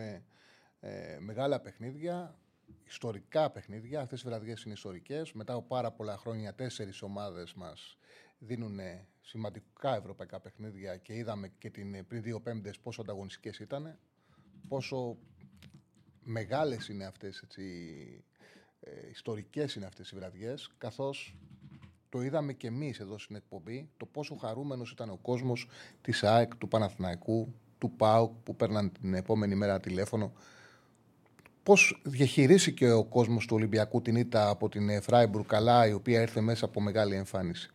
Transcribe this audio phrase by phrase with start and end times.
[0.00, 0.22] Έχουμε
[0.80, 2.38] ε, μεγάλα παιχνίδια,
[2.86, 4.00] ιστορικά παιχνίδια.
[4.00, 5.32] Αυτές οι βραδιές είναι ιστορικές.
[5.32, 7.98] Μετά από πάρα πολλά χρόνια, τέσσερις ομάδες μας
[8.38, 8.78] δίνουν
[9.20, 13.98] σημαντικά ευρωπαϊκά παιχνίδια και είδαμε και την, πριν δύο πέμπτες πόσο ανταγωνιστικές ήταν.
[14.68, 15.16] Πόσο
[16.20, 17.62] μεγάλες είναι αυτές έτσι,
[18.80, 21.36] ε, ιστορικές είναι αυτές οι βραδιές, καθώς
[22.08, 25.68] το είδαμε και εμείς εδώ στην εκπομπή, το πόσο χαρούμενος ήταν ο κόσμος
[26.00, 30.32] της ΑΕΚ, του Παναθηναϊκού, του ΠΑΟΚ που παίρναν την επόμενη μέρα τηλέφωνο.
[31.62, 36.40] Πώς διαχειρίστηκε ο κόσμος του Ολυμπιακού την ήττα από την Φράιμπουργκ καλά, η οποία ήρθε
[36.40, 37.70] μέσα από μεγάλη εμφάνιση.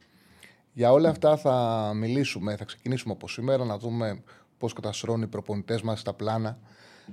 [0.73, 4.23] Για όλα αυτά θα μιλήσουμε, θα ξεκινήσουμε από σήμερα να δούμε
[4.57, 6.59] πώς καταστρώνουν οι προπονητές μας τα πλάνα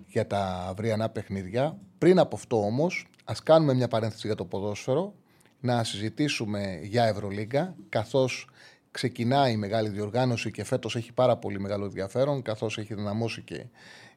[0.06, 1.78] για τα αυριανά παιχνίδια.
[1.98, 5.14] Πριν από αυτό όμως, ας κάνουμε μια παρένθεση για το ποδόσφαιρο,
[5.61, 8.48] να συζητήσουμε για Ευρωλίγκα, καθώς
[8.92, 13.66] ξεκινάει η μεγάλη διοργάνωση και φέτος έχει πάρα πολύ μεγάλο ενδιαφέρον, καθώς έχει δυναμώσει και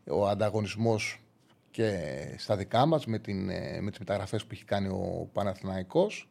[0.10, 1.20] ο ανταγωνισμός
[1.72, 2.00] και
[2.38, 6.30] στα δικά μας με, την, ε, με τις μεταγραφές που έχει κάνει ο Παναθηναϊκός.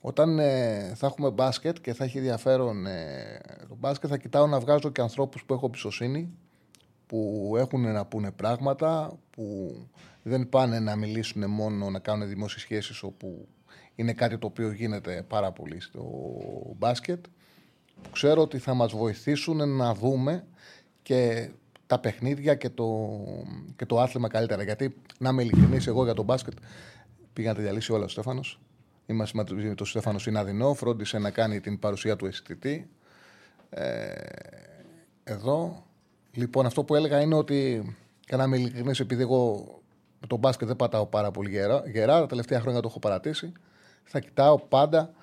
[0.00, 4.60] Όταν ε, θα έχουμε μπάσκετ και θα έχει ενδιαφέρον ε, το μπάσκετ, θα κοιτάω να
[4.60, 6.30] βγάζω και ανθρώπους που έχω εμπιστοσύνη,
[7.06, 9.76] που έχουν να πούνε πράγματα, που
[10.22, 13.48] δεν πάνε να μιλήσουν μόνο, να κάνουν δημόσιες σχέσεις όπου
[13.94, 16.04] είναι κάτι το οποίο γίνεται πάρα πολύ στο
[16.78, 17.24] μπάσκετ.
[18.02, 20.44] Που ξέρω ότι θα μας βοηθήσουν να δούμε
[21.02, 21.50] και
[21.86, 23.18] τα παιχνίδια και το,
[23.76, 24.62] και το άθλημα καλύτερα.
[24.62, 26.52] Γιατί, να είμαι ειλικρινής, εγώ για το μπάσκετ
[27.32, 28.60] πήγα να τα διαλύσει όλα ο Στέφανος.
[29.06, 32.88] Είμαστε με τον Στέφανο Συναδεινό, φρόντισε να κάνει την παρουσία του αισθητή.
[33.70, 34.12] Ε,
[35.24, 35.86] εδώ.
[36.32, 37.94] Λοιπόν, αυτό που έλεγα είναι ότι,
[38.28, 39.66] για να είμαι ειλικρινής, επειδή εγώ
[40.20, 43.52] με τον μπάσκετ δεν πατάω πάρα πολύ γερά, γερά τα τελευταία χρόνια το έχω παρατήσει
[44.04, 45.14] θα κοιτάω πάντα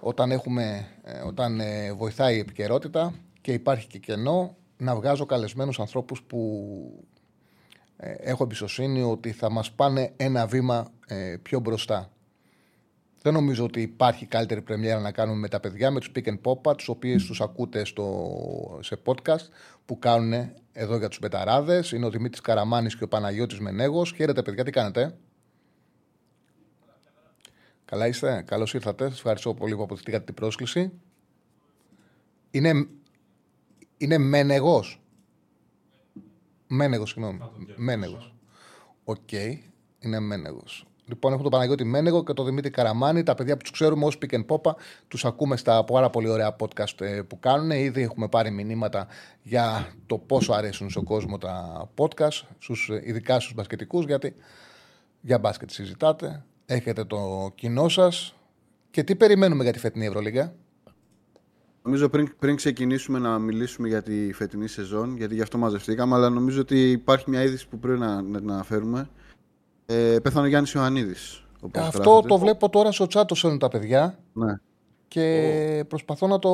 [0.00, 5.80] όταν, έχουμε, ε, όταν ε, βοηθάει η επικαιρότητα και υπάρχει και κενό να βγάζω καλεσμένους
[5.80, 7.04] ανθρώπους που
[7.96, 10.90] ε, έχω εμπιστοσύνη ότι θα μας πάνε ένα βήμα
[11.42, 12.10] πιο μπροστά.
[13.22, 16.38] Δεν νομίζω ότι υπάρχει καλύτερη πρεμιέρα να κάνουμε με τα παιδιά, με τους Pick and
[16.42, 19.48] Pop, τους οποίους τους ακούτε στο, σε podcast
[19.84, 21.92] που κάνουν εδώ για τους μπεταράδες.
[21.92, 24.12] Είναι ο Δημήτρης Καραμάνης και ο Παναγιώτης Μενέγος.
[24.16, 25.16] Χαίρετε παιδιά, τι κάνετε;
[27.90, 29.08] Καλά είστε, καλώς ήρθατε.
[29.08, 30.92] Σας ευχαριστώ πολύ που αποδεχτήκατε την πρόσκληση.
[32.50, 32.86] Είναι,
[33.96, 35.02] είναι Μένεγος.
[36.66, 37.38] Μένεγος, συγγνώμη.
[37.76, 38.34] Μένεγος.
[39.04, 39.32] Οκ,
[39.98, 40.86] είναι Μένεγος.
[41.04, 43.22] Λοιπόν, έχουμε τον Παναγιώτη Μένεγο και τον Δημήτρη Καραμάνη.
[43.22, 44.72] Τα παιδιά που τους ξέρουμε ως Pick and Popa,
[45.08, 47.70] τους ακούμε στα πάρα πολύ ωραία podcast ε, που κάνουν.
[47.70, 49.06] Ήδη έχουμε πάρει μηνύματα
[49.42, 54.34] για το πόσο αρέσουν στον κόσμο τα podcast, στους, ε, ειδικά στους μπασκετικούς, γιατί
[55.20, 56.44] για μπάσκετ συζητάτε
[56.74, 58.34] έχετε το κοινό σας
[58.90, 60.54] και τι περιμένουμε για τη φετινή Ευρωλίγα;
[61.82, 66.28] Νομίζω πριν, πριν ξεκινήσουμε να μιλήσουμε για τη φετινή σεζόν, γιατί γι' αυτό μαζευτήκαμε, αλλά
[66.30, 69.08] νομίζω ότι υπάρχει μια είδηση που πρέπει να, να την αναφέρουμε.
[69.86, 71.44] Ε, πέθανε ο Γιάννης Ιωαννίδης.
[71.74, 74.18] Αυτό το βλέπω τώρα στο τσάτο σε τα παιδιά.
[74.32, 74.54] Ναι.
[75.08, 76.50] Και προσπαθώ να το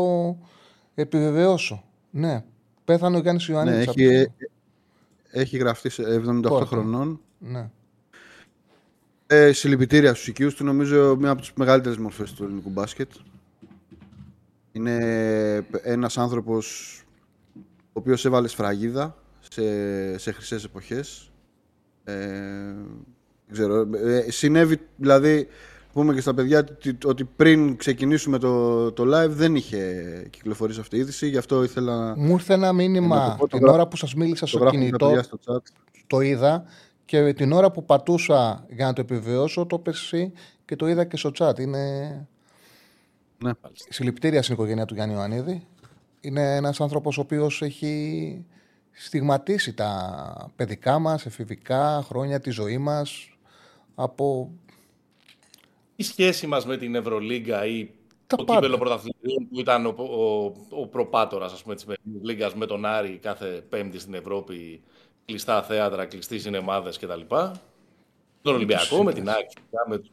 [0.94, 1.84] επιβεβαιώσω.
[2.10, 2.44] Ναι,
[2.84, 3.94] πέθανε ο Γιάννης Ιωαννίδης.
[3.94, 4.32] Ναι, έχει,
[5.31, 7.21] έχει γραφτεί σε 78 χρονών.
[7.38, 7.71] Ναι.
[9.26, 13.10] Ε, συλληπιτήρια στους οικείους του, νομίζω μια από τις μεγαλύτερες μορφές του ελληνικού μπάσκετ.
[14.72, 14.97] Είναι
[15.82, 16.97] ένας άνθρωπος
[17.56, 19.16] ο οποίος έβαλε σφραγίδα
[19.48, 21.31] σε, σε χρυσές εποχές.
[22.04, 22.14] Ε,
[23.53, 25.48] ξέρω, ε, συνέβη, δηλαδή,
[25.93, 26.66] πούμε και στα παιδιά
[27.04, 32.14] ότι πριν ξεκινήσουμε το, το live δεν είχε κυκλοφορήσει αυτή η είδηση, γι' αυτό ήθελα...
[32.16, 35.20] Μου ήρθε ένα μήνυμα την ώρα που σας μίλησα στο κινητό,
[36.06, 36.64] το είδα
[37.06, 40.32] και την ώρα που πατούσα για να το επιβεβαιώσω, το πέσει
[40.64, 41.58] και το είδα και στο chat.
[41.58, 42.26] Είναι.
[43.38, 43.50] Ναι.
[43.73, 45.67] Συλληπιτήρια στην οικογένεια του Γιάννη Ιωαννίδη.
[46.20, 48.44] Είναι ένας άνθρωπος ο οποίος έχει
[48.93, 53.37] στιγματίσει τα παιδικά μας, εφηβικά χρόνια τη ζωή μας
[53.94, 54.50] από.
[55.97, 57.91] Η σχέση μας με την Ευρωλίγκα ή
[58.26, 58.55] το πάντα.
[58.55, 60.44] κύπελο πρωταθλητών που ήταν ο, ο,
[60.81, 61.87] ο προπάτορας ας πούμε, της
[62.23, 64.82] Λίγκας με τον Άρη κάθε πέμπτη στην Ευρώπη
[65.26, 67.20] κλειστά θέατρα, κλειστοί σινεμάδες κτλ.
[68.43, 69.56] Τον Ολυμπιακό με την Άκη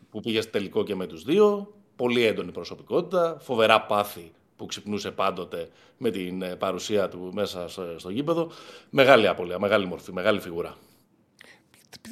[0.09, 1.73] που πήγε τελικό και με τους δύο.
[1.95, 3.37] Πολύ έντονη προσωπικότητα.
[3.39, 7.67] Φοβερά πάθη που που ξυπνούσε πάντοτε με την ε, παρουσία του μέσα
[7.97, 8.51] στο γήπεδο.
[8.89, 10.75] Μεγάλη απολία, μεγάλη μορφή, μεγάλη φιγουρά.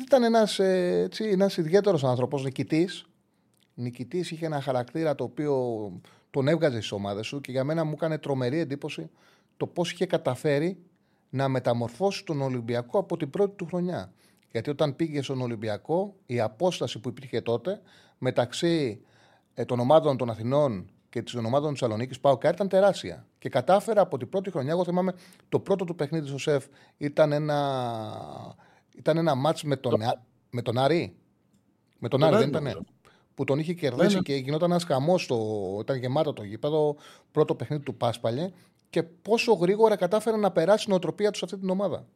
[0.05, 3.05] Ήταν ένας, έτσι, ένας ιδιαίτερος άνθρωπος, νικητής.
[3.73, 5.91] Νικητής είχε ένα χαρακτήρα το οποίο
[6.31, 9.09] τον έβγαζε στις ομάδες σου και για μένα μου έκανε τρομερή εντύπωση
[9.57, 10.77] το πώς είχε καταφέρει
[11.31, 14.13] να μεταμορφώσει τον Ολυμπιακό από την πρώτη του χρονιά.
[14.51, 17.81] Γιατί όταν πήγε στον Ολυμπιακό, η απόσταση που υπήρχε τότε
[18.17, 19.01] μεταξύ
[19.53, 23.25] ε, των ομάδων των Αθηνών και των ομάδων τη Θεσσαλονίκης, πάω και ήταν τεράστια.
[23.39, 25.13] Και κατάφερα από την πρώτη χρονιά, εγώ θυμάμαι
[25.49, 26.65] το πρώτο του παιχνίδι στο ΣΕΦ
[26.97, 28.55] ήταν ένα,
[28.97, 30.01] ήταν ένα μάτς με τον,
[30.49, 31.15] με τον Άρη.
[31.99, 32.85] Με τον Άρη, δεν ήταν.
[33.35, 34.21] Που τον είχε κερδίσει ναι, ναι.
[34.21, 35.29] και γινόταν ένας χαμός.
[35.79, 36.95] Ήταν γεμάτο το γήπεδο.
[37.31, 38.51] Πρώτο παιχνίδι του Πάσπαλε.
[38.91, 42.07] Και πόσο γρήγορα κατάφερε να περάσει η νοοτροπία τους σε αυτή την ομάδα.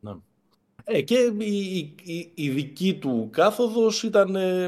[0.00, 0.12] Ναι.
[0.84, 4.64] Ε, και η, η, η, δική του κάθοδος ήταν ε,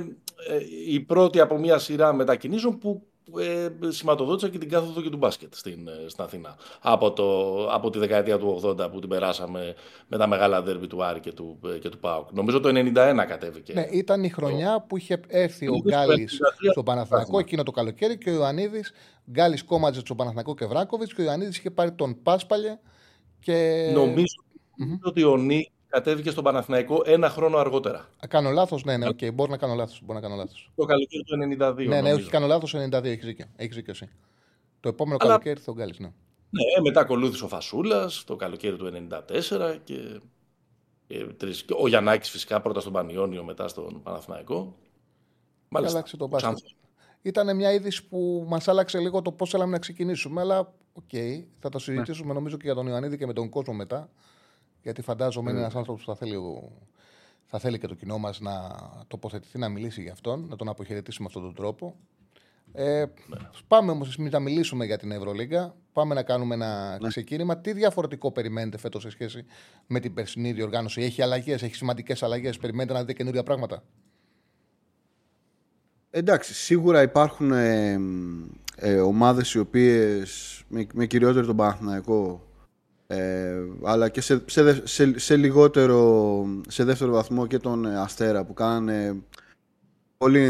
[0.49, 3.07] ε, η πρώτη από μια σειρά μετακινήσεων που
[3.39, 6.57] ε, σηματοδότησα και την κάθοδο και του μπάσκετ στην, ε, στην Αθήνα.
[6.81, 9.75] Από, το, από τη δεκαετία του 80 που την περάσαμε
[10.09, 12.33] με τα μεγάλα δέρμπι του Άρη και του, και του ΠΑΟΚ.
[12.33, 12.93] Νομίζω το 91
[13.29, 13.73] κατέβηκε.
[13.73, 16.39] Ναι, ήταν η χρονιά που είχε έρθει ο Γκάλης
[16.71, 18.93] στο Παναθηναϊκό εκείνο το καλοκαίρι και ο Ιωαννίδης,
[19.31, 22.79] Γκάλης κόμματζε στο Παναθηναϊκό και Βράκοβιτς και ο Ιωαννίδης είχε πάρει τον Πάσπαλε
[23.41, 23.91] και...
[23.95, 24.43] Νομίζω
[24.79, 24.99] mm-hmm.
[25.03, 27.99] ότι ο Νίκ κατέβηκε στον Παναθηναϊκό ένα χρόνο αργότερα.
[27.99, 29.35] Α, κάνω λάθος, ναι, ναι, okay.
[29.35, 30.03] μπορεί να κάνω λάθος.
[30.07, 30.71] να κάνω λάθος.
[30.75, 31.75] Το καλοκαίρι του 92.
[31.77, 32.15] Ναι, ναι, νομίζω.
[32.15, 33.47] όχι, κάνω λάθος το 92, έχεις δίκιο.
[33.57, 34.09] Έχεις δίκιο εσύ.
[34.81, 35.31] Το επόμενο Αλλά...
[35.31, 36.13] καλοκαίρι θα τον ναι.
[36.51, 40.21] Ναι, μετά ακολούθησε ο Φασούλας το καλοκαίρι του 94 και,
[41.07, 41.17] και
[41.81, 44.77] ο Γιαννάκης φυσικά πρώτα στον Πανιόνιο, μετά στον Παναθηναϊκό.
[45.69, 45.97] Μάλιστα.
[45.97, 46.59] Άλλαξε το μπάσκετ.
[47.23, 51.45] Ήταν μια είδηση που μας άλλαξε λίγο το πώς θέλαμε να ξεκινήσουμε, αλλά OK, okay,
[51.59, 52.35] θα το συζητήσουμε ναι.
[52.35, 54.11] νομίζω και για τον Ιωαννίδη και με τον κόσμο μετά.
[54.83, 56.37] Γιατί φαντάζομαι είναι ένας άνθρωπος που θα θέλει,
[57.47, 58.53] θα θέλει και το κοινό μας να
[59.07, 61.95] τοποθετηθεί, να μιλήσει για αυτόν, να τον αποχαιρετήσει με αυτόν τον τρόπο.
[62.73, 63.05] Ε,
[63.69, 65.75] Πάμε όμως να μιλήσουμε για την Ευρωλίγκα.
[65.93, 67.09] Πάμε να κάνουμε ένα ναι.
[67.09, 67.59] ξεκίνημα.
[67.59, 69.45] Τι διαφορετικό περιμένετε φέτος σε σχέση
[69.87, 73.83] με την περσινή διοργάνωση, Έχει αλλαγές, έχει σημαντικές αλλαγές; Περιμένετε να δείτε καινούργια πράγματα;
[76.11, 77.99] Εντάξει, σίγουρα υπάρχουν ε,
[78.77, 82.48] ε, ομάδες οι οποίες με, με κυριότερο τον Παναθηναϊκό
[83.11, 88.55] ε, αλλά και σε, σε, σε, σε, λιγότερο, σε δεύτερο βαθμό και τον Αστέρα που
[88.55, 89.23] κάνανε
[90.19, 90.41] πολύ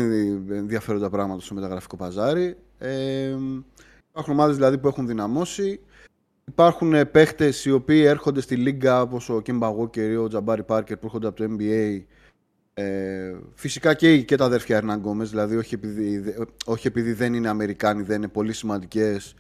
[0.50, 2.56] ενδιαφέροντα πράγματα στο μεταγραφικό παζάρι.
[2.78, 3.36] Ε,
[4.08, 5.80] υπάρχουν ομάδες δηλαδή που έχουν δυναμώσει.
[6.44, 10.96] Υπάρχουν παίχτες οι οποίοι έρχονται στη Λίγκα όπως ο Κίμπα Walker ή ο Τζαμπάρι Πάρκερ
[10.96, 12.02] που έρχονται από το NBA.
[12.74, 16.34] Ε, φυσικά και, και τα αδέρφια Ερναν δηλαδή όχι επειδή,
[16.64, 19.34] όχι επειδή δεν είναι Αμερικάνοι, δεν είναι πολύ σημαντικές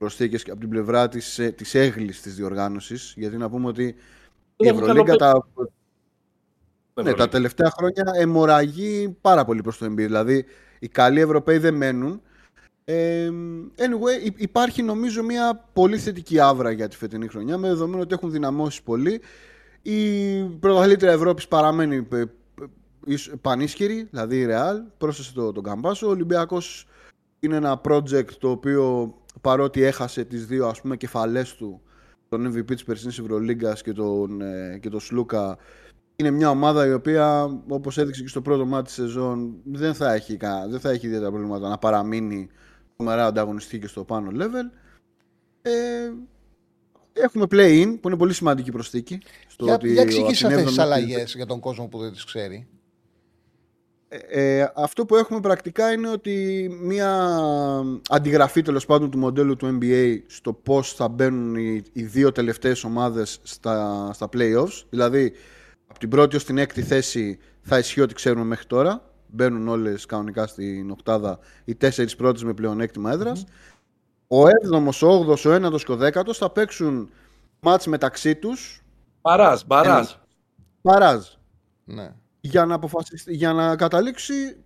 [0.00, 3.14] προσθήκες από την πλευρά της της ε, έγκλης της διοργάνωσης.
[3.16, 3.94] Γιατί να πούμε ότι
[4.56, 5.48] η Ευρωλίγκα τα,
[7.02, 9.94] ναι, τα τελευταία χρόνια αιμορραγεί πάρα πολύ προς το NBA.
[9.94, 10.44] Δηλαδή,
[10.78, 12.22] οι καλοί Ευρωπαίοι δεν μένουν.
[12.84, 13.30] Ε,
[13.76, 18.30] anyway, υπάρχει νομίζω μια πολύ θετική άβρα για τη φετινή χρονιά με δεδομένο ότι έχουν
[18.30, 19.20] δυναμώσει πολύ.
[19.82, 22.20] Η πρωταθλήτρια Ευρώπης παραμένει ε,
[23.06, 26.06] ε, πανίσχυρη, δηλαδή η Real, πρόσθεσε τον το Καμπάσο.
[26.06, 26.86] Ο Ολυμπιακός
[27.40, 31.80] είναι ένα project το οποίο παρότι έχασε τις δύο ας πούμε κεφαλές του
[32.28, 35.58] τον MVP της περσινής Ευρωλίγκας και τον, ε, και τον Σλούκα
[36.16, 40.12] είναι μια ομάδα η οποία όπως έδειξε και στο πρώτο μάτι της σεζόν δεν θα
[40.12, 40.38] έχει,
[40.70, 42.48] δεν θα έχει ιδιαίτερα προβλήματα να παραμείνει
[42.96, 44.78] τρομερά ανταγωνιστική και στο πάνω level
[45.62, 45.70] ε,
[47.12, 49.18] Έχουμε play-in που είναι πολύ σημαντική προσθήκη.
[49.48, 52.68] Στο για, ότι για εξηγήσει αυτές τις αλλαγές για τον κόσμο που δεν τις ξέρει.
[54.12, 57.30] Ε, ε, αυτό που έχουμε πρακτικά είναι ότι μια
[58.08, 62.84] αντιγραφή τέλος πάντων του μοντέλου του NBA στο πώς θα μπαίνουν οι, οι δύο τελευταίες
[62.84, 64.84] ομάδες στα, στα playoffs.
[64.90, 65.32] Δηλαδή
[65.86, 69.02] από την πρώτη ως την έκτη θέση θα ισχύει ό,τι ξέρουμε μέχρι τώρα.
[69.26, 73.44] Μπαίνουν όλες κανονικά στην οκτάδα οι τέσσερις πρώτες με πλεονέκτημα έδρας.
[74.26, 77.10] Ο 7ος, ο 8ος, ο 9ος και ο 10ος θα παίξουν
[77.60, 78.82] μάτς μεταξύ τους.
[79.20, 80.10] Μπαράζ, μπαράζ
[80.82, 81.26] Μπαράζ
[81.84, 84.56] ναι για να, αποφασίσει, για να καταλήξει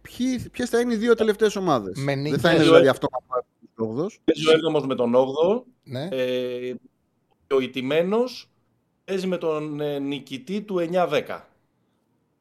[0.52, 2.04] ποιες θα είναι οι δύο τελευταίες ομάδες.
[2.04, 3.08] Δεν θα είναι δηλαδή αυτό
[3.76, 5.62] ο 8 Παίζει ο 7 με τον 8ο.
[5.84, 6.08] Ναι.
[6.10, 6.74] Ε,
[7.46, 8.50] και ο ηττημένος
[9.04, 11.40] παίζει με τον ε, νικητή του 9-10.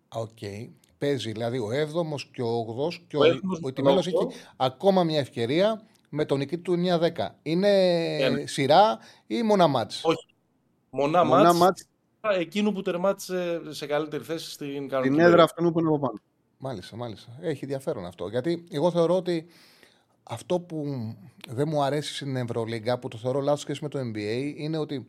[0.09, 0.29] OK.
[0.41, 0.69] Okay.
[0.97, 3.19] Παίζει δηλαδή ο 7ο και ο 8ο και ο,
[3.61, 7.09] ο, ηττημένος έχει ακόμα μια ευκαιρία με τον νικητή του 9-10.
[7.43, 7.69] Είναι
[8.19, 8.43] yeah.
[8.43, 10.25] σειρά ή μονά μάτς; Όχι.
[10.89, 11.87] Μονά, μονά μάτς
[12.31, 15.15] εκείνου που τερμάτισε σε καλύτερη θέση στην κανονική.
[15.15, 16.19] Την έδρα αυτού που είναι από πάνω.
[16.57, 17.37] Μάλιστα, μάλιστα.
[17.41, 18.27] Έχει ενδιαφέρον αυτό.
[18.27, 19.45] Γιατί εγώ θεωρώ ότι
[20.23, 20.85] αυτό που
[21.49, 25.07] δεν μου αρέσει στην Ευρωλίγκα, που το θεωρώ λάθος σχέση με το NBA, είναι ότι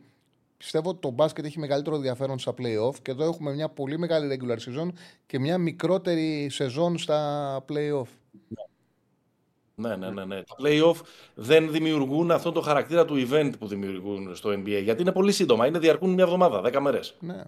[0.57, 4.39] πιστεύω ότι το μπάσκετ έχει μεγαλύτερο ενδιαφέρον στα playoff και εδώ έχουμε μια πολύ μεγάλη
[4.39, 4.89] regular season
[5.25, 8.07] και μια μικρότερη σεζόν στα playoff.
[9.75, 10.41] Ναι, ναι, ναι, ναι.
[10.43, 10.95] Τα play-off
[11.33, 14.81] δεν δημιουργούν αυτό το χαρακτήρα του event που δημιουργούν στο NBA.
[14.83, 15.67] Γιατί είναι πολύ σύντομα.
[15.67, 17.15] Είναι διαρκούν μια εβδομάδα, δέκα μέρες.
[17.19, 17.43] Ναι.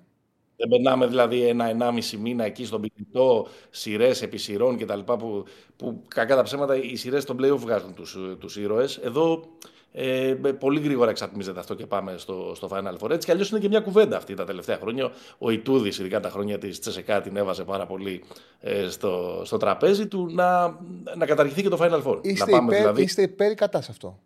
[0.55, 4.99] Δεν περνάμε δηλαδή ένα-ενάμιση μήνα εκεί στον πιτητό, σειρές επί σειρών κτλ.
[4.99, 8.97] Που, που κακά τα ψέματα οι σειρές των playoff βγάζουν τους τους ήρωες.
[8.97, 9.43] Εδώ
[9.91, 13.09] ε, πολύ γρήγορα εξατμίζεται αυτό και πάμε στο, στο Final Four.
[13.09, 15.11] Έτσι κι αλλιώς είναι και μια κουβέντα αυτή τα τελευταία χρόνια.
[15.37, 18.23] Ο Ιτούδης, ειδικά τα χρόνια της Τσεσεκά, την έβαζε πάρα πολύ
[18.59, 20.77] ε, στο, στο τραπέζι του να,
[21.15, 22.19] να καταργηθεί και το Final Four.
[22.21, 23.01] Είστε, να πάμε, υπέρ, δηλαδή.
[23.01, 24.19] είστε υπέρ ή κατά σε αυτό;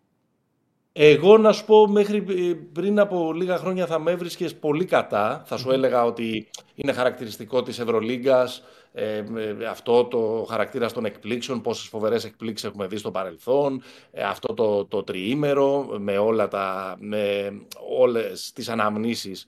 [0.92, 5.42] Εγώ να σου πω, μέχρι ε, πριν από λίγα χρόνια θα με έβρισκες πολύ κατά.
[5.46, 11.60] Θα σου έλεγα ότι είναι χαρακτηριστικό της Ευρωλίγκας ε, με αυτό το χαρακτήρα των εκπλήξεων,
[11.60, 16.96] πόσες φοβερές εκπλήξεις έχουμε δει στο παρελθόν, ε, αυτό το, το τριήμερο με, όλα τα,
[17.00, 17.52] με
[17.98, 19.46] όλες τις αναμνήσεις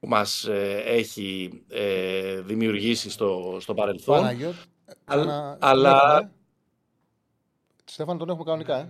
[0.00, 4.16] που μας ε, έχει ε, δημιουργήσει στο, στο παρελθόν.
[4.16, 4.56] Παναγιώτη,
[5.04, 6.28] Αλλά- ένα- αλλά- ναι.
[7.84, 8.78] Στέφανο, τον έχουμε κανονικά.
[8.78, 8.88] Ε.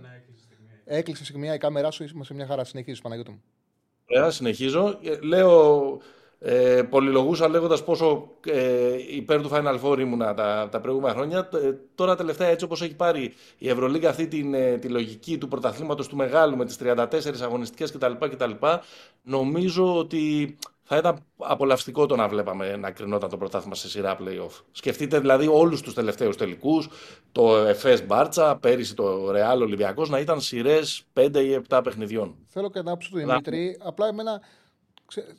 [0.97, 2.63] Έκλεισε σε μια η κάμερά σου, είμαστε σε μια χαρά.
[2.63, 3.41] Συνεχίζεις, Παναγιώτη μου.
[4.09, 4.99] Ωραία, συνεχίζω.
[5.03, 5.97] Ε, Λέω,
[6.39, 11.49] ε, πολυλογούσα λέγοντας πόσο ε, υπέρ του Final Four ήμουνα τα, τα προηγούμενα χρόνια.
[11.53, 15.47] Ε, τώρα τελευταία έτσι όπως έχει πάρει η Ευρωλίγκα αυτή την, ε, τη λογική του
[15.47, 17.05] πρωταθλήματος του μεγάλου με τις 34
[17.43, 18.11] αγωνιστικές κτλ.
[18.19, 18.51] κτλ
[19.23, 20.55] νομίζω ότι
[20.87, 24.61] θα ήταν απολαυστικό το να βλέπαμε να κρινόταν το πρωτάθλημα σε σειρά play-off.
[24.71, 26.89] Σκεφτείτε δηλαδή όλους τους τελευταίους τελικούς,
[27.31, 32.35] το ΕΦΕΣ Μπάρτσα, πέρυσι το Ρεάλ Ολυμπιακός, να ήταν σειρές 5 ή 7 παιχνιδιών.
[32.47, 33.77] Θέλω και την άποψη του Δημήτρη.
[33.83, 34.51] Απλά εμένα ξέ-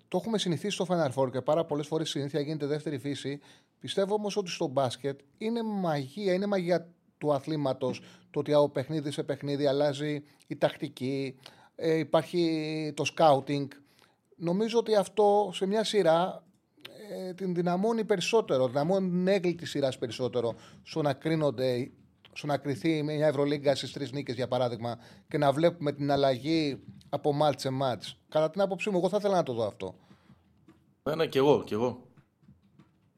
[0.08, 3.40] το έχουμε συνηθίσει στο Final Four και πάρα πολλές φορές η συνήθεια γίνεται δεύτερη φύση.
[3.80, 9.11] Πιστεύω όμως ότι στο μπάσκετ είναι μαγεία, είναι μαγεία του αθλήματος το ότι από παιχνίδι
[9.11, 11.38] σε παιχνίδι αλλάζει η τακτική,
[11.75, 13.66] ε, υπάρχει το scouting.
[14.37, 16.44] Νομίζω ότι αυτό σε μια σειρά
[17.11, 21.90] ε, την δυναμώνει περισσότερο, δυναμώνει την έγκλη της σειράς περισσότερο στο να κρίνονται,
[22.37, 26.83] στο να κρυθεί μια Ευρωλίγκα στις τρεις νίκες για παράδειγμα και να βλέπουμε την αλλαγή
[27.09, 28.19] από μάτς σε μάτς.
[28.28, 29.95] Κατά την άποψή μου, εγώ θα ήθελα να το δω αυτό.
[31.02, 32.07] Ναι, ναι, κι εγώ, κι εγώ.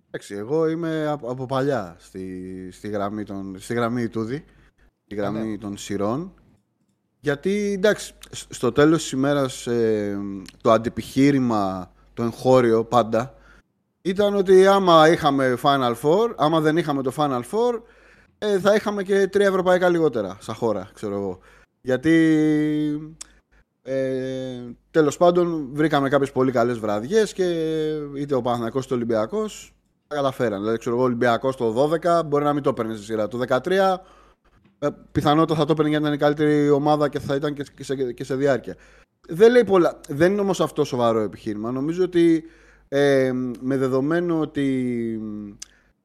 [0.06, 4.44] Εντάξει, εγώ είμαι από, από παλιά στη, στη γραμμή, των, στη γραμμή Τούδη,
[5.04, 5.58] στη γραμμή ναι.
[5.58, 6.32] των σειρών.
[7.20, 10.18] Γιατί, εντάξει, σ- στο τέλος της ημέρας ε,
[10.60, 13.34] το αντιπιχείρημα, το εγχώριο πάντα,
[14.02, 17.82] ήταν ότι άμα είχαμε Final Four, άμα δεν είχαμε το Final Four,
[18.38, 21.38] ε, θα είχαμε και τρία ευρωπαϊκά λιγότερα σαν χώρα, ξέρω εγώ.
[21.80, 22.14] Γιατί
[23.82, 27.44] ε, τέλος πάντων βρήκαμε κάποιες πολύ καλές βραδιές και
[28.16, 29.72] είτε ο Παναθηναϊκός είτε ο Ολυμπιακός
[30.08, 30.60] τα καταφέραν.
[30.60, 33.28] Δηλαδή, ξέρω εγώ, ο Ολυμπιακός το 12 μπορεί να μην το έπαιρνε στη σειρά.
[33.28, 33.96] Το 13
[34.78, 37.84] ε, πιθανότατα θα το έπαιρνε γιατί ήταν η καλύτερη ομάδα και θα ήταν και, και,
[37.84, 38.76] σε, και σε διάρκεια.
[39.28, 40.00] Δεν λέει πολλά.
[40.08, 41.70] Δεν είναι όμως αυτό σοβαρό επιχείρημα.
[41.70, 42.44] Νομίζω ότι
[42.88, 45.20] ε, με δεδομένο ότι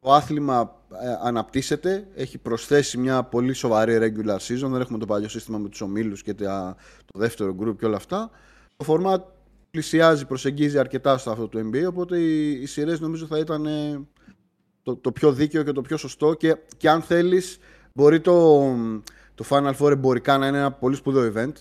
[0.04, 5.28] το άθλημα ε, αναπτύσσεται, έχει προσθέσει μια πολύ σοβαρή regular season, δεν έχουμε το παλιό
[5.28, 6.76] σύστημα με τους ομίλους και τα,
[7.14, 8.30] το δεύτερο group και όλα αυτά.
[8.76, 9.22] Το format
[9.72, 14.08] πλησιάζει, προσεγγίζει αρκετά στο αυτό το NBA, οπότε οι, οι σειρές νομίζω θα ήταν ε,
[14.84, 16.34] το, το πιο δίκαιο και το πιο σωστό.
[16.34, 17.58] Και, και αν θέλεις
[17.94, 18.60] μπορεί το,
[19.36, 21.54] το Final Four εμπορικά να είναι ένα πολύ σπουδαίο event.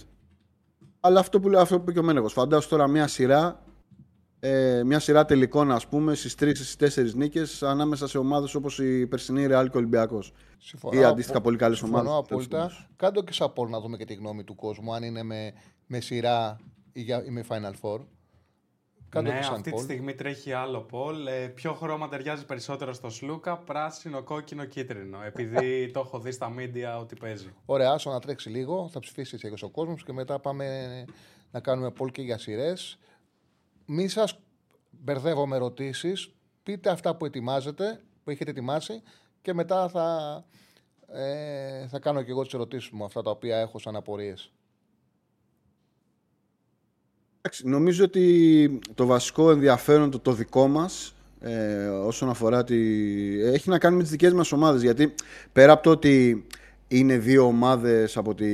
[1.00, 3.62] Αλλά αυτό που, λέω- αυτό που είπε και ο Μένεγος, φαντάσου τώρα μια σειρά
[4.44, 8.78] ε, μια σειρά τελικών ας πούμε στις 3 στις 4 νίκες ανάμεσα σε ομάδες όπως
[8.78, 12.18] η περσινή Real και ο Ολυμπιακός Συμφωνώ, ή αντίστοιχα απο- πολύ καλές συμφωνώ ομάδες.
[12.30, 12.87] απόλυτα.
[12.96, 15.52] Κάντο και σαν να δούμε και τη γνώμη του κόσμου, αν είναι με,
[15.87, 16.56] με σειρά
[16.92, 18.00] ή, για, ή με Final Four.
[19.08, 19.82] Κάντο ναι, και σαν αυτή τη poll.
[19.82, 21.26] στιγμή τρέχει άλλο πόλ.
[21.26, 25.18] Ε, ποιο χρώμα ταιριάζει περισσότερο στο Σλούκα, πράσινο, κόκκινο, κίτρινο.
[25.26, 27.49] Επειδή το έχω δει στα media ότι παίζει.
[27.64, 30.66] Ωραία, άσο να τρέξει λίγο, θα ψηφίσει έτσι ο κόσμος και μετά πάμε
[31.50, 32.99] να κάνουμε poll και για σειρές.
[33.86, 34.38] Μη σας
[34.90, 36.30] μπερδεύω με ερωτήσεις.
[36.62, 39.02] Πείτε αυτά που ετοιμάζετε, που έχετε ετοιμάσει
[39.42, 40.44] και μετά θα,
[41.06, 44.52] ε, θα κάνω και εγώ τις ερωτήσεις μου, αυτά τα οποία έχω σαν απορίες.
[47.38, 52.76] Εντάξει, νομίζω ότι το βασικό ενδιαφέρον το, το δικό μας ε, όσον αφορά τη...
[53.42, 55.14] έχει να κάνει με τις δικές μας ομάδες γιατί
[55.52, 56.46] πέρα από το ότι
[56.88, 58.46] είναι δύο ομάδες από, τη...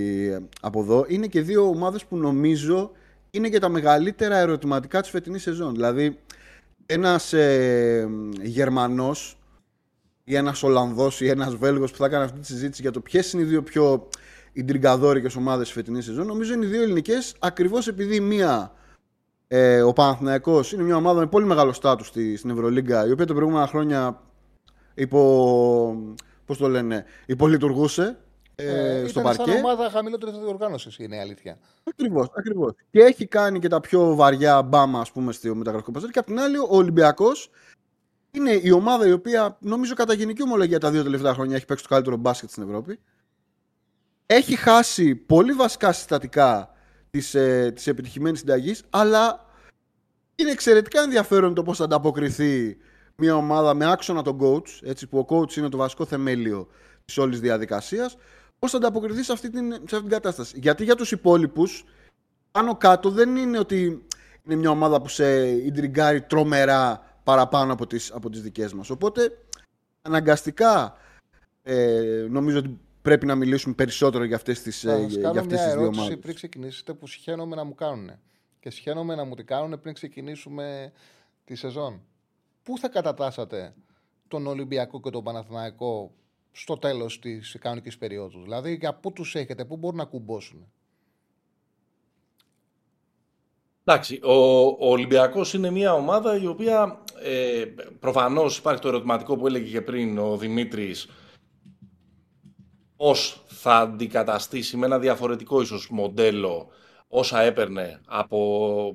[0.60, 2.90] από εδώ είναι και δύο ομάδες που νομίζω
[3.30, 5.74] είναι και τα μεγαλύτερα ερωτηματικά της φετινής σεζόν.
[5.74, 6.18] Δηλαδή
[6.86, 8.08] ένας ε,
[8.42, 9.38] Γερμανός
[10.24, 13.32] ή ένας Ολλανδός ή ένας Βέλγος που θα έκανε αυτή τη συζήτηση για το ποιες
[13.32, 14.08] είναι οι δύο πιο
[14.52, 18.72] ιντριγκαδόρικες ομάδες της φετινής σεζόν νομίζω είναι οι δύο ελληνικές ακριβώς επειδή η μία
[19.48, 23.26] ε, ο Παναθηναϊκός είναι μια ομάδα με πολύ μεγάλο στάτους στη, στην Ευρωλίγκα η οποία
[23.26, 24.20] τα προηγούμενα χρόνια
[24.94, 28.18] υπο, πώς το λένε, υπολειτουργούσε
[28.62, 29.50] ε, στο ήταν παρκέ.
[29.50, 31.58] σαν ομάδα χαμηλότερης διοργάνωση, είναι η αλήθεια.
[31.84, 32.72] Ακριβώς, ακριβώς.
[32.90, 36.12] Και έχει κάνει και τα πιο βαριά μπάμα, ας πούμε, στο μεταγραφικό παζάρι.
[36.12, 37.50] Και απ' την άλλη, ο Ολυμπιακός
[38.30, 41.82] είναι η ομάδα η οποία, νομίζω, κατά γενική ομολογία τα δύο τελευταία χρόνια έχει παίξει
[41.82, 42.98] το καλύτερο μπάσκετ στην Ευρώπη.
[44.26, 46.70] έχει χάσει πολύ βασικά συστατικά
[47.10, 49.46] της, ε, της επιτυχημένης συνταγής, αλλά
[50.34, 52.76] είναι εξαιρετικά ενδιαφέρον το πώς θα ανταποκριθεί
[53.16, 56.68] μια ομάδα με άξονα τον coach, έτσι, που ο coach είναι το βασικό θεμέλιο
[57.04, 58.16] της όλης διαδικασίας,
[58.58, 60.58] πώς θα ανταποκριθείς σε αυτή, την, σε αυτή την κατάσταση.
[60.58, 61.84] Γιατί για τους υπόλοιπους,
[62.50, 64.06] πάνω κάτω δεν είναι ότι
[64.44, 68.90] είναι μια ομάδα που σε ιντριγκάρει τρομερά παραπάνω από τις, από τις δικές μας.
[68.90, 69.38] Οπότε,
[70.02, 70.96] αναγκαστικά,
[71.62, 75.40] ε, νομίζω ότι πρέπει να μιλήσουμε περισσότερο για αυτές τις, Θα ε, σας για κάνω
[75.40, 76.18] αυτές μια τις δύο ερώτηση ομάδες.
[76.18, 78.10] πριν ξεκινήσετε που συχαίνομαι να μου κάνουν.
[78.60, 80.92] Και συχαίνομαι να μου την κάνουν πριν ξεκινήσουμε
[81.44, 82.02] τη σεζόν.
[82.62, 83.74] Πού θα κατατάσσατε
[84.28, 86.12] τον Ολυμπιακό και τον Παναθηναϊκό
[86.52, 88.42] στο τέλος της κανονικής περίοδου.
[88.42, 90.72] Δηλαδή, για πού τους έχετε, πού μπορούν να κουμπώσουν.
[93.84, 94.32] Εντάξει, ο,
[94.66, 97.64] ο Ολυμπιακός είναι μια ομάδα η οποία ε,
[98.00, 101.08] προφανώς υπάρχει το ερωτηματικό που έλεγε και πριν ο Δημήτρης
[102.96, 106.68] πώς θα αντικαταστήσει με ένα διαφορετικό ίσως μοντέλο
[107.08, 108.94] όσα έπαιρνε από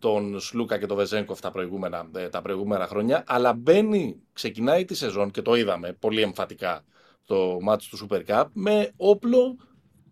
[0.00, 4.94] τον Σλούκα και τον Βεζέγκοφ τα προηγούμενα, ε, τα προηγούμενα χρόνια αλλά μπαίνει, ξεκινάει τη
[4.94, 6.84] σεζόν και το είδαμε πολύ εμφατικά
[7.24, 9.56] το μάτς του Super Cup με όπλο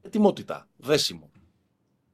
[0.02, 1.30] ετοιμότητα, δέσιμο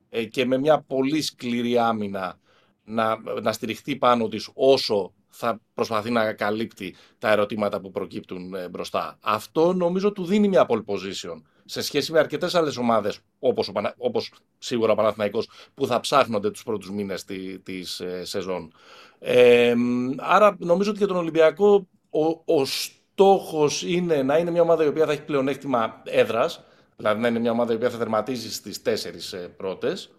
[0.08, 2.38] ε, και με μια πολύ σκληρή άμυνα
[2.84, 8.68] να, να στηριχτεί πάνω της όσο θα προσπαθεί να καλύπτει τα ερωτήματα που προκύπτουν ε,
[8.68, 9.18] μπροστά.
[9.20, 13.72] Αυτό νομίζω του δίνει μια pole position σε σχέση με αρκετές άλλες ομάδες όπως, ο
[13.72, 18.72] Πανα- όπως σίγουρα ο Παναθηναϊκός που θα ψάχνονται τους πρώτους μήνες τη, της ε, σεζόν.
[19.18, 24.62] Ε, μ, άρα νομίζω ότι για τον Ολυμπιακό ο, ο στόχος είναι να είναι μια
[24.62, 26.64] ομάδα η οποία θα έχει πλεονέκτημα έδρας
[26.96, 30.10] δηλαδή να είναι μια ομάδα η οποία θα τερματίζει στις τέσσερις ε, πρώτες.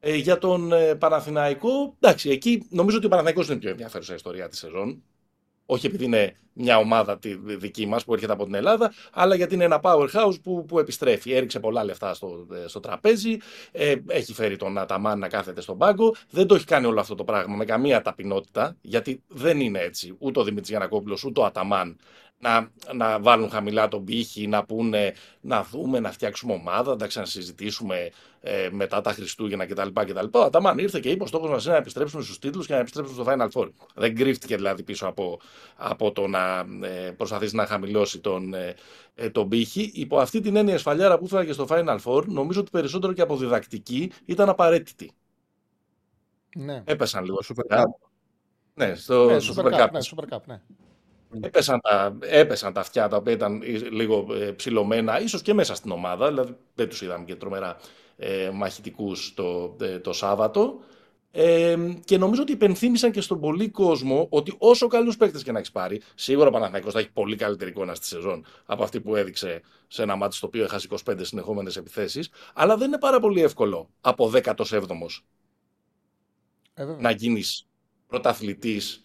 [0.00, 4.14] Ε, για τον ε, Παναθηναϊκό, εντάξει, εκεί νομίζω ότι ο Παναθηναϊκός είναι η πιο ενδιαφέρουσα
[4.14, 5.02] ιστορία της σεζόν.
[5.72, 9.54] Όχι επειδή είναι μια ομάδα τη δική μας που έρχεται από την Ελλάδα, αλλά γιατί
[9.54, 11.32] είναι ένα powerhouse που, που επιστρέφει.
[11.32, 13.36] Έριξε πολλά λεφτά στο, ε, στο τραπέζι,
[13.72, 16.14] ε, έχει φέρει τον Αταμάν να κάθεται στον πάγκο.
[16.30, 20.16] Δεν το έχει κάνει όλο αυτό το πράγμα με καμία ταπεινότητα, γιατί δεν είναι έτσι.
[20.18, 21.96] Ούτε ο Δημήτρης Γιανακόπουλος, ούτε ο Αταμάν
[22.42, 28.10] να, να βάλουν χαμηλά τον πύχη, να πούνε να δούμε, να φτιάξουμε ομάδα, να ξανασυζητήσουμε
[28.40, 29.88] ε, μετά τα Χριστούγεννα κτλ.
[29.92, 30.26] κτλ.
[30.38, 32.78] Ο Αταμάν ήρθε και είπε: Ο στόχος μας είναι να επιστρέψουμε στους τίτλους και να
[32.78, 33.70] επιστρέψουμε στο Final Four.
[33.94, 35.40] Δεν κρύφτηκε δηλαδή πίσω από,
[35.76, 38.74] από το να ε, προσπαθήσει να χαμηλώσει τον, ε,
[39.14, 39.90] ε, τον πύχη.
[39.94, 43.22] Υπό αυτή την έννοια, η σφαλιάρα που έφαγε στο Final Four, νομίζω ότι περισσότερο και
[43.22, 45.10] από διδακτική ήταν απαραίτητη.
[46.56, 46.82] Ναι.
[46.84, 47.42] Έπεσαν λίγο.
[47.42, 48.08] Στο Super στα- Cup.
[48.74, 49.90] Ναι, στο, ναι, στο Super Super Cup, Cup.
[49.92, 50.60] ναι, Super Cup, ναι.
[51.40, 55.90] Έπεσαν τα, έπεσαν τα αυτιά τα οποία ήταν λίγο ε, ψηλωμένα, ίσως και μέσα στην
[55.90, 57.76] ομάδα, δηλαδή δεν τους είδαμε και τρομερά
[58.16, 60.80] ε, μαχητικούς το, ε, το Σάββατο.
[61.34, 65.58] Ε, και νομίζω ότι υπενθύμησαν και στον πολύ κόσμο ότι όσο καλούς παίκτες και να
[65.58, 69.16] έχεις πάρει, σίγουρα ο Παναθηναϊκός θα έχει πολύ καλύτερη εικόνα στη σεζόν από αυτή που
[69.16, 73.42] έδειξε σε ένα μάτι στο οποίο έχασε 25 συνεχόμενες επιθέσεις, αλλά δεν είναι πάρα πολύ
[73.42, 74.72] εύκολο από 17ος
[76.74, 76.96] Ε, βέβαια.
[77.00, 77.66] να γίνεις
[78.06, 79.04] πρωταθλητής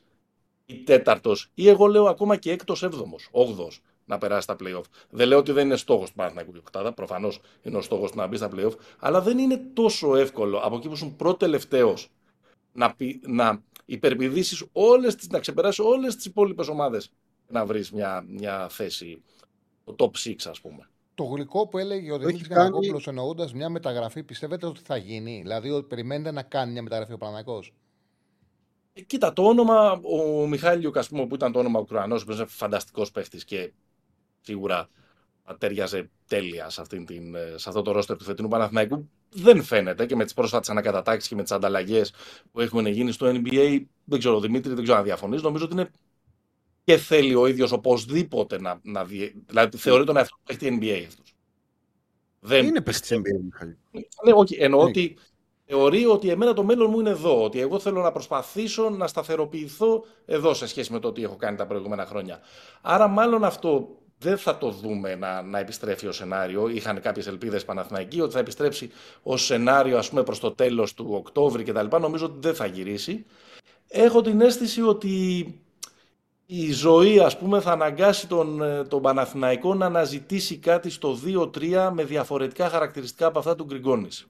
[0.70, 4.82] ή τέταρτος ή εγώ λέω ακόμα και έκτος, έβδομος, όγδος να περάσει στα play-off.
[5.10, 8.18] Δεν λέω ότι δεν είναι στόχος του Παναθηναϊκού και οκτάδα, προφανώς είναι ο στόχος του
[8.18, 12.10] να μπει στα play-off, αλλά δεν είναι τόσο εύκολο από εκεί που ήσουν πρώτο-τελευταίος
[12.74, 17.12] να, πη- να υπερπηδήσεις όλες τις, να ξεπεράσεις όλες τις υπόλοιπες ομάδες
[17.48, 19.22] να βρεις μια, μια θέση,
[19.84, 20.90] το top 6 ας πούμε.
[21.16, 24.98] Το γλυκό που έλεγε ο έχει Δημήτρης κάνει- Γιανακόπουλο εννοώντας μια μεταγραφή, πιστεύετε ότι θα
[24.98, 27.64] γίνει; Δηλαδή, ότι περιμένετε να κάνει μια μεταγραφή ο Παναγικό.
[28.98, 32.46] Ε, Κοίτα, το όνομα, ο Μιχάλιουκ, ας πούμε, που ήταν το όνομα Ουκρανός, που είναι
[32.46, 33.72] φανταστικός παίχτης και
[34.42, 34.90] σίγουρα
[35.44, 39.10] θα τέριαζε τέλεια σε, αυτήν την, ε, σε αυτό το ρόστερ του φετινού Παναθηναϊκού.
[39.30, 42.14] Δεν φαίνεται και με τις πρόσφατες ανακατατάξεις και με τις ανταλλαγές
[42.52, 43.86] που έχουν γίνει στο NBA.
[44.04, 45.42] Δεν ξέρω, Δημήτρη, δεν ξέρω αν διαφωνείς.
[45.42, 45.90] Νομίζω ότι είναι
[46.84, 49.44] και θέλει ο ίδιος οπωσδήποτε να, να δει.
[49.48, 51.34] Δηλαδή, θεωρεί τον εαυτό του παίχτη NBA αυτός.
[52.40, 53.78] Δεν Είναι παίχτης NBA, Μιχάλη.
[54.26, 54.56] ναι, όχι.
[54.60, 54.90] Εννοώ Ναι.
[54.90, 55.18] ότι
[55.68, 57.44] θεωρεί ότι εμένα το μέλλον μου είναι εδώ.
[57.44, 61.58] Ότι εγώ θέλω να προσπαθήσω να σταθεροποιηθώ εδώ σε σχέση με το τι έχω κάνει
[61.58, 62.40] τα προηγούμενα χρόνια.
[62.82, 66.68] Άρα, μάλλον αυτό δεν θα το δούμε να, να επιστρέφει ω σενάριο.
[66.68, 68.92] Είχαν κάποιες ελπίδες Παναθηναϊκοί ότι θα επιστρέψει
[69.24, 71.98] ω σενάριο, ας πούμε, προς το τέλος του Οκτώβρη κτλ.
[72.00, 73.26] Νομίζω ότι δεν θα γυρίσει.
[73.88, 75.46] Έχω την αίσθηση ότι
[76.46, 81.92] η ζωή, ας πούμε, θα αναγκάσει τον, ε, τον Παναθηναϊκό να αναζητήσει κάτι στο 2-3
[81.94, 84.28] με διαφορετικά χαρακτηριστικά από αυτά του Γκριγκόνης.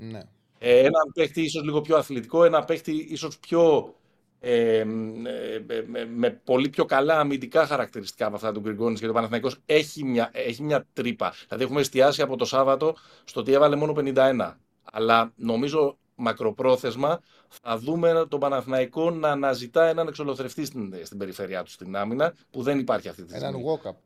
[0.00, 0.20] Ναι.
[0.58, 3.94] Ε, έναν παίχτη ίσως λίγο πιο αθλητικό, ένα παίχτη ίσως πιο
[4.40, 8.98] ε, μ, ε, ε, με, με πολύ πιο καλά αμυντικά χαρακτηριστικά από αυτά του Γκριγκόνης
[8.98, 11.34] γιατί ο Παναθηναϊκός έχει μια, έχει μια τρύπα.
[11.46, 14.54] Δηλαδή έχουμε εστιάσει από το Σάββατο στο ότι έβαλε μόνο 51.
[14.92, 21.70] Αλλά νομίζω μακροπρόθεσμα θα δούμε τον Παναθηναϊκό να αναζητά έναν εξολοθρευτή στην, στην περιφέρειά του
[21.70, 23.48] στην άμυνα που δεν υπάρχει αυτή τη στιγμή.
[23.48, 23.96] Έναν walk-up.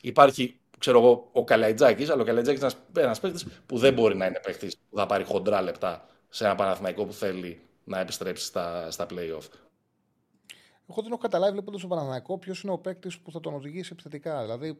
[0.00, 4.26] Υπάρχει ξέρω εγώ, ο Καλαϊτζάκης, αλλά ο Καλαϊτζάκης είναι ένας παίκτης που δεν μπορεί να
[4.26, 8.90] είναι παίκτης που θα πάρει χοντρά λεπτά σε ένα Παναθηναϊκό που θέλει να επιστρέψει στα,
[8.90, 9.48] στα playoff.
[10.88, 13.90] Εγώ δεν έχω καταλάβει βλέποντας τον Παναθηναϊκό ποιος είναι ο παίκτης που θα τον οδηγήσει
[13.92, 14.40] επιθετικά.
[14.40, 14.78] Δηλαδή,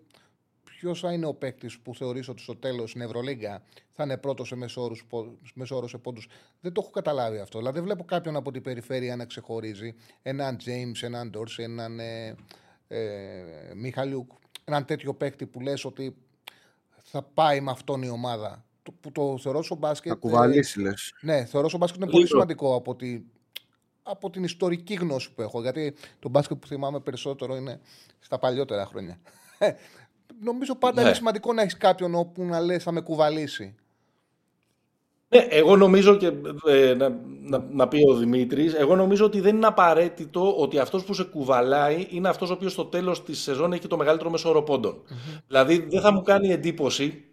[0.65, 3.63] ποιος θα είναι ο παίκτης που θεωρείς ότι στο τέλος στην Ευρωλίγκα
[3.93, 6.29] θα είναι πρώτος σε μέσο όρο σε πόντους.
[6.61, 7.59] Δεν το έχω καταλάβει αυτό.
[7.59, 9.95] Δηλαδή, δεν βλέπω κάποιον από την περιφέρεια να ξεχωρίζει.
[10.23, 12.37] Έναν James, έναν Ντόρση, έναν ε,
[12.89, 14.31] ε, Μιχαλιούκ.
[14.73, 16.17] Έναν τέτοιο παίκτη που λες ότι
[17.03, 18.65] θα πάει με αυτόν η ομάδα.
[18.83, 20.13] Το, που το θεωρώ στο μπάσκετ.
[20.13, 21.13] Να κουβαλήσει, ε, λες.
[21.21, 23.21] Ναι, θεωρώ στο μπάσκετ είναι πολύ σημαντικό από, τη,
[24.03, 25.61] από την ιστορική γνώση που έχω.
[25.61, 27.81] Γιατί το μπάσκετ που θυμάμαι περισσότερο είναι
[28.19, 29.19] στα παλιότερα χρόνια.
[30.49, 31.07] νομίζω πάντα ναι.
[31.07, 33.75] είναι σημαντικό να έχεις κάποιον όπου να λες θα με κουβαλήσει.
[35.33, 36.33] Ναι, εγώ νομίζω και
[36.67, 37.09] ε, να,
[37.43, 41.25] να, να, πει ο Δημήτρης, εγώ νομίζω ότι δεν είναι απαραίτητο ότι αυτός που σε
[41.25, 44.65] κουβαλάει είναι αυτός ο οποίος στο τέλος της σεζόν έχει το μεγαλύτερο μέσο όρο
[45.47, 47.25] Δηλαδή δεν θα μου κάνει εντύπωση.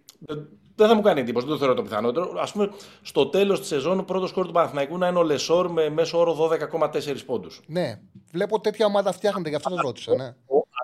[0.75, 2.25] Δεν θα μου κάνει εντύπωση, δεν το θεωρώ το πιθανότερο.
[2.25, 2.69] Α πούμε,
[3.01, 6.19] στο τέλος της σεζόν, ο πρώτο κόρ του Παναθηναϊκού να είναι ο Λεσόρ με μέσο
[6.19, 7.61] όρο 12,4 πόντους.
[7.67, 7.99] Ναι,
[8.31, 10.15] βλέπω τέτοια ομάδα φτιάχνεται, γι' αυτό το ρώτησα.
[10.15, 10.35] Ναι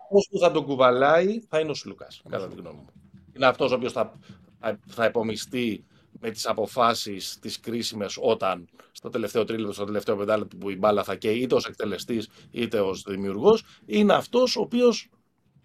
[0.06, 2.90] αυτός που θα τον κουβαλάει θα είναι ο Σλούκα, κατά τη γνώμη μου.
[3.36, 4.12] Είναι αυτός ο οποίος θα,
[4.88, 5.86] θα επομιστεί
[6.20, 11.04] με τις αποφάσεις τις κρίσιμες όταν στο τελευταίο τρίλεπτο, στο τελευταίο πεντάλεπτο που η μπάλα
[11.04, 13.64] θα καίει είτε ως εκτελεστής είτε ως δημιουργός.
[13.86, 15.10] Είναι αυτός ο οποίος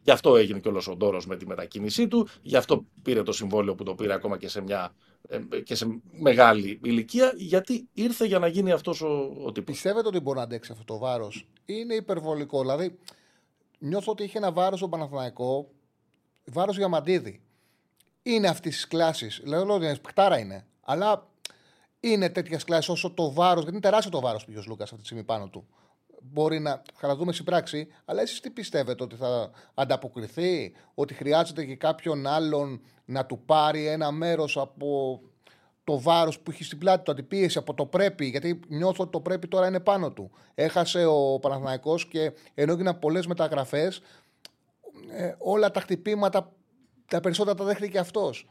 [0.03, 2.29] Γι' αυτό έγινε και όλο ο Ντόρος με τη μετακίνησή του.
[2.43, 4.95] Γι' αυτό πήρε το συμβόλαιο που το πήρε ακόμα και σε, μια,
[5.29, 7.33] ε, και σε μεγάλη ηλικία.
[7.37, 9.75] Γιατί ήρθε για να γίνει αυτός ο, ο τύπος.
[9.75, 12.61] Πιστεύετε ότι μπορεί να αντέξει αυτό το βάρος, είναι υπερβολικό.
[12.61, 12.99] Δηλαδή,
[13.79, 15.71] νιώθω ότι είχε ένα βάρος στον Παναθηναϊκό,
[16.45, 17.41] βάρος για μαντίδι.
[18.23, 19.41] Είναι αυτής της κλάσης.
[19.45, 20.67] Λέω ότι παιχτάρα είναι.
[20.81, 21.29] Αλλά
[22.01, 23.63] είναι τέτοιας κλάσης όσο το βάρος.
[23.63, 25.67] Γιατί είναι τεράστιο το βάρος που ο Λούκας αυτή τη στιγμή πάνω του.
[26.23, 31.65] Μπορεί να θα δούμε στην πράξη, αλλά εσείς τι πιστεύετε, ότι θα ανταποκριθεί, ότι χρειάζεται
[31.65, 35.21] και κάποιον άλλον να του πάρει ένα μέρος από
[35.85, 39.21] το βάρος που έχει στην πλάτη του, αντιπίεση από το πρέπει, γιατί νιώθω ότι το
[39.21, 40.31] πρέπει τώρα είναι πάνω του.
[40.55, 44.01] Έχασε ο Παναθηναϊκός και ενώ έγιναν πολλές μεταγραφές,
[45.11, 46.53] ε, όλα τα χτυπήματα,
[47.11, 48.49] τα περισσότερα τα δέχτηκε αυτός.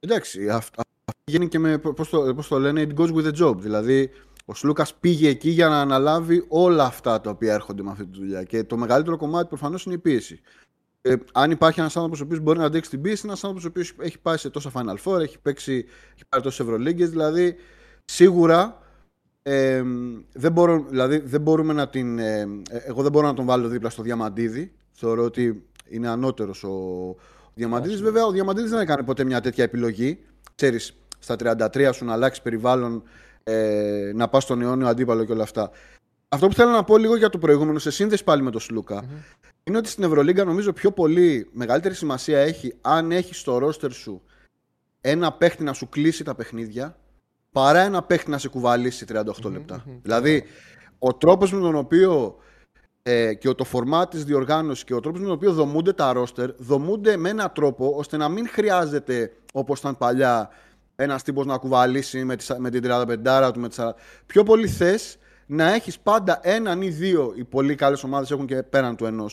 [0.00, 0.82] Εντάξει, αυτό
[1.24, 3.56] γίνει και με, πώς το, πώς το λένε, it goes with the job.
[3.56, 4.10] Δηλαδή,
[4.44, 8.18] ο Σλούκας πήγε εκεί για να αναλάβει όλα αυτά τα οποία έρχονται με αυτή τη
[8.18, 8.42] δουλειά.
[8.42, 10.40] Και το μεγαλύτερο κομμάτι προφανώς είναι η πίεση
[11.02, 13.64] ε, αν υπάρχει ένας άνθρωπος ο οποίος μπορεί να αντέξει την πίστη, είναι ένας άνθρωπος
[13.64, 17.10] ο οποίος έχει πάει σε τόσα Final Four, έχει, παίξει, έχει πάρει τόσες Ευρωλίγκες.
[17.10, 17.56] Δηλαδή,
[18.04, 18.82] σίγουρα
[19.42, 19.82] ε,
[20.32, 22.18] δεν, μπορώ, δηλαδή, δεν μπορούμε να την.
[22.18, 24.72] Ε, εγώ δεν μπορώ να τον βάλω δίπλα στο Διαμαντίδη.
[24.90, 27.16] Θεωρώ ότι είναι ανώτερος ο, ο
[27.54, 28.02] Διαμαντίδη.
[28.02, 30.18] Βέβαια, ο Διαμαντίδης δεν έκανε ποτέ μια τέτοια επιλογή.
[30.54, 31.36] Ξέρεις, στα
[31.74, 33.02] 33 σου να αλλάξει περιβάλλον,
[33.44, 35.70] ε, να πας στον αιώνιο αντίπαλο και όλα αυτά.
[36.28, 39.04] Αυτό που θέλω να πω λίγο για το προηγούμενο, σε σύνδεση πάλι με τον Σλούκα,
[39.64, 44.22] είναι ότι στην Ευρωλίγκα νομίζω πιο πολύ μεγαλύτερη σημασία έχει αν έχει στο ρόστερ σου
[45.00, 46.96] ένα παίχτη να σου κλείσει τα παιχνίδια
[47.52, 50.44] παρά ένα παίχτη να σε κουβαλήσει 38 λεπτα Δηλαδή,
[50.98, 52.36] ο τρόπος με τον οποίο
[53.10, 56.50] ε, και το φορμά τη διοργάνωση και ο τρόπο με τον οποίο δομούνται τα ρόστερ
[56.56, 60.50] δομούνται με έναν τρόπο ώστε να μην χρειάζεται όπω ήταν παλιά
[60.96, 63.60] ένα τύπο να κουβαλήσει με, με την 35 του.
[63.60, 63.78] Με τις...
[64.26, 64.98] Πιο πολύ θε
[65.46, 69.26] να έχει πάντα έναν ή δύο, οι πολύ καλέ ομάδε έχουν και πέραν του ενό,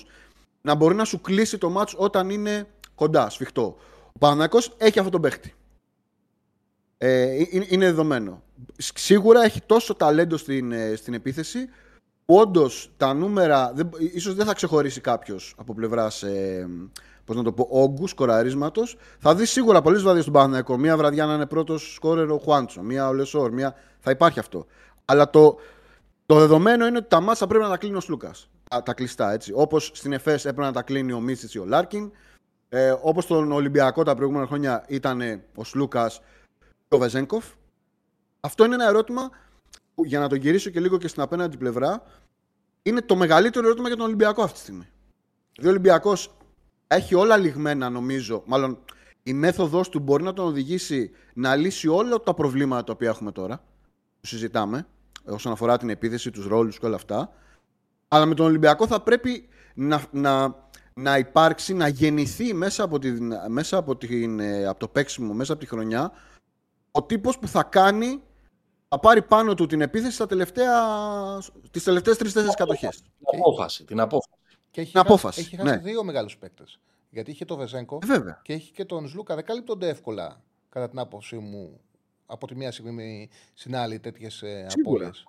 [0.62, 3.78] να μπορεί να σου κλείσει το μάτσο όταν είναι κοντά, σφιχτό.
[4.08, 5.54] Ο Παναθηναϊκός έχει αυτό τον παίχτη.
[6.98, 8.42] Ε, είναι δεδομένο.
[8.78, 11.74] Σίγουρα έχει τόσο ταλέντο στην, ε, στην επίθεση που
[12.26, 13.72] όντως τα νούμερα.
[13.74, 16.24] Δεν, ίσως δεν θα ξεχωρίσει κάποιος από πλευράς.
[16.24, 16.68] Ε,
[17.26, 18.98] πώς να το πω, όγκου σκοραρίσματος.
[19.20, 20.78] Θα δεις σίγουρα πολλές βραδιέ στον Παναθηναϊκό.
[20.78, 23.76] Μία βραδιά να είναι πρώτος σκόρερ ο Χουάντσο, μία ο Λεσόρ, μία.
[24.00, 24.66] Θα υπάρχει αυτό.
[25.06, 25.58] Αλλά το,
[26.26, 28.50] το δεδομένο είναι ότι τα μάτσα πρέπει να τα κλείνει ο Σλούκας.
[28.84, 29.52] Τα, κλειστά έτσι.
[29.56, 32.12] Όπως στην ΕΦΕΣ έπρεπε να τα κλείνει ο Μίτσιτς ή ο Λάρκιν.
[32.70, 36.22] Ε, Όπως στον Ολυμπιακό τα προηγούμενα χρόνια ήταν ο Σλούκας
[36.88, 37.46] και ο Βεζένκοφ.
[38.40, 39.30] Αυτό είναι ένα ερώτημα
[39.96, 42.04] που για να το γυρίσω και λίγο και στην απέναντι πλευρά
[42.82, 44.88] είναι το μεγαλύτερο ερώτημα για τον Ολυμπιακό αυτή τη στιγμή.
[45.52, 46.38] Δηλαδή ο Ολυμπιακός
[46.88, 48.44] έχει όλα λυμένα νομίζω.
[48.46, 48.80] Μάλλον
[49.24, 53.32] η μέθοδος του μπορεί να τον οδηγήσει να λύσει όλα τα προβλήματα τα οποία έχουμε
[53.32, 53.58] τώρα.
[54.22, 54.88] Που συζητάμε
[55.26, 57.34] όσον αφορά την επίθεση, τους ρόλους και όλα αυτά.
[58.08, 60.56] Αλλά με τον Ολυμπιακό θα πρέπει να, να,
[60.94, 65.54] να υπάρξει, να γεννηθεί μέσα από, την, μέσα από, την, ε, από το παίξιμο, μέσα
[65.54, 66.12] από τη χρονιά,
[66.92, 68.22] ο τύπος που θα κάνει,
[68.88, 70.74] θα πάρει πάνω του την επίθεση στα τελευταία,
[71.72, 73.02] τις τελευταίες τρεις-τέσσερις κατοχές.
[73.02, 73.84] Την απόφαση.
[73.84, 74.38] Την απόφαση.
[74.72, 75.40] Και έχει, την απόφαση.
[75.40, 75.78] Έχει χάσει ναι.
[75.78, 76.80] δύο μεγάλους παίκτες.
[77.10, 79.36] Γιατί είχε το Βεζέγκο ε, και έχει και τον Σλούκα.
[79.36, 81.80] Δεν καλύπτονται εύκολα, κατά την άποψή μου,
[82.26, 84.44] από τη μία στιγμή στην άλλη τέτοιες
[84.80, 85.26] απώλειες.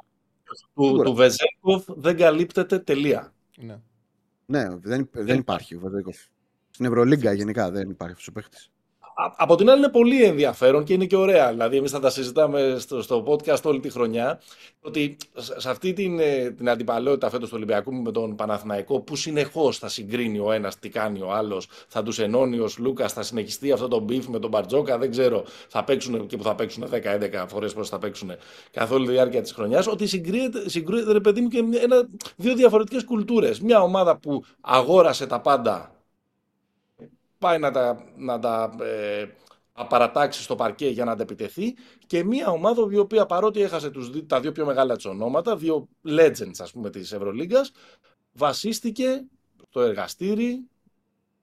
[0.75, 3.35] Του, του Βεζένκοφ δεν καλύπτεται τελεία.
[3.57, 3.81] Ναι,
[4.47, 6.17] ναι δεν, δεν υπάρχει ο Βεζένκοφ.
[6.71, 8.59] Στην Ευρωλίγκα γενικά δεν υπάρχει αυτός ο παίχτη
[9.37, 11.51] από την άλλη είναι πολύ ενδιαφέρον και είναι και ωραία.
[11.51, 14.41] Δηλαδή, εμείς θα τα συζητάμε στο, στο podcast όλη τη χρονιά.
[14.81, 15.17] Ότι
[15.57, 19.89] σε αυτή την, ε, την αντιπαλότητα φέτος του Ολυμπιακού με τον Παναθηναϊκό, που συνεχώς θα
[19.89, 23.89] συγκρίνει ο ένας τι κάνει ο άλλος, θα τους ενώνει ο Σλούκας, θα συνεχιστεί αυτό
[23.89, 27.73] το beef με τον Μπαρτζώκα, δεν ξέρω, θα παίξουν και που θα παίξουν 10-11 φορές
[27.73, 28.31] πώς θα παίξουν
[28.71, 29.87] καθ' όλη τη διάρκεια της χρονιάς.
[29.87, 33.61] Ότι συγκρίνεται, συγκρίνεται ρε παιδί μου, και ένα, δύο διαφορετικές κουλτούρες.
[33.61, 35.96] Μια ομάδα που αγόρασε τα πάντα
[37.39, 39.27] πάει να τα, να τα ε,
[39.73, 41.75] απαρατάξει στο παρκέ για να αντεπιτεθεί
[42.07, 45.89] και μια ομάδα η οποία παρότι έχασε τους, τα δύο πιο μεγάλα της ονόματα, δύο
[46.07, 47.73] legends ας πούμε της Ευρωλίγκας,
[48.33, 49.25] βασίστηκε
[49.69, 50.69] στο εργαστήρι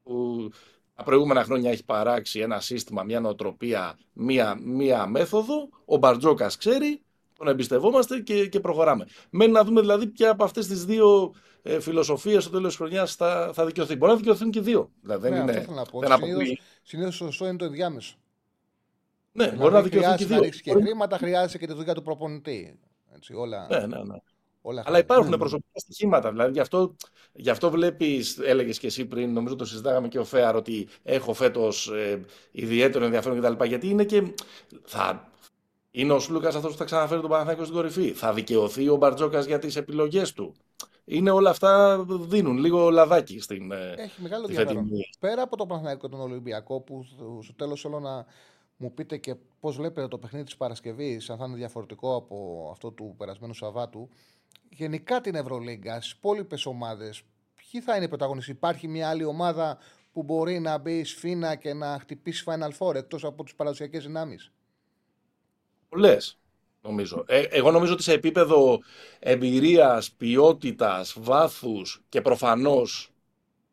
[0.04, 0.50] που
[0.96, 5.70] τα προηγούμενα χρόνια έχει παράξει ένα σύστημα, μια νοοτροπία, μια, μια μέθοδο.
[5.86, 7.02] Ο Μπαρτζόκας ξέρει,
[7.38, 9.06] τον εμπιστευόμαστε και, και προχωράμε.
[9.30, 13.16] Μένει να δούμε δηλαδή ποια από αυτές τις δύο ε, φιλοσοφία στο τέλος της χρονιάς
[13.16, 13.96] θα, θα δικαιωθεί.
[13.96, 14.92] Μπορεί να δικαιωθούν και δύο.
[15.02, 15.58] Δηλαδή, ναι, δεν είναι.
[15.80, 16.28] Αυτό να πω.
[16.84, 18.16] Συνήθω σωστό είναι το ενδιάμεσο.
[19.32, 20.36] Ναι, δηλαδή, μπορεί να δικαιωθούν και δύο.
[20.36, 22.80] Να ρίξεις και χρήματα, χρειάζεται και τη δουλειά του προπονητή.
[23.16, 23.68] Έτσι, όλα...
[23.70, 24.16] Ναι, ναι, ναι.
[24.66, 25.38] Όλα Αλλά υπάρχουν ναι.
[25.38, 26.32] προσωπικά στοιχήματα.
[26.32, 26.96] Δηλαδή, γι' αυτό,
[27.34, 31.34] γι αυτό βλέπεις, έλεγες και εσύ πριν, νομίζω το συζητάγαμε και ο Φέαρ, ότι έχω
[31.34, 33.64] φέτος ε, ιδιαίτερο ενδιαφέρον κτλ.
[33.64, 34.34] Γιατί είναι και.
[34.84, 35.32] Θα,
[35.92, 38.12] είναι ο Σλούκας αυτός που θα ξαναφέρει τον Παναθάκο στην κορυφή.
[38.12, 40.56] Θα δικαιωθεί ο Μπαρτζόκας για τις επιλογές του
[41.06, 43.72] είναι όλα αυτά δίνουν λίγο λαδάκι στην.
[43.72, 44.90] Ε, Έχει μεγάλο ενδιαφέρον.
[45.20, 47.06] Πέρα από το Παναθηναϊκό τον Ολυμπιακό, που
[47.44, 48.26] στο τέλος θέλω να
[48.78, 52.92] μου πείτε και πώς βλέπετε το παιχνίδι της Παρασκευής, αν θα είναι διαφορετικό από αυτό
[52.92, 54.10] του περασμένου Σαββάτου.
[54.70, 57.24] Γενικά την Ευρωλίγκα, στις υπόλοιπες ομάδες,
[57.56, 59.78] ποιοι θα είναι οι πρωταγωνιστές, Υπάρχει μια άλλη ομάδα
[60.14, 64.52] που μπορεί να μπει σφίνα και να χτυπήσει Final Four εκτός από τις παραδοσιακές δυνάμεις;
[65.90, 66.38] Πολλές.
[66.86, 67.24] Νομίζω.
[67.28, 68.80] Ε, εγώ νομίζω ότι σε επίπεδο
[69.20, 73.10] εμπειρίας, ποιότητας, βάθους και προφανώς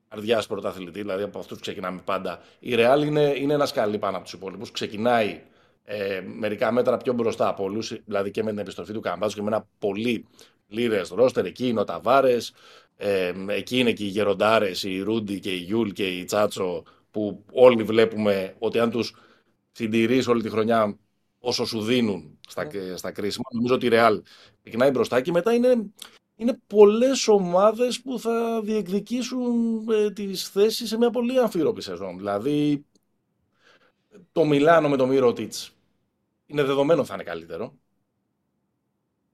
[0.09, 4.17] καρδιάς πρωταθλητή, δηλαδή από αυτούς που ξεκινάμε πάντα, η Real είναι, είναι ένας σκαλί πάνω
[4.17, 4.71] από τους υπόλοιπους.
[4.71, 5.41] Ξεκινάει
[5.85, 9.43] ε, μερικά μέτρα πιο μπροστά από όλους, δηλαδή και με την επιστροφή του Καμπάζου και
[9.43, 10.27] με ένα πολύ
[10.67, 11.45] πλήρες ρόστερ.
[11.45, 12.53] Εκεί είναι ο Ταβάρες,
[12.97, 17.45] ε, εκεί είναι και οι Γεροντάρες, οι Ρούντι και οι Γιούλ και οι Τσάτσο, που
[17.53, 19.15] όλοι βλέπουμε ότι αν τους
[19.73, 20.99] συντηρείς όλη τη χρονιά
[21.41, 22.93] όσο σου δίνουν στα, yeah.
[22.95, 23.45] στα κρίσιμα.
[23.53, 24.21] Νομίζω ότι η Real
[24.63, 25.91] ξεκινάει μπροστά και μετά είναι,
[26.37, 32.17] είναι πολλές ομάδες που θα διεκδικήσουν ε, τις θέσεις σε μια πολύ αμφίροπη σεζόν.
[32.17, 32.85] Δηλαδή
[34.33, 35.73] το Μιλάνο με το Μύρωτιτς
[36.47, 37.75] είναι δεδομένο θα είναι καλύτερο.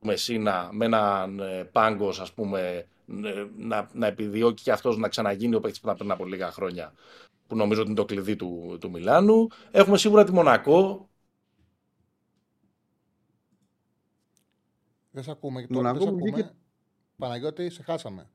[0.01, 2.87] Με Σίνα, με έναν ε, Πάγκος ας πούμε
[3.25, 6.51] ε, να, να επιδιώκει και αυτός να ξαναγίνει ο παίκτης που ήταν πριν από λίγα
[6.51, 6.92] χρόνια
[7.47, 9.49] που νομίζω ότι είναι το κλειδί του, του Μιλάνου.
[9.71, 11.09] Έχουμε σίγουρα τη Μονακό
[15.17, 15.61] Δεν σε ακούμε.
[15.61, 16.31] Και τώρα δεν σε ακούμε.
[16.31, 16.45] Και...
[17.17, 18.29] Παναγιώτη, σε χάσαμε.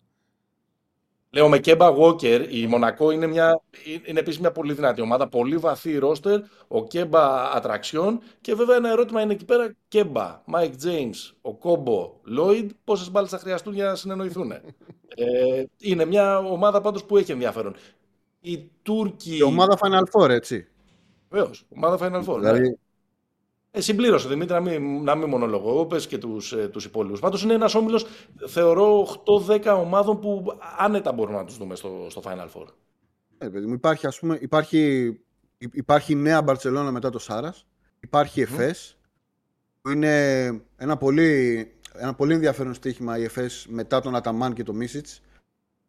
[1.30, 3.62] Λέω με Κέμπα Walker, η Μονακό είναι, μια,
[4.06, 8.89] είναι επίσης μια πολύ δυνατή ομάδα, πολύ βαθύ ρόστερ, ο Κέμπα Ατραξιόν και βέβαια ένα
[8.89, 13.96] ερώτημα είναι εκεί πέρα, Κέμπα, Μάικ Τζέιμς, Οκόμπο, Λόιντ, πόσες μπάλες θα χρειαστούν για να
[13.96, 14.52] συνεννοηθούν.
[15.15, 17.76] ε, είναι μια ομάδα πάντως που έχει ενδιαφέρον.
[18.39, 19.38] Η Τούρκη...
[19.38, 20.67] Η ομάδα Final Four, έτσι.
[21.30, 22.38] Βεβαίως, ομάδα Final Four.
[22.38, 22.76] Δηλαδή, ναι.
[23.73, 25.86] Ε, συμπλήρωσε Δημήτρη, να μην, να μην μονολογώ.
[25.86, 27.19] Πε και τους ε, τους υπόλοιπους.
[27.19, 28.05] Πάντως είναι ένας όμιλος,
[28.47, 29.07] θεωρώ,
[29.47, 30.43] 8-10 ομάδων που
[30.77, 32.65] άνετα μπορούμε να τους δούμε στο, στο Final Four.
[33.38, 35.12] Ε, παιδί μου, υπάρχει, ας πούμε, υπάρχει,
[35.57, 37.65] υπάρχει νέα Μπαρσελόνα μετά το Σάρας.
[37.99, 38.97] Υπάρχει ΕΦΕΣ,
[39.81, 40.45] που είναι
[40.77, 45.21] ένα πολύ, ένα πολύ ενδιαφέρον στοίχημα η ΕΦΕΣ μετά τον Αταμάν και τον Μίσιτς.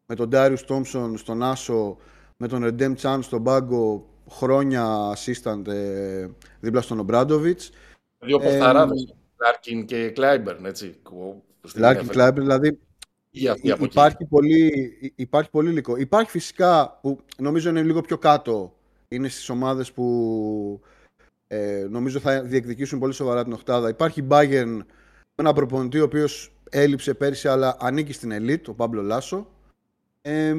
[0.07, 1.97] Με τον Ντάριου Τόμψον στον Άσο,
[2.37, 6.29] με τον Ρεντέμ Τσάν στον πάγκο χρόνια assistant ε,
[6.61, 7.71] δίπλα στον Ομπράντοβιτς.
[8.19, 10.97] Δύο ποσταράδες, Λάρκιν και Κλάιμπερν, έτσι.
[11.75, 12.79] Λάρκιν, Κλάιμπερν, δηλαδή
[13.31, 14.73] υπάρχει, πολύ,
[15.15, 15.97] υπάρχει πολύ υλικό.
[15.97, 18.75] Υπάρχει φυσικά, που νομίζω είναι λίγο πιο κάτω,
[19.09, 20.81] είναι στις ομάδες που
[21.47, 23.89] ε, νομίζω θα διεκδικήσουν πολύ σοβαρά την οκτάδα.
[23.89, 24.77] Υπάρχει Bayern
[25.35, 29.47] με ένα προπονητή ο οποίος έλειψε πέρσι αλλά ανήκει στην ελίτ, ο Πάμπλο Λάσο.
[30.23, 30.57] Ε, ε, ε,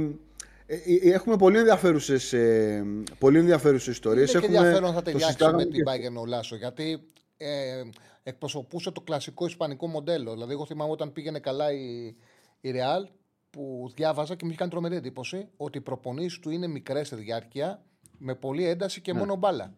[1.04, 2.86] έχουμε πολύ ενδιαφέρουσες ε,
[3.20, 4.34] πολύ ενδιαφέρουσες ιστορίες.
[4.34, 7.04] Είναι και ενδιαφέρον θα ταιριάξει με την Bayern ο Λάσο, γιατί
[7.38, 7.84] ε,
[8.24, 10.32] εκπροσωπούσε το κλασικό ισπανικό μοντέλο.
[10.34, 12.16] Δηλαδή, εγώ θυμάμαι όταν πήγαινε καλά η,
[12.62, 13.10] η Real,
[13.50, 17.16] που διάβαζα και μου είχε κάνει τρομερή εντύπωση ότι οι προπονήσεις του είναι μικρές σε
[17.16, 17.84] διάρκεια,
[18.18, 19.20] με πολλή ένταση και ναι.
[19.20, 19.74] μόνο μπάλα.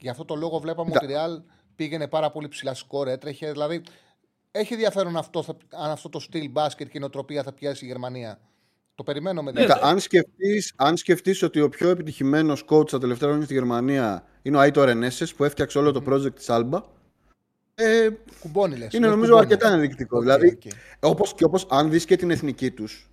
[0.00, 1.42] Γι' αυτό το λόγο βλέπαμε ότι η Real
[1.76, 3.50] πήγαινε πάρα πολύ ψηλά σκόρ, έτρεχε.
[3.50, 3.82] Δηλαδή,
[4.50, 8.40] έχει ενδιαφέρον αυτό, αν αυτό το στυλ μπάσκετ και η νοοτροπία θα πιάσει η Γερμανία.
[8.94, 13.28] Το περιμένω με ναι, αν, σκεφτείς, αν σκεφτείς ότι ο πιο επιτυχημένος coach τα τελευταία
[13.28, 16.82] χρόνια στη Γερμανία είναι ο Άιτο Ρενέσες που έφτιαξε όλο το project της Alba
[17.74, 18.08] ε,
[18.40, 20.18] κουμπώνει, λες, είναι νομίζω αρκετά ενδεικτικό.
[20.18, 20.70] Okay, δηλαδή, okay.
[21.00, 23.08] όπως και όπως αν δεις και την εθνική τους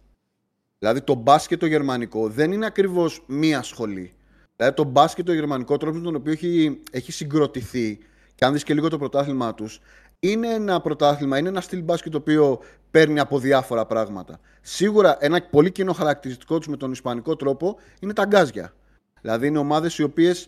[0.81, 4.13] Δηλαδή το μπάσκετ το γερμανικό δεν είναι ακριβώς μία σχολή.
[4.55, 7.99] Δηλαδή το μπάσκετ το γερμανικό τρόπο με τον οποίο έχει, έχει συγκροτηθεί
[8.35, 9.79] και αν δεις και λίγο το πρωτάθλημά τους
[10.23, 12.59] είναι ένα πρωτάθλημα, είναι ένα στυλ μπάσκετ το οποίο
[12.91, 14.39] παίρνει από διάφορα πράγματα.
[14.61, 18.73] Σίγουρα ένα πολύ κοινό χαρακτηριστικό τους με τον ισπανικό τρόπο είναι τα γκάζια.
[19.21, 20.47] Δηλαδή είναι ομάδες οι οποίες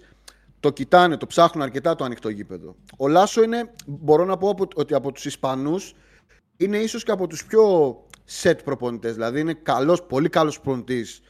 [0.59, 2.75] το κοιτάνε, το ψάχνουν αρκετά το ανοιχτό γήπεδο.
[2.97, 5.95] Ο Λάσο είναι, μπορώ να πω ότι από τους Ισπανούς
[6.57, 7.95] είναι ίσως και από τους πιο
[8.41, 9.13] set προπονητές.
[9.13, 11.21] Δηλαδή είναι καλός, πολύ καλός προπονητής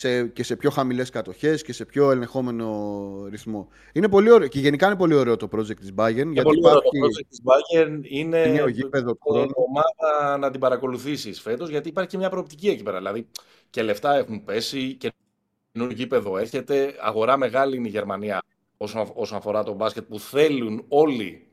[0.00, 3.68] σε, και σε πιο χαμηλές κατοχές και σε πιο ελεγχόμενο ρυθμό.
[3.92, 6.16] Είναι πολύ ωραίο, και γενικά είναι πολύ ωραίο το project της Bayern.
[6.16, 8.00] Είναι γιατί πολύ ωραίο το project της Bayern.
[8.02, 9.18] Είναι γήπεδο,
[9.54, 12.96] ομάδα να την παρακολουθήσεις φέτος, γιατί υπάρχει και μια προοπτική εκεί πέρα.
[12.96, 13.26] Δηλαδή
[13.70, 15.12] και λεφτά έχουν πέσει και
[15.72, 16.94] καινούργιο γήπεδο έρχεται.
[17.00, 18.42] Αγορά μεγάλη είναι η Γερμανία
[18.76, 21.49] όσον, όσον αφορά το μπάσκετ που θέλουν όλοι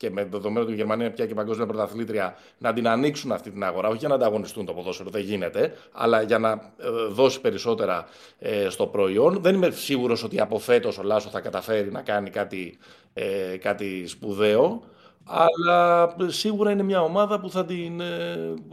[0.00, 3.50] και με δεδομένο ότι η Γερμανία είναι πια και παγκόσμια πρωταθλήτρια, να την ανοίξουν αυτή
[3.50, 7.40] την αγορά, όχι για να ανταγωνιστούν το ποδόσφαιρο, δεν γίνεται, αλλά για να ε, δώσει
[7.40, 8.06] περισσότερα
[8.38, 9.40] ε, στο προϊόν.
[9.40, 12.78] Δεν είμαι σίγουρος ότι από φέτος ο Λάσο θα καταφέρει να κάνει κάτι,
[13.12, 14.82] ε, κάτι σπουδαίο.
[15.24, 18.02] Αλλά σίγουρα είναι μια ομάδα που θα την,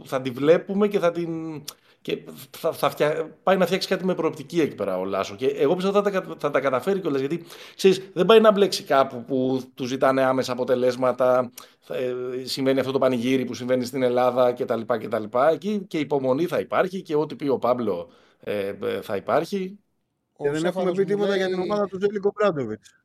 [0.04, 1.62] θα την βλέπουμε και θα την,
[2.08, 2.22] και
[2.56, 3.38] θα, θα φτια...
[3.42, 5.36] πάει να φτιάξει κάτι με προοπτική εκεί πέρα ο Λάσο.
[5.36, 7.20] Και εγώ πιστεύω θα τα, θα τα καταφέρει κιόλας.
[7.20, 7.44] Γιατί
[7.76, 11.50] ξέρεις, δεν πάει να μπλέξει κάπου που του ζητάνε άμεσα αποτελέσματα.
[11.88, 14.80] Ε, συμβαίνει αυτό το πανηγύρι που συμβαίνει στην Ελλάδα κτλ.
[14.86, 15.24] κτλ.
[15.52, 19.78] Εκεί και υπομονή θα υπάρχει και ό,τι πει ο Πάμπλο ε, ε θα υπάρχει.
[20.38, 22.96] Και δεν έχουμε πει τίποτα για την ομάδα του Ζέλικο Μπράντοβιτς.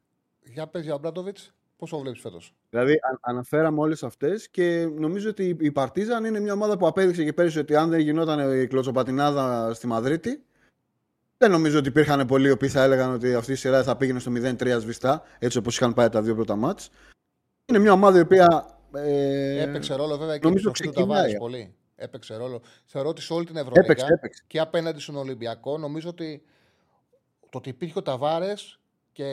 [0.44, 1.54] Για πες για Μπράντοβιτς.
[1.84, 2.54] Πώ το βλέπεις φέτος.
[2.70, 7.34] Δηλαδή, αναφέραμε όλες αυτές και νομίζω ότι η Παρτίζαν είναι μια ομάδα που απέδειξε και
[7.34, 10.44] πέρυσι ότι αν δεν γινόταν η κλωτσοπατινάδα στη Μαδρίτη,
[11.38, 14.20] δεν νομίζω ότι υπήρχαν πολλοί οι οποίοι θα έλεγαν ότι αυτή η σειρά θα πήγαινε
[14.20, 16.90] στο 0-3 σβηστά, έτσι όπως είχαν πάει τα δύο πρώτα μάτς.
[17.66, 18.78] Είναι μια ομάδα η οποία.
[18.94, 21.76] Ε, έπαιξε ρόλο βέβαια και νομίζω το Ταβάρη πολύ.
[21.96, 22.62] Έπαιξε ρόλο.
[22.86, 23.96] Θεωρώ ότι σε όλη την Ευρώπη
[24.48, 26.44] και απέναντι στον Ολυμπιακό νομίζω ότι
[27.50, 28.80] το ότι υπήρχε ο Ταβάρες
[29.14, 29.26] και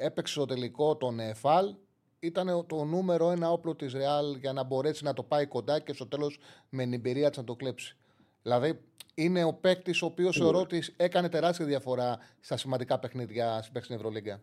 [0.00, 1.74] έπαιξε το τελικό τον ΕΦΑΛ.
[2.18, 5.92] Ήταν το νούμερο ένα όπλο της Ρεάλ για να μπορέσει να το πάει κοντά και
[5.92, 7.96] στο τέλος με την εμπειρία της να το κλέψει.
[8.42, 8.80] Δηλαδή
[9.14, 14.40] είναι ο παίκτης ο οποίος θεωρώ ότι έκανε τεράστια διαφορά στα σημαντικά παιχνίδια στην Ευρωλίγκα.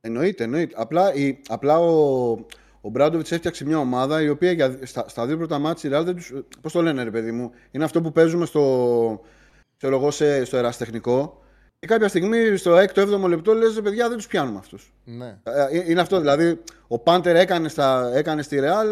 [0.00, 0.74] Εννοείται, εννοείται.
[0.78, 2.30] Απλά, η, απλά ο,
[2.80, 6.16] ο Μπράντοβιτς έφτιαξε μια ομάδα η οποία για, στα, στα δύο πρώτα μάτια η Ρεάλ
[6.60, 9.20] Πώς το λένε, ρε παιδί μου, είναι αυτό που παίζουμε στο,
[10.08, 11.42] σε, στο εραστεχνικό
[11.80, 14.92] και κάποια στιγμή στο 6ο-7ο λεπτό λες παιδιά δεν τους πιάνουμε αυτούς.
[15.04, 15.38] Ναι.
[15.42, 16.18] Ε, ε, είναι αυτό.
[16.18, 18.88] Δηλαδή ο Πάντερ έκανε, στα, έκανε στη Ρεάλ,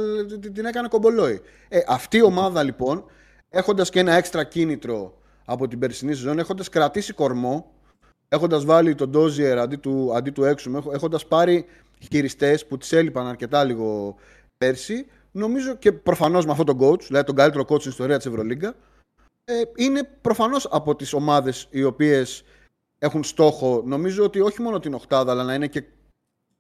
[0.53, 1.41] την έκανε κομπολόι.
[1.69, 3.05] Ε, αυτή η ομάδα λοιπόν,
[3.49, 7.73] έχοντας και ένα έξτρα κίνητρο από την περσινή σεζόν, έχοντας κρατήσει κορμό,
[8.29, 11.65] έχοντας βάλει τον Ντόζιερ αντί του, αντί του έξω, έχοντας πάρει
[12.11, 14.17] χειριστές που τη έλειπαν αρκετά λίγο
[14.59, 18.27] πέρσι, νομίζω και προφανώς με αυτόν τον coach, δηλαδή τον καλύτερο coach στην ιστορία της
[18.27, 18.75] Ευρωλίγκα,
[19.45, 22.45] ε, είναι προφανώς από τις ομάδες οι οποίες
[22.99, 25.85] έχουν στόχο, νομίζω ότι όχι μόνο την Οχτάδα, αλλά να είναι και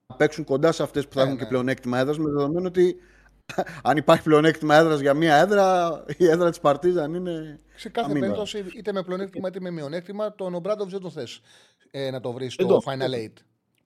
[0.06, 1.42] να παίξουν κοντά σε αυτές που θα ναι, έχουν ναι.
[1.42, 2.96] και πλεονέκτημα έδρας, με δεδομένο ότι
[3.82, 7.60] αν υπάρχει πλεονέκτημα έδρας για μία έδρα, η έδρα της Παρτίζαν είναι.
[7.76, 11.40] Σε κάθε περίπτωση, είτε με πλεονέκτημα είτε με μειονέκτημα, τον Ομπράντοβιτς δεν τον θες
[11.90, 13.28] ε, να το βρεις στο Final 8.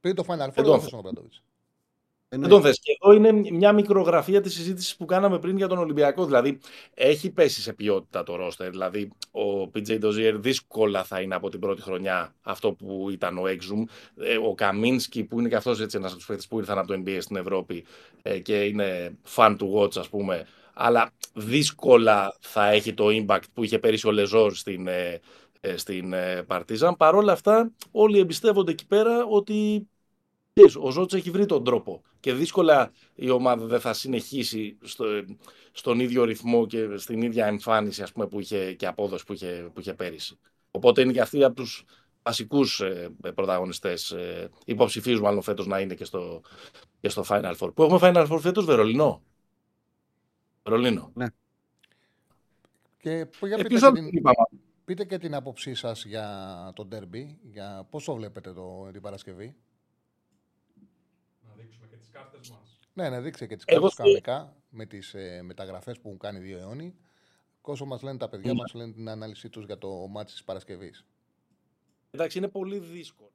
[0.01, 1.43] Πριν το Final 4 δεν τον θες τον Ομπράντοβιτς.
[2.33, 2.81] Δεν τον θες.
[2.81, 6.27] Και εδώ είναι μια μικρογραφία της συζήτησης που κάναμε πριν για τον Ολυμπιακό.
[6.27, 6.59] Δηλαδή,
[6.95, 8.71] έχει πέσει σε ποιότητα το ρόστερ.
[8.71, 13.43] Δηλαδή, ο PJ Dozier δύσκολα θα είναι από την πρώτη χρονιά αυτό που ήταν ο
[13.47, 13.85] Exum.
[14.17, 17.03] Ε, ο Καμίνσκι, που είναι και αυτός ένας από τους παίχτε που ήρθαν από το
[17.05, 17.85] NBA στην Ευρώπη
[18.23, 20.47] ε, και είναι fan του watch, ας πούμε.
[20.75, 25.21] Αλλά δύσκολα θα έχει το impact που είχε πέρυσι ο Λεζόρ στην, ε,
[25.75, 26.15] στην
[26.47, 26.97] Παρτίζαν.
[26.97, 29.89] Παρ' όλα αυτά, όλοι εμπιστεύονται εκεί πέρα ότι
[30.81, 35.05] ο Ζώτς έχει βρει τον τρόπο και δύσκολα η ομάδα δεν θα συνεχίσει στο,
[35.73, 39.71] στον ίδιο ρυθμό και στην ίδια εμφάνιση ας πούμε, που είχε, και απόδοση που είχε,
[39.75, 40.39] που είχε πέρυσι.
[40.71, 41.85] Οπότε είναι και αυτοί από τους
[42.23, 46.41] βασικούς ε, πρωταγωνιστές ε, υποψηφίους μάλλον φέτος να είναι και στο,
[47.01, 47.75] και στο Final Four.
[47.75, 49.23] Που έχουμε Final Four φέτος Βερολινό.
[50.63, 51.11] Βερολίνο.
[51.15, 51.27] Ναι.
[52.99, 54.23] Και για πείτε, και την,
[54.85, 59.57] πείτε και την άποψή σας για το derby, για πώς το βλέπετε το, την Παρασκευή;
[62.13, 62.59] κάρτε μα.
[63.01, 66.59] Ναι, ναι, δείξε και τις κάρτες κανονικά με τις ε, μεταγραφές που έχουν κάνει δύο
[66.59, 66.95] αιώνιοι.
[67.61, 71.07] Κόσο μας λένε τα παιδιά, μας λένε την ανάλυση τους για το μάτι της Παρασκευής.
[72.11, 73.33] Εντάξει, είναι πολύ δύσκολο.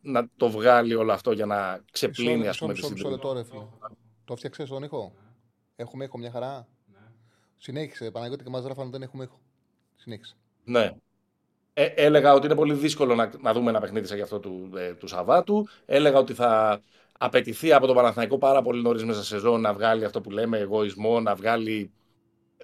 [0.00, 3.18] Να το βγάλει όλο αυτό για να ξεπλύνει, ας πούμε, τη συντριβή.
[4.24, 5.12] Το έφτιαξες τον ήχο;
[5.76, 6.68] Έχουμε ήχο μια χαρά.
[6.92, 6.98] Ναι.
[7.56, 8.10] Συνέχισε.
[8.10, 9.40] Παναγιώτη και μας γράφανε δεν έχουμε ήχο.
[9.96, 10.36] Συνέχισε.
[10.64, 10.92] Ναι.
[11.72, 14.70] Ε, έλεγα ότι είναι πολύ δύσκολο να, να δούμε ένα παιχνίδι σαν γι' αυτό του,
[14.76, 15.68] ε, του Σαββάτου.
[15.86, 16.80] Έλεγα ότι θα
[17.18, 20.58] απαιτηθεί από τον Παναθηναϊκό πάρα πολύ νωρίς μέσα σε σεζόν να βγάλει αυτό που λέμε
[20.58, 21.92] εγωισμό, να βγάλει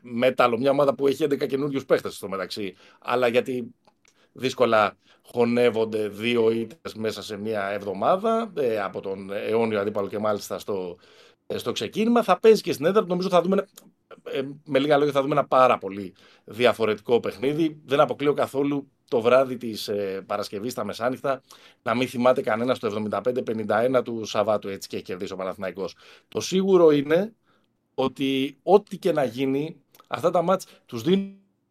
[0.01, 0.59] μέταλλο.
[0.59, 2.75] Μια ομάδα που έχει 11 καινούριους παίχτες στο μεταξύ.
[2.99, 3.75] Αλλά γιατί
[4.35, 10.59] δύσκολα χωνεύονται δύο ήττες μέσα σε μια εβδομάδα ε, από τον αιώνιο αντίπαλο και μάλιστα
[10.59, 10.97] στο,
[11.47, 12.23] ε, στο ξεκίνημα.
[12.23, 13.05] Θα παίζει και στην έδρα.
[13.07, 13.67] Νομίζω θα δούμε,
[14.23, 16.15] ε, με λίγα λόγια, θα δούμε ένα πάρα πολύ
[16.45, 17.81] διαφορετικό παιχνίδι.
[17.85, 21.43] Δεν αποκλείω καθόλου το βράδυ της ε, Παρασκευής στα μεσάνυχτα
[21.83, 25.97] να μην θυμάται κανένας το 75-51 του Σαββάτου έτσι και έχει κερδίσει ο Παναθηναϊκός.
[26.29, 27.35] Το σίγουρο είναι
[27.95, 31.03] ότι ό,τι και να γίνει, αυτά τα μάτς τους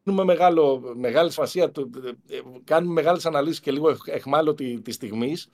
[0.04, 5.50] δίνουμε μεγάλο, μεγάλη σημασία, ε, κάνουμε μεγάλες αναλύσεις και λίγο εχμάλωτη τη στιγμής,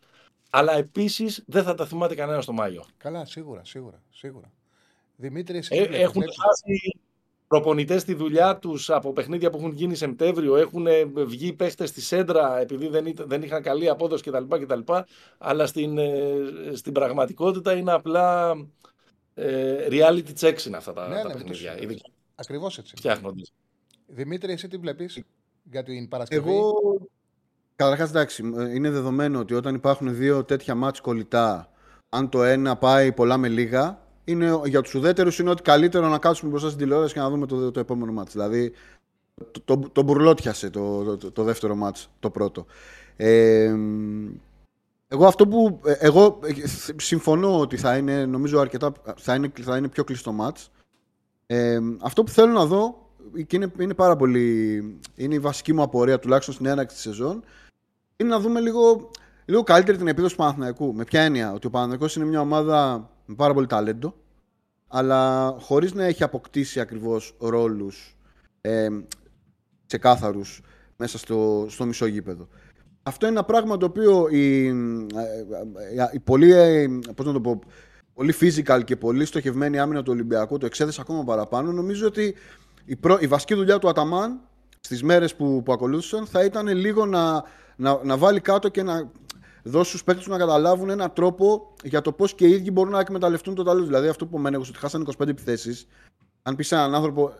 [0.49, 2.83] αλλά επίσης δεν θα τα θυμάται κανένας στο Μάιο.
[2.97, 4.51] Καλά, σίγουρα, σίγουρα, σίγουρα.
[5.15, 6.99] Δημήτρη, ε, έχουν χάσει
[7.47, 10.55] προπονητές στη δουλειά τους από παιχνίδια που έχουν γίνει Σεπτέμβριο.
[10.55, 14.43] Έχουν ε, βγει παίχτες στη σέντρα επειδή δεν, δεν είχαν καλή απόδοση κτλ.
[14.47, 14.93] κτλ
[15.37, 16.35] αλλά στην, ε,
[16.73, 18.55] στην πραγματικότητα είναι απλά
[19.33, 21.77] ε, reality checks είναι αυτά τα, ναι, τα ναι, παιχνίδια.
[22.35, 22.95] Ακριβώς έτσι.
[22.95, 23.43] Φτιάχνονται.
[24.09, 25.23] Δημήτρη, εσύ τι βλέπεις
[25.63, 26.73] για την Παρασκευή; Εγώ.
[27.75, 28.43] Καταρχάς, εντάξει,
[28.75, 31.71] είναι δεδομένο ότι όταν υπάρχουν δύο τέτοια μάτς κολλητά,
[32.09, 36.17] αν το ένα πάει πολλά με λίγα, είναι, για τους ουδέτερους είναι ότι καλύτερο να
[36.17, 38.31] κάτσουμε μπροστά στην τηλεόραση και να δούμε το, το επόμενο μάτς.
[38.31, 38.71] Δηλαδή,
[39.51, 42.65] το, το, το μπουρλότιασε το, το, το, δεύτερο μάτς, το πρώτο.
[43.15, 43.75] Ε,
[45.07, 45.79] εγώ αυτό που.
[45.85, 46.53] Ε, εγώ ε,
[46.97, 48.91] συμφωνώ ότι θα είναι, νομίζω, αρκετά.
[49.17, 50.71] θα είναι, θα είναι πιο κλειστό μάτς.
[51.45, 53.08] Ε, αυτό που θέλω να δω
[53.47, 54.77] και είναι, είναι πάρα πολύ.
[55.15, 57.43] είναι η βασική μου απορία, τουλάχιστον στην έναρξη της σεζόν,
[58.15, 59.11] είναι να δούμε λίγο,
[59.45, 60.93] λίγο καλύτερη την επίδοση του Παναθηναϊκού.
[60.93, 64.15] Με ποια έννοια, ότι ο Παναθηναϊκός είναι μια ομάδα με πάρα πολύ ταλέντο,
[64.87, 68.17] αλλά χωρίς να έχει αποκτήσει ακριβώς ρόλους
[68.61, 68.89] ε,
[69.85, 70.61] ξεκάθαρους
[70.97, 72.47] μέσα στο, στο μισό γήπεδο.
[73.03, 77.41] Αυτό είναι ένα πράγμα το οποίο η, ε, ε, η πολύ, ε, πώς να το
[77.41, 77.59] πω,
[78.13, 81.71] πολύ physical και πολύ στοχευμένη άμυνα του Ολυμπιακού το εξέθεσε ακόμα παραπάνω.
[81.71, 82.35] Νομίζω ότι
[82.89, 84.39] η, προ, η βασική δουλειά του Αταμάν
[84.79, 87.43] στις μέρες που, που ακολούθησαν θα ήταν λίγο να,
[87.75, 89.11] να, να βάλει κάτω και να
[89.63, 92.99] δώσει στους παίκτες να καταλάβουν έναν τρόπο για το πώς και οι ίδιοι μπορούν να
[92.99, 93.85] εκμεταλλευτούν το ταλέντο.
[93.85, 95.87] Δηλαδή, αυτό που μένει εγώ, ότι χάσανε 25 επιθέσεις.
[96.41, 97.33] Αν πεις σε έναν άνθρωπο,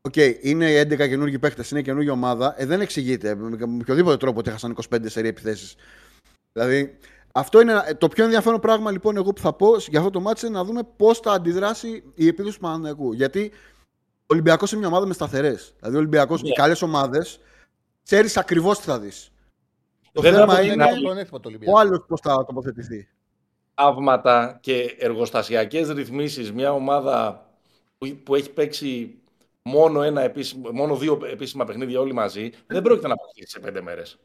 [0.00, 4.38] OK, okay, είναι 11 καινούργιοι παίκτες, είναι καινούργια ομάδα, ε, δεν εξηγείται με οποιοδήποτε τρόπο
[4.38, 5.74] ότι έχασαν 25 σερί επιθέσεις.
[6.52, 6.98] Δηλαδή,
[7.32, 10.46] αυτό είναι το πιο ενδιαφέρον πράγμα λοιπόν εγώ που θα πω για αυτό το μάτι
[10.46, 13.12] είναι να δούμε πώς θα αντιδράσει η επίδοση του Παναναναϊκού.
[13.12, 13.75] Γιατί ο
[14.26, 15.74] Ολυμπιακός είναι μια ομάδα με σταθερές.
[15.76, 16.44] Δηλαδή, ο Ολυμπιακός, yeah.
[16.44, 17.40] οι καλές ομάδες,
[18.04, 19.30] ξέρεις ακριβώς τι θα δεις.
[20.12, 20.84] Το δεν θέμα είναι
[21.66, 23.08] ο άλλος πώς θα τοποθετηθεί.
[23.74, 26.52] Θαύματα και εργοστασιακές ρυθμίσεις.
[26.52, 27.48] Μια ομάδα
[28.24, 29.18] που έχει παίξει
[29.62, 33.80] μόνο, ένα επίσημο, μόνο δύο επίσημα παιχνίδια όλοι μαζί, δεν πρόκειται να αποκτήσει σε πέντε
[33.82, 34.18] μέρες.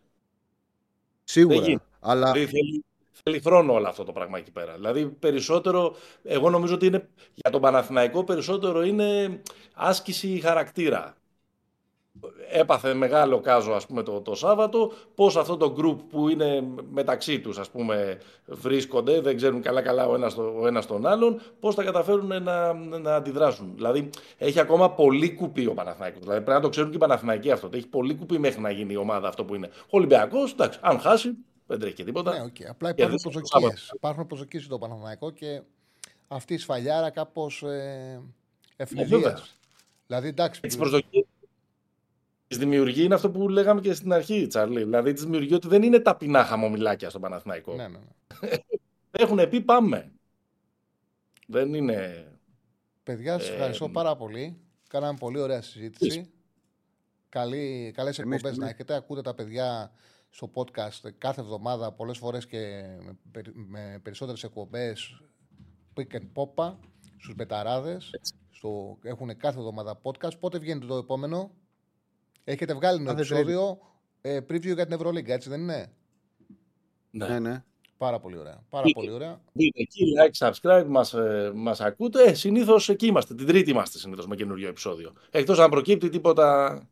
[1.24, 1.82] Σίγουρα.
[2.00, 2.32] Αλλά...
[2.32, 2.86] Δηλαδή θέλει,
[3.24, 4.74] θέλει χρόνο όλο αυτό το πράγμα εκεί πέρα.
[4.74, 9.42] Δηλαδή περισσότερο, εγώ νομίζω ότι είναι, για τον Παναθηναϊκό περισσότερο είναι
[9.74, 11.16] άσκηση χαρακτήρα
[12.52, 17.40] έπαθε μεγάλο κάζο ας πούμε το, το Σάββατο, πώς αυτό το group που είναι μεταξύ
[17.40, 21.76] τους ας πούμε βρίσκονται, δεν ξέρουν καλά καλά ο ένας, ο ένας τον άλλον, πώς
[21.76, 23.72] θα καταφέρουν να, να αντιδράσουν.
[23.76, 27.52] Δηλαδή έχει ακόμα πολύ κουπί ο Παναθηναϊκός, δηλαδή πρέπει να το ξέρουν και οι Παναθηναϊκοί
[27.52, 29.70] αυτό, έχει πολύ κουπί μέχρι να γίνει η ομάδα αυτό που είναι.
[29.74, 31.38] Ο Ολυμπιακός, εντάξει, αν χάσει
[31.72, 32.32] δεν τρέχει και τίποτα.
[32.32, 32.64] Ναι, okay.
[32.64, 35.62] Απλά υπάρχουν προσδοκίες, υπάρχουν προσδοκίες στο Παναθηναϊκό και
[36.28, 38.22] αυτή η σφαλιάρα κάπως ε,
[38.76, 39.58] ευνηδίας.
[40.06, 40.62] Δηλαδή εντάξει.
[40.64, 41.26] Έτσι προσδοκίες
[42.52, 44.84] Τη δημιουργεί είναι αυτό που λέγαμε και στην αρχή, Τσαρλί.
[44.84, 47.76] Δηλαδή, τη δημιουργεί ότι δεν είναι ταπεινά χαμομηλάκια στο Παναθηναϊκό.
[47.76, 48.50] Ναι, ναι, ναι.
[49.12, 50.12] Έχουν πει πάμε.
[51.48, 52.28] Δεν είναι.
[53.04, 54.58] Παιδιά, σας ευχαριστώ πάρα πολύ.
[54.90, 56.32] Κάναμε πολύ ωραία συζήτηση.
[57.30, 58.96] Καλή, καλές εκπομπές να έχετε.
[58.96, 59.92] Ακούτε τα παιδιά
[60.32, 63.18] στο podcast κάθε εβδομάδα, πολλές φορές και με,
[63.54, 65.22] με περισσότερες εκπομπές
[65.96, 66.74] pick and pop
[67.18, 68.20] στους μπεταράδες.
[68.52, 70.40] Στο, έχουν κάθε εβδομάδα podcast.
[70.40, 71.52] Πότε βγαίνει το επόμενο;
[72.44, 73.80] Έχετε βγάλει ένα επεισόδιο
[74.22, 75.92] ε, preview για την Ευρωλίγκα, έτσι δεν είναι;
[77.12, 77.40] Ναι, ναι.
[77.40, 77.64] ναι.
[77.98, 78.64] Πάρα πολύ ωραία.
[78.70, 79.42] Πάρα Μπείτε, πολύ ωραία.
[79.54, 82.24] Μπείτε εκεί, like, subscribe, μας, ε, μας ακούτε.
[82.24, 83.36] Ε, συνήθως εκεί είμαστε.
[83.36, 85.14] Την τρίτη είμαστε συνήθως με καινούριο επεισόδιο.
[85.32, 86.90] Εκτός αν προκύπτει τίποτα...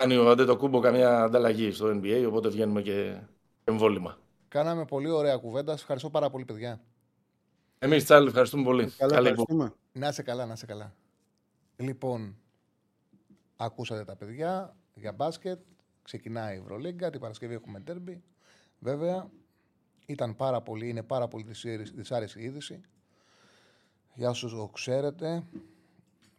[0.00, 3.16] Κάνει ο Αντέ το κούμπο καμιά ανταλλαγή στο NBA, οπότε βγαίνουμε και
[3.64, 4.18] εμβόλυμα.
[4.48, 5.72] Κάναμε πολύ ωραία κουβέντα.
[5.72, 6.80] Σας ευχαριστώ πάρα πολύ, παιδιά.
[7.78, 8.90] Εμείς, Τσάρλι, ευχαριστούμε πολύ.
[8.96, 9.72] Καλά, ευχαριστούμε.
[9.92, 10.94] Να είσαι καλά, να είσαι καλά.
[11.76, 12.36] Λοιπόν,
[13.56, 15.58] Ακούσατε τα παιδιά για μπάσκετ.
[16.02, 17.10] Ξεκινάει η Ευρωλίγκα.
[17.10, 18.22] Την Παρασκευή έχουμε τέρμπι.
[18.78, 19.30] Βέβαια,
[20.06, 21.44] Ήταν πάρα πολύ, είναι πάρα πολύ
[21.94, 22.80] δυσάρεστη είδηση.
[24.14, 25.44] Για όσους το ξέρετε,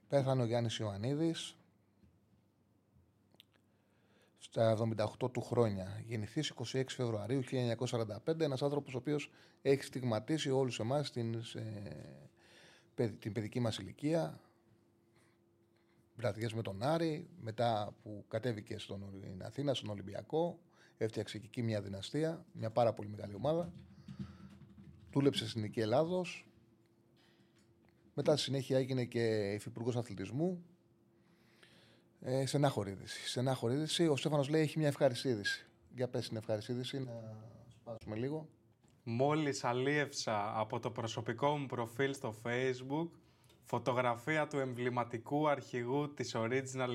[0.07, 1.55] πέθανε ο Γιάννης Ιωαννίδης
[4.51, 4.77] στα
[5.21, 6.03] 78 του χρόνια.
[6.05, 9.31] Γεννηθείς 26 Φεβρουαρίου 1945, ένας άνθρωπος ο οποίος
[9.61, 11.41] έχει στιγματίσει όλους εμάς την,
[13.19, 14.39] την παιδική μας ηλικία,
[16.15, 20.59] βραδιές με τον Άρη, μετά που κατέβηκε στην Αθήνα, στον Ολυμπιακό,
[20.97, 23.73] έφτιαξε και εκεί μια δυναστεία, μια πάρα πολύ μεγάλη ομάδα.
[25.11, 26.47] Δούλεψε στην Νική Ελλάδος.
[28.13, 30.65] Μετά στη συνέχεια έγινε και υφυπουργός αθλητισμού.
[32.23, 32.91] Ε, στενάχωρη
[33.71, 34.07] είδηση.
[34.07, 35.65] Ο Στέφανος λέει έχει μια ευχάριστη είδηση.
[35.95, 37.11] Για πες την ευχάριστη είδηση, να
[37.67, 38.47] σπάσουμε λίγο.
[39.03, 43.09] Μόλις αλίευσα από το προσωπικό μου προφίλ στο facebook
[43.63, 46.89] φωτογραφία του εμβληματικού αρχηγού της Original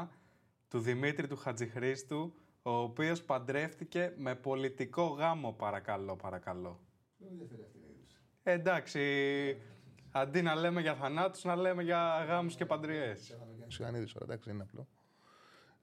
[0.00, 0.08] 21,
[0.68, 6.80] του Δημήτρη του Χατζηχρήστου, ο οποίος παντρεύτηκε με πολιτικό γάμο, παρακαλώ, παρακαλώ.
[8.42, 9.02] Ε, εντάξει,
[10.10, 13.36] αντί να λέμε για θανάτους, να λέμε για γάμους και παντριές.
[13.68, 14.88] Σιγανίδης τώρα, εντάξει, είναι απλό.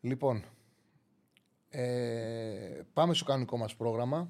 [0.02, 0.44] Λοιπόν,
[1.70, 4.30] ε, πάμε στο κανονικό μας πρόγραμμα.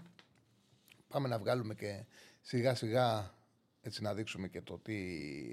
[1.08, 2.06] Πάμε να βγάλουμε και
[2.42, 3.34] σιγά σιγά
[3.82, 4.96] έτσι να δείξουμε και το τι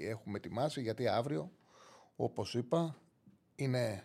[0.07, 1.51] έχουμε ετοιμάσει γιατί αύριο
[2.15, 2.95] όπως είπα
[3.55, 4.03] είναι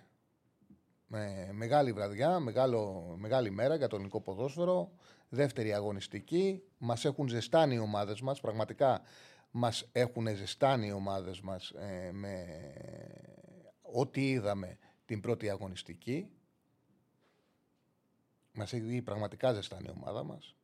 [1.06, 4.92] με μεγάλη βραδιά, μεγάλο, μεγάλη μέρα για το ελληνικό ποδόσφαιρο
[5.28, 9.02] δεύτερη αγωνιστική μας έχουν ζεστάνει οι ομάδες μας πραγματικά
[9.50, 12.46] μας έχουν ζεστάνει οι ομάδες μας ε, με
[13.92, 16.30] ό,τι είδαμε την πρώτη αγωνιστική
[18.52, 20.56] μας έχει πραγματικά ζεστάνει η ομάδα μας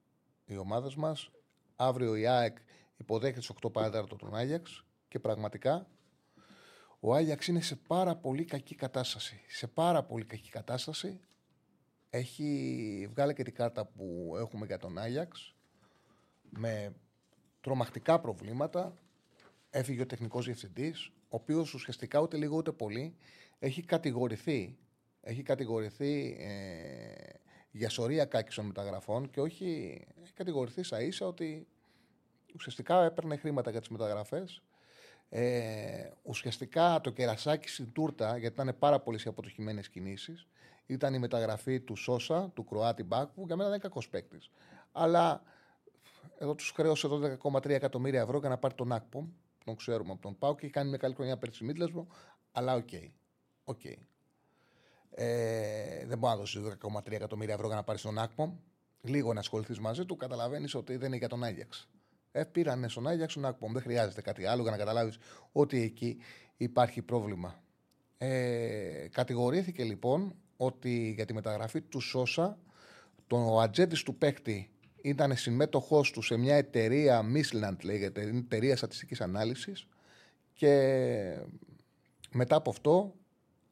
[0.44, 1.30] οι ομάδες μας
[1.76, 2.56] αύριο η ΑΕΚ
[2.96, 5.86] υποδέχεται στι 8 παρατέταρτο τον Άγιαξ και πραγματικά
[7.04, 9.40] ο Άγιαξ είναι σε πάρα πολύ κακή κατάσταση.
[9.48, 11.20] Σε πάρα πολύ κακή κατάσταση.
[12.10, 15.54] Έχει βγάλει και την κάρτα που έχουμε για τον Άγιαξ
[16.50, 16.94] με
[17.60, 18.98] τρομακτικά προβλήματα.
[19.70, 23.16] Έφυγε ο τεχνικός διευθυντής, ο οποίος ουσιαστικά ούτε λίγο ούτε πολύ
[23.58, 24.76] έχει κατηγορηθεί.
[25.20, 27.38] Έχει κατηγορηθεί ε,
[27.70, 31.66] για σωρία κάκισων μεταγραφών και όχι έχει κατηγορηθεί σα ίσα ότι
[32.54, 34.62] ουσιαστικά έπαιρνε χρήματα για τις μεταγραφές.
[35.28, 40.46] Ε, ουσιαστικά το κερασάκι στην τούρτα, γιατί ήταν πάρα πολλές οι αποτυχημένες κινήσεις,
[40.86, 44.50] ήταν η μεταγραφή του Σόσα, του Κροάτη μπακ, που για μένα δεν είναι κακός παίκτης.
[44.92, 45.42] Αλλά
[46.38, 49.28] εδώ τους χρέωσε 12,3 εκατομμύρια ευρώ για να πάρει τον Ακπομ.
[49.64, 52.06] Τον ξέρουμε από τον ΠΑΟΚ και έχει κάνει μια καλή χρονιά πέρσι Μίντλεσμπρο.
[52.52, 52.88] Αλλά OK.
[52.92, 53.10] Okay.
[53.64, 53.96] okay.
[55.10, 58.56] Ε, δεν μπορεί να δώσει 12,3 εκατομμύρια ευρώ για να πάρει τον Ακπομ.
[59.00, 61.88] Λίγο να ασχοληθείς μαζί του, καταλαβαίνεις ότι δεν είναι για τον Άγιαξ.
[62.32, 63.72] Ε, πήρανε στον Άγιαξ τον Ακπομ.
[63.72, 65.18] Δεν χρειάζεται κάτι άλλο για να καταλάβεις
[65.52, 66.18] ότι εκεί
[66.56, 67.62] υπάρχει πρόβλημα.
[68.18, 72.58] Ε, κατηγορήθηκε λοιπόν ότι για τη μεταγραφή του Σόσα
[73.26, 74.71] το ατζέντης του παίκτη
[75.03, 79.86] ήταν συμμέτοχός του σε μια εταιρεία, Missland λέγεται, είναι εταιρεία στατιστικής ανάλυσης.
[80.53, 81.38] Και
[82.30, 83.14] μετά από αυτό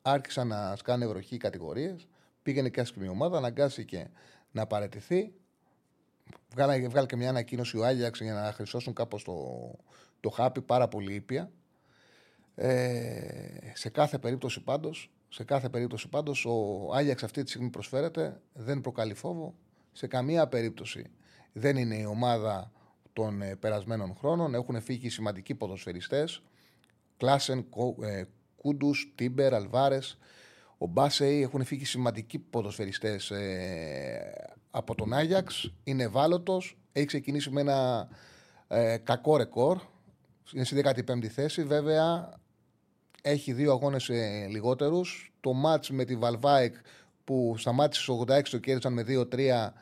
[0.02, 2.06] άρχισαν να σκάνε βροχή κατηγορίες.
[2.42, 4.10] Πήγαινε και άσχημη ομάδα, αναγκάστηκε
[4.50, 5.32] να παραιτηθεί.
[6.52, 9.34] Βγάλε, βγάλε και μια ανακοίνωση ο Άγιαξ για να χρυσώσουν κάπως το,
[10.20, 11.50] το χάπι, πάρα πολύ ήπια.
[12.54, 18.40] Ε, σε κάθε περίπτωση πάντως, σε κάθε περίπτωση πάντως, ο Άγιαξ αυτή τη στιγμή προσφέρεται,
[18.52, 19.54] δεν προκαλεί φόβο,
[19.92, 21.10] σε καμία περίπτωση
[21.52, 22.72] δεν είναι η ομάδα
[23.12, 24.54] των ε, περασμένων χρόνων.
[24.54, 26.42] Έχουν φύγει σημαντικοί ποδοσφαιριστές,
[27.16, 27.66] Κλάσεν,
[28.02, 28.22] ε,
[28.56, 30.18] Κούντους, Τίμπερ, Αλβάρες,
[30.82, 35.72] ο Μπάσεϊ έχουν φύγει σημαντικοί ποδοσφαιριστές ε, από τον Άγιαξ.
[35.84, 36.78] Είναι ευάλωτος.
[36.92, 38.08] Έχει ξεκινήσει με ένα
[38.68, 39.80] ε, κακό ρεκόρ.
[40.52, 41.64] Είναι στη 15η θέση.
[41.64, 42.32] Βέβαια,
[43.22, 45.32] έχει δύο αγώνες ε, λιγότερους.
[45.40, 46.74] Το μάτς με τη Βαλβάικ
[47.24, 49.72] που σταμάτησε στου 86 το κέρδισαν με 2-3.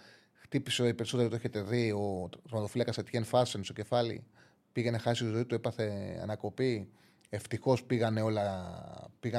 [0.50, 1.90] Χτύπησε οι περισσότεροι, το έχετε δει.
[1.90, 4.24] Ο τροματοφύλακας Ατιέν Φάσεν στο κεφάλι
[4.72, 6.88] πήγε να χάσει τη ζωή του, έπαθε ανακοπή.
[7.28, 8.16] Ευτυχώς πήγαν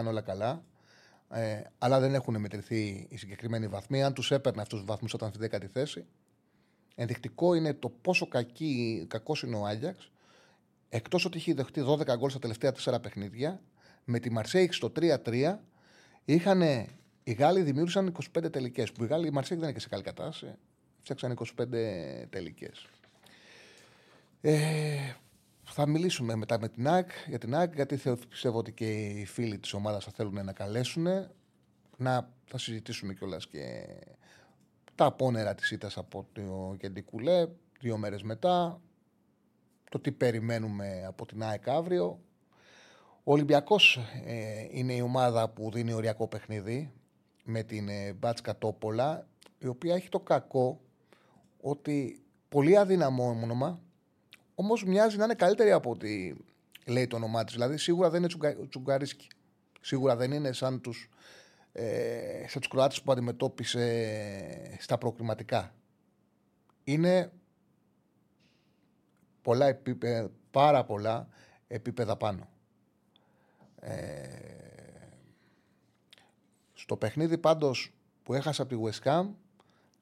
[0.08, 0.64] όλα καλά.
[1.30, 4.04] Ε, αλλά δεν έχουν μετρηθεί οι συγκεκριμένοι βαθμοί.
[4.04, 6.06] Αν τους έπαιρνε αυτούς τους βαθμούς, όταν στη δέκατη θέση.
[6.96, 8.28] Ενδεικτικό είναι το πόσο
[9.08, 10.12] κακός είναι ο Άγιαξ.
[10.90, 13.62] Εκτός ότι έχει δεχτεί 12 γκολ στα τελευταία 4 παιχνίδια,
[14.04, 15.60] με τη Μαρσέικ στο 3-3,
[16.26, 16.62] είχαν,
[17.24, 18.92] οι Γάλλοι δημιούργησαν 25 τελικές.
[18.92, 20.56] Που οι Γάλλοι, η Μαρσέικ δεν είναι και σε καλή κατάσταση.
[21.14, 22.88] Φτιάξαν 25 τελικές.
[24.42, 25.14] Ε,
[25.64, 29.58] θα μιλήσουμε μετά με την ΑΕΚ, για την ΑΕΚ, γιατί πιστεύω ότι και οι φίλοι
[29.58, 31.08] της ομάδας θα θέλουν να καλέσουν.
[31.98, 33.86] Να θα συζητήσουμε κιόλας και
[34.96, 37.48] τα απόνερα της ήττας από το Κεντικουλέ,
[37.80, 38.82] δύο μέρες μετά.
[39.90, 42.20] Το τι περιμένουμε από την ΑΕΚ αύριο.
[43.24, 46.92] Ο Ολυμπιακός ε, είναι η ομάδα που δίνει οριακό παιχνίδι
[47.44, 49.28] με την ε, Μπάτσκα Τόπολα,
[49.60, 50.80] η οποία έχει το κακό
[51.62, 53.82] ότι πολύ αδύναμο όνομα,
[54.56, 56.34] όμως μοιάζει να είναι καλύτερη από ό,τι
[56.86, 57.54] λέει το όνομά της.
[57.54, 58.56] Δηλαδή σίγουρα δεν είναι τσουγκα...
[58.70, 59.28] τσουγκαρίσκι.
[59.82, 61.10] Σίγουρα δεν είναι σαν τους
[61.72, 65.74] ε, σαν τους Κροάτες που αντιμετώπισε στα προκριματικά.
[66.84, 67.32] Είναι
[69.42, 71.28] πολλά επίπεδα, πάρα πολλά
[71.68, 72.50] επίπεδα πάνω.
[73.80, 74.28] Ε,
[76.74, 77.94] στο παιχνίδι πάντως
[78.24, 79.28] που έχασε από τη West Ham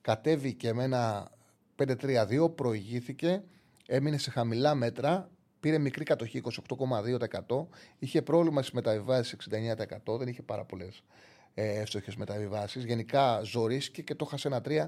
[0.01, 1.31] κατέβηκε με ένα
[1.77, 3.43] 5-3-2, προηγήθηκε,
[3.87, 6.41] έμεινε σε χαμηλά μέτρα, πήρε μικρή κατοχή
[7.47, 7.65] 28,2%,
[7.99, 9.37] είχε πρόβλημα στις μεταβιβάσεις
[10.05, 11.03] 69%, δεν είχε πάρα πολλές
[11.53, 12.83] ε, εύστοχες μεταβιβάσεις.
[12.83, 14.87] Γενικά ζωρίστηκε και το χάσε ένα 3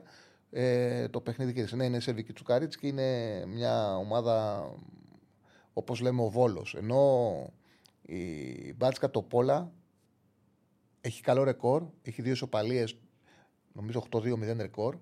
[0.52, 4.70] ε, το παιχνίδι και ναι, είναι Σερβική Τσουκαρίτς και είναι μια ομάδα
[5.74, 6.76] όπως λέμε ο Βόλος.
[6.76, 7.54] Ενώ
[8.02, 9.72] η Μπάτσκα το Πόλα
[11.02, 12.98] έχει καλό ρεκόρ, έχει δύο ισοπαλίες,
[13.74, 14.98] νομίζω 8-2-0 ρεκόρ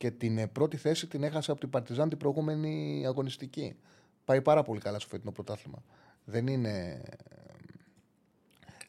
[0.00, 3.76] και την ε, πρώτη θέση την έχασε από την Παρτιζάν την προηγούμενη αγωνιστική.
[4.24, 5.82] Πάει πάρα πολύ καλά στο φετινό πρωτάθλημα.
[6.24, 7.02] Δεν είναι,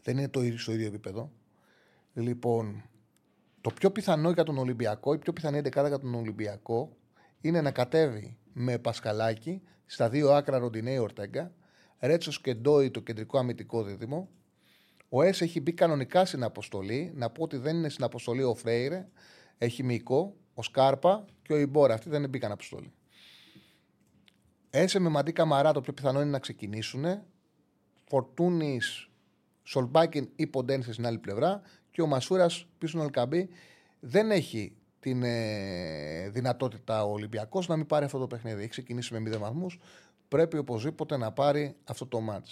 [0.04, 1.32] δεν είναι το ίδιο, στο ίδιο επίπεδο.
[2.14, 2.84] Λοιπόν,
[3.62, 6.98] το πιο πιθανό για τον Ολυμπιακό, η πιο πιθανή εντεκάδα για τον Ολυμπιακό
[7.42, 11.54] είναι να κατέβει με Πασκαλάκι στα δύο άκρα Ροντινέη Ορτέγκα,
[12.00, 14.30] Ρέτσος και Ντόι το κεντρικό αμυντικό δίδυμο.
[15.10, 17.12] Ο Έσ έχει μπει κανονικά στην αποστολή.
[17.16, 19.08] Να πω ότι δεν είναι στην αποστολή ο Φρέιρε.
[19.58, 21.94] Έχει Μικό, ο Σκάρπα και ο Ιμπόρα.
[21.94, 22.94] Αυτοί δεν μπήκαν αποστολή.
[24.70, 27.06] Έσε με μαντί καμαρά το πιο πιθανό είναι να ξεκινήσουν.
[28.06, 29.10] Φορτούνης,
[29.64, 33.50] Σολμπάκιν ή Ποντένσε στην άλλη πλευρά και ο Μασούρας πίσω στον Αλκαμπή
[34.00, 38.60] δεν έχει την ε, δυνατότητα ο Ολυμπιακός να μην πάρει αυτό το παιχνίδι.
[38.60, 39.80] Έχει ξεκινήσει με 0 βαθμούς.
[40.28, 42.46] Πρέπει οπωσδήποτε να πάρει αυτό το μάτ.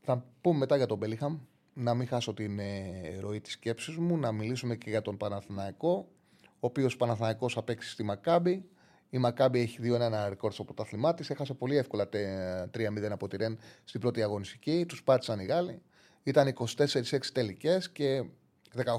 [0.00, 1.38] Θα πούμε μετά για τον Μπέλιχαμ.
[1.80, 4.16] Να μην χάσω την ε, ροή της σκέψης μου.
[4.16, 6.08] Να μιλήσουμε και για τον Παναθηναϊκό.
[6.42, 8.68] Ο οποίος Παναθηναϊκός θα παίξει στη Μακάμπη.
[9.10, 11.30] Η Μακάμπη έχει 2-1 ρεκόρ στο πρωτάθλημά της.
[11.30, 14.84] Έχασε πολύ εύκολα 3-0 από τη Ρεν στην πρώτη αγωνιστική.
[14.88, 15.82] Τους πάτησαν οι Γάλλοι.
[16.22, 18.24] Ήταν 24-6 τελικές και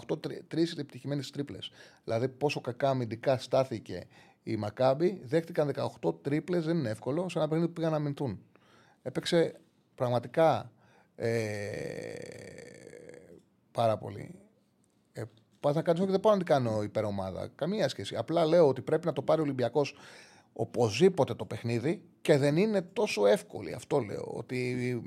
[0.07, 1.71] 18 τρεις επιτυχημένες τρίπλες.
[2.03, 4.07] Δηλαδή, πόσο κακά αμυντικά στάθηκε
[4.43, 5.67] η Μακάμπη, δέχτηκαν
[6.01, 8.39] 18 τρίπλες, δεν είναι εύκολο, σε ένα παιχνίδι που πήγαν να αμυνθούν.
[9.01, 9.59] Έπαιξε
[9.95, 10.71] πραγματικά
[11.23, 12.13] ε,
[13.71, 14.35] πάρα πολύ.
[15.13, 15.23] Ε,
[15.59, 17.51] Πας να κάνεις όχι, δεν πάω να την κάνω υπερομάδα.
[17.55, 18.15] Καμία σχέση.
[18.15, 19.95] Απλά λέω ότι πρέπει να το πάρει ο Ολυμπιακός
[20.53, 23.73] οπωσδήποτε το παιχνίδι και δεν είναι τόσο εύκολη.
[23.73, 24.31] Αυτό λέω.
[24.33, 25.01] Ότι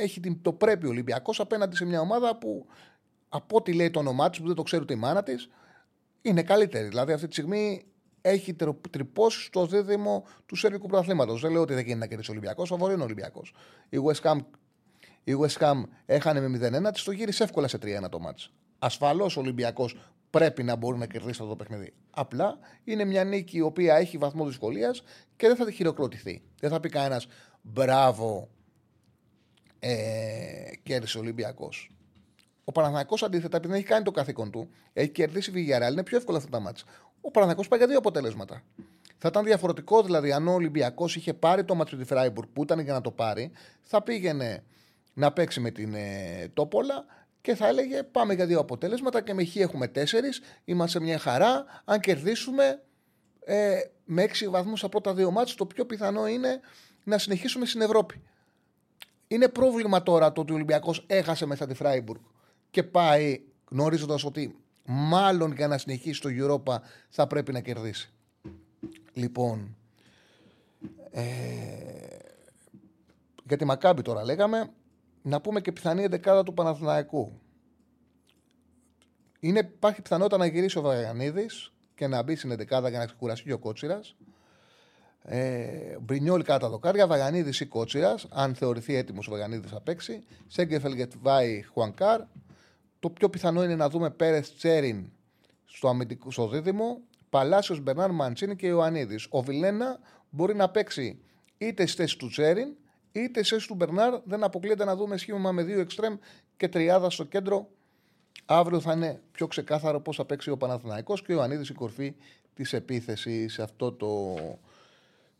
[0.00, 2.66] έχει την, το πρέπει ο Ολυμπιακός απέναντι σε μια ομάδα που
[3.28, 5.48] από ό,τι λέει το όνομά της, που δεν το ξέρει τη μάνα της,
[6.22, 6.88] είναι καλύτερη.
[6.88, 7.84] Δηλαδή αυτή τη στιγμή
[8.20, 8.56] έχει
[8.90, 11.40] τρυπώσει στο δίδυμο του Σέρβικου Πρωταθλήματος.
[11.40, 13.54] Δεν λέω ότι δεν γίνεται να κερδίσει ο Ολυμπιακός, φαβορεί είναι ο Ολυμπιακός.
[13.88, 14.38] Η West Ham,
[15.24, 18.52] η West Ham έχανε με 0-1, της το γύρισε εύκολα σε 3-1 το μάτς.
[18.78, 19.96] Ασφαλώς ο Ολυμπιακός
[20.30, 21.92] πρέπει να μπορεί να κερδίσει αυτό το παιχνίδι.
[22.10, 25.02] Απλά είναι μια νίκη η οποία έχει βαθμό δυσκολίας
[25.36, 26.42] και δεν θα τη χειροκροτηθεί.
[26.60, 27.26] Δεν θα πει κανένας
[27.62, 28.48] μπράβο,
[29.78, 31.90] ε, κέρδισε ο Ολυμπιακός.
[32.64, 36.38] Ο Παναθανικό αντίθετα, επειδή έχει κάνει το καθήκον του, έχει κερδίσει Βηγιαράλ, είναι πιο εύκολα
[36.38, 36.84] αυτά τα μάτια.
[37.20, 38.62] Ο Παναθανικό πάει για δύο αποτελέσματα.
[39.18, 42.78] Θα ήταν διαφορετικό δηλαδή αν ο Ολυμπιακός είχε πάρει το μάτσο τη Φράιμπουργκ που ήταν
[42.78, 43.50] για να το πάρει,
[43.82, 44.64] θα πήγαινε
[45.14, 47.04] να παίξει με την ε, Τόπολα
[47.40, 50.40] και θα έλεγε πάμε για δύο αποτελέσματα και με χ έχουμε τέσσερις.
[50.64, 51.64] Είμαστε μια χαρά.
[51.84, 52.82] Αν κερδίσουμε
[53.44, 56.60] ε, με έξι βαθμούς από πρώτα δύο μάτια, το πιο πιθανό είναι
[57.04, 58.22] να συνεχίσουμε στην Ευρώπη.
[59.28, 62.20] Είναι πρόβλημα τώρα το ότι ο Ολυμπιακός έχασε μέσα τη Φράιμπουργκ
[62.70, 63.40] και πάει
[63.70, 66.76] γνωρίζοντας ότι μάλλον για να συνεχίσει το Europa
[67.08, 68.12] θα πρέπει να κερδίσει.
[69.12, 69.76] Λοιπόν,
[71.10, 71.22] ε,
[73.44, 74.70] για τη Μακάμπη τώρα λέγαμε,
[75.26, 77.40] να πούμε και πιθανή εντεκάδα του Παναθηναϊκού.
[79.40, 81.46] Είναι, υπάρχει πιθανότητα να γυρίσει ο Βαγανίδη
[81.94, 84.16] και να μπει στην εντεκάδα για να ξεκουραστεί ο Κότσιρας.
[85.22, 88.26] Ε, Μπρινιόλ κάτω δοκάρια, Βαγανίδη ή Κότσιρας.
[88.30, 90.24] Αν θεωρηθεί έτοιμος ο Βαγανίδη θα παίξει.
[90.46, 92.20] Σέγκεφελ Γετβάη Χουανκάρ.
[93.00, 95.12] Το πιο πιθανό είναι να δούμε Πέρε Τσέριν
[95.64, 97.00] στο, αμυντικό, στο δίδυμο.
[97.30, 99.26] Παλάσιος Μπερνάρ Μαντσίνη και Ιωαννίδης.
[99.30, 99.98] Ο Βιλένα
[100.30, 101.20] μπορεί να παίξει
[101.58, 102.76] είτε στη θέση του Τσέριν
[103.14, 106.16] είτε σε του Μπερνάρ δεν αποκλείεται να δούμε σχήμα με δύο εξτρέμ
[106.56, 107.68] και τριάδα στο κέντρο.
[108.44, 112.14] Αύριο θα είναι πιο ξεκάθαρο πώς θα παίξει ο Παναθηναϊκός και ο Ανίδη η κορφή
[112.54, 114.36] της επίθεσης σε αυτό το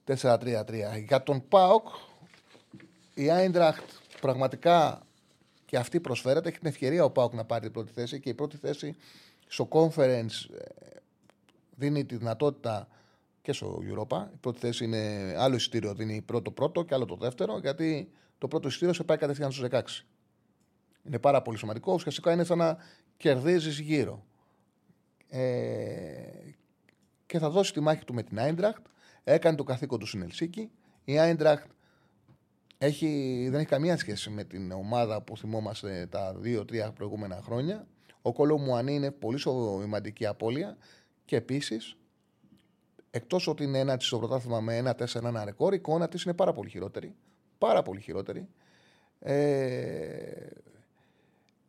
[0.06, 0.64] 4-3-3.
[1.06, 1.88] Για τον Πάοκ,
[3.14, 5.06] η Άιντραχτ πραγματικά
[5.66, 6.48] και αυτή προσφέρεται.
[6.48, 8.96] Έχει την ευκαιρία ο Πάοκ να πάρει την πρώτη θέση και η πρώτη θέση
[9.46, 10.64] στο conference ε,
[11.76, 12.88] δίνει τη δυνατότητα
[13.44, 14.26] και στο Europa.
[14.32, 18.48] Η πρώτη θέση είναι άλλο εισιτήριο, δίνει πρώτο πρώτο και άλλο το δεύτερο, γιατί το
[18.48, 19.80] πρώτο εισιτήριο σε πάει κατευθείαν στους 16.
[21.02, 21.92] Είναι πάρα πολύ σημαντικό.
[21.92, 22.76] Ουσιαστικά είναι σαν να
[23.16, 24.24] κερδίζεις γύρω.
[25.28, 25.42] Ε,
[27.26, 28.86] και θα δώσει τη μάχη του με την Άιντραχτ.
[29.24, 30.70] Έκανε το καθήκον του στην Ελσίκη.
[31.04, 31.70] Η Άιντραχτ
[32.78, 33.08] έχει,
[33.50, 37.86] δεν έχει καμία σχέση με την ομάδα που θυμόμαστε τα δύο-τρία προηγούμενα χρόνια.
[38.22, 40.76] Ο Κολό Μουανί είναι πολύ σημαντική απώλεια
[41.24, 41.96] και επίσης,
[43.14, 46.22] εκτός ότι είναι ένα της στο πρωτάθλημα με ένα 4 ένα ρεκόρ, η εικόνα της
[46.22, 47.14] είναι πάρα πολύ χειρότερη.
[47.58, 48.48] Πάρα πολύ χειρότερη.
[49.18, 50.46] Ε,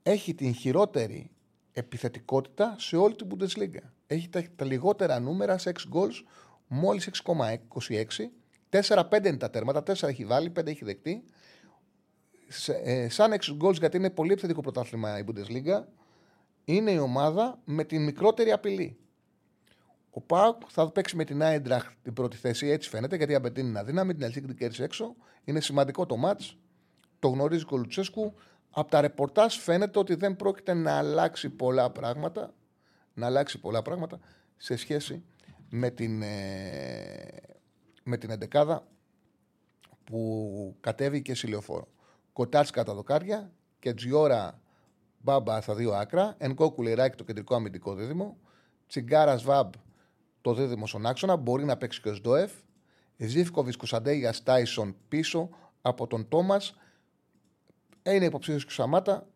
[0.04, 1.32] έχει την χειρότερη
[1.74, 3.84] επιθετικότητα σε όλη την Bundesliga.
[4.08, 6.24] Έχει τα, τα λιγότερα νούμερα σε 6 goals,
[6.68, 7.48] μόλις 6,26.
[8.70, 11.24] 4-5 είναι τα τέρματα, 4 έχει βάλει, 5 έχει δεκτεί.
[12.48, 15.84] Σε, ε, σαν 6 goals, γιατί είναι πολύ επιθετικό πρωτάθλημα η Bundesliga,
[16.66, 18.98] είναι η ομάδα με την μικρότερη απειλή.
[20.18, 23.80] Ο Πάουκ θα παίξει με την Άιντραχ την πρώτη θέση, έτσι φαίνεται, γιατί απαιτεί είναι
[23.80, 24.14] αδύναμη.
[24.14, 25.16] Την Ελσίνκη την κέρδισε έξω.
[25.44, 26.58] Είναι σημαντικό το μάτς.
[27.20, 28.34] Το γνωρίζει ο Κολουτσέσκου.
[28.70, 32.54] Από τα ρεπορτάζ φαίνεται ότι δεν πρόκειται να αλλάξει πολλά πράγματα.
[33.14, 34.20] Να αλλάξει πολλά πράγματα
[34.58, 35.24] σε σχέση
[35.70, 37.28] με την, ε,
[38.04, 38.88] με την εντεκάδα
[40.04, 41.88] που κατέβηκε σε λεωφόρο.
[42.34, 44.62] Κοτάτσκα τα δοκάρια και Τζιόρα
[45.18, 46.36] Μπάμπα στα δύο άκρα.
[46.38, 48.38] Ενκόκου Λιράκη το κεντρικό αμυντικό δίδυμο.
[48.88, 49.74] Τσιγκάρα Βαμπ
[50.46, 51.36] το δίδυμο στον άξονα.
[51.36, 52.52] Μπορεί να παίξει και ο Σντοεφ.
[53.18, 55.50] Ζήφκοβιτς Κωνσταντέγια Τάισον πίσω
[55.82, 56.76] από τον Τόμας.
[58.04, 59.28] Είναι υποψήφιος και ο Σαμάτα.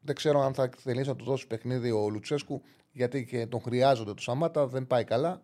[0.00, 4.14] Δεν ξέρω αν θα θελήσει να του δώσει παιχνίδι ο Λουτσέσκου γιατί και τον χρειάζονται
[4.14, 4.66] του Σαμάτα.
[4.66, 5.42] Δεν πάει καλά.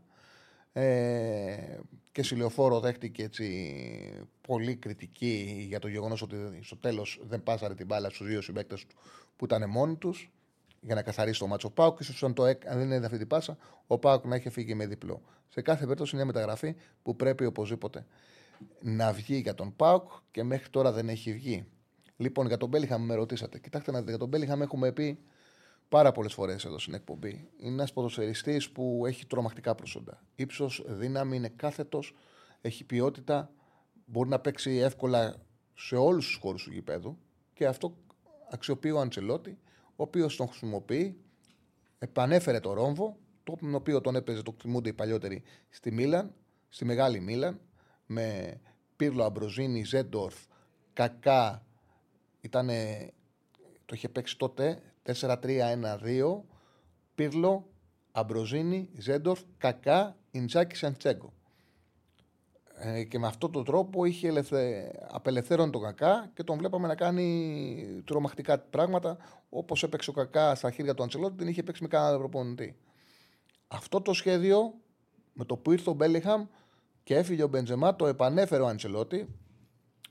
[0.73, 1.79] Ε,
[2.13, 7.87] και Σιλιοφόρο δέχτηκε έτσι πολύ κριτική για το γεγονός ότι στο τέλος δεν πάσαρε την
[7.87, 8.97] μπάλα στους δύο συμπαίκτες του
[9.37, 10.31] που ήταν μόνοι τους
[10.87, 12.03] για να καθαρίσει το μάτσο Πάουκ.
[12.03, 13.57] σω αν, το, αν δεν είναι αυτή την πάσα,
[13.87, 15.22] ο Πάουκ να έχει φύγει με διπλό.
[15.49, 18.07] Σε κάθε περίπτωση είναι μια μεταγραφή που πρέπει οπωσδήποτε
[18.80, 21.66] να βγει για τον Πάουκ και μέχρι τώρα δεν έχει βγει.
[22.16, 23.59] Λοιπόν, για τον Μπέλιχαμ με ρωτήσατε.
[23.59, 25.18] Κοιτάξτε να δείτε, για τον Μπέλιχαμ έχουμε πει
[25.89, 27.49] πάρα πολλές φορές εδώ στην εκπομπή.
[27.57, 30.22] Είναι ένας ποδοσφαιριστής που έχει τρομακτικά προσόντα.
[30.34, 32.14] Ήψο, δύναμη, είναι κάθετος,
[32.61, 33.51] έχει ποιότητα,
[34.05, 35.34] μπορεί να παίξει εύκολα
[35.74, 37.18] σε όλους τους χώρους του γηπέδου
[37.53, 37.97] και αυτό
[38.51, 39.59] αξιοποιεί ο Αντσελότη,
[39.97, 41.21] ο οποίος τον χρησιμοποιεί.
[41.99, 46.35] Επανέφερε το ρόμβο, τον οποίο τον έπαιζε, το θυμούνται οι παλιότεροι στη Μίλαν,
[46.69, 47.61] στη μεγάλη Μίλαν,
[48.07, 48.57] με
[48.97, 50.35] Πύρλο Αμπροζίνη, Ζέντορφ,
[50.93, 51.67] Κακά.
[52.41, 53.11] Ήτανε,
[53.85, 56.43] το είχε παίξει τότε 4-3-1-2.
[57.15, 57.71] Πύρλο,
[58.13, 61.33] Αμπροζίνη, Ζέντορφ, Κακά, Ιντζάκη, Σαντσέγκο.
[62.79, 64.91] Ε, και με αυτόν τον τρόπο είχε ελευθε...
[65.11, 69.16] απελευθέρωνε τον Κακά και τον βλέπαμε να κάνει τρομακτικά πράγματα
[69.49, 72.77] όπως έπαιξε ο Κακά στα χέρια του Αντσελότη, την είχε παίξει με κανένα προπονητή.
[73.68, 74.74] Αυτό το σχέδιο
[75.33, 76.47] με το που ήρθε ο Μπέλιχαμ
[77.03, 79.29] και έφυγε ο Μπεντζεμά, το επανέφερε ο Αντσελότη.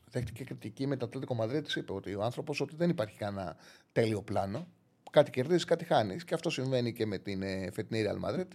[0.09, 1.79] Δέχτηκε κριτική με το Ατλέτικο Μαδρίτη.
[1.79, 3.55] Είπε ότι ο άνθρωπος ότι δεν υπάρχει κανένα
[3.91, 4.67] τέλειο πλάνο.
[5.11, 6.23] Κάτι κερδίζεις, κάτι χάνεις.
[6.23, 8.45] Και αυτό συμβαίνει και με την ε, φετινή Real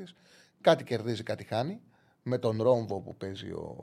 [0.60, 1.80] Κάτι κερδίζει, κάτι χάνει
[2.22, 3.76] με τον Ρόμβο που παίζει ο.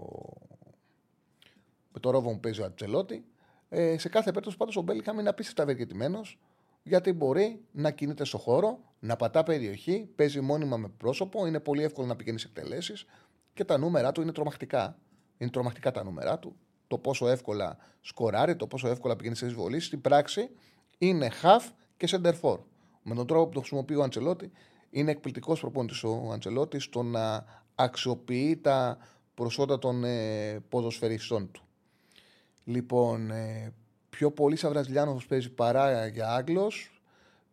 [1.94, 3.26] Με τον Ρόμβο που παίζει ο Ατζελότη.
[3.70, 6.40] Ε, σε κάθε περίπτωση πάντως ο Μπέλιχαμ είναι απίστευτα ευεργετημένος
[6.88, 11.84] γιατί μπορεί να κινείται στο χώρο, να πατά περιοχή, παίζει μόνιμα με πρόσωπο, είναι πολύ
[11.84, 13.06] εύκολο να πηγαίνει σε εκτελέσεις
[13.54, 14.98] και τα νούμερα του είναι τρομακτικά.
[15.38, 16.56] Είναι τρομακτικά τα νούμερα του.
[16.88, 19.80] Το πόσο εύκολα σκοράρει, το πόσο εύκολα πηγαίνει σε εισβολή.
[19.80, 20.50] Στην πράξη
[20.98, 22.60] είναι half και center for.
[23.04, 24.52] Με τον τρόπο που το χρησιμοποιεί ο Αντσελότη,
[24.90, 27.46] είναι εκπληκτικός προπόνητη ο Αντσελότη στο να
[27.80, 28.98] αξιοποιεί τα
[29.34, 31.62] προσόντα των ε, ποδοσφαιριστών του.
[32.64, 33.74] Λοιπόν, ε,
[34.10, 37.02] πιο πολύ σαν Βραζιλιάνος παίζει παρά για Άγγλος.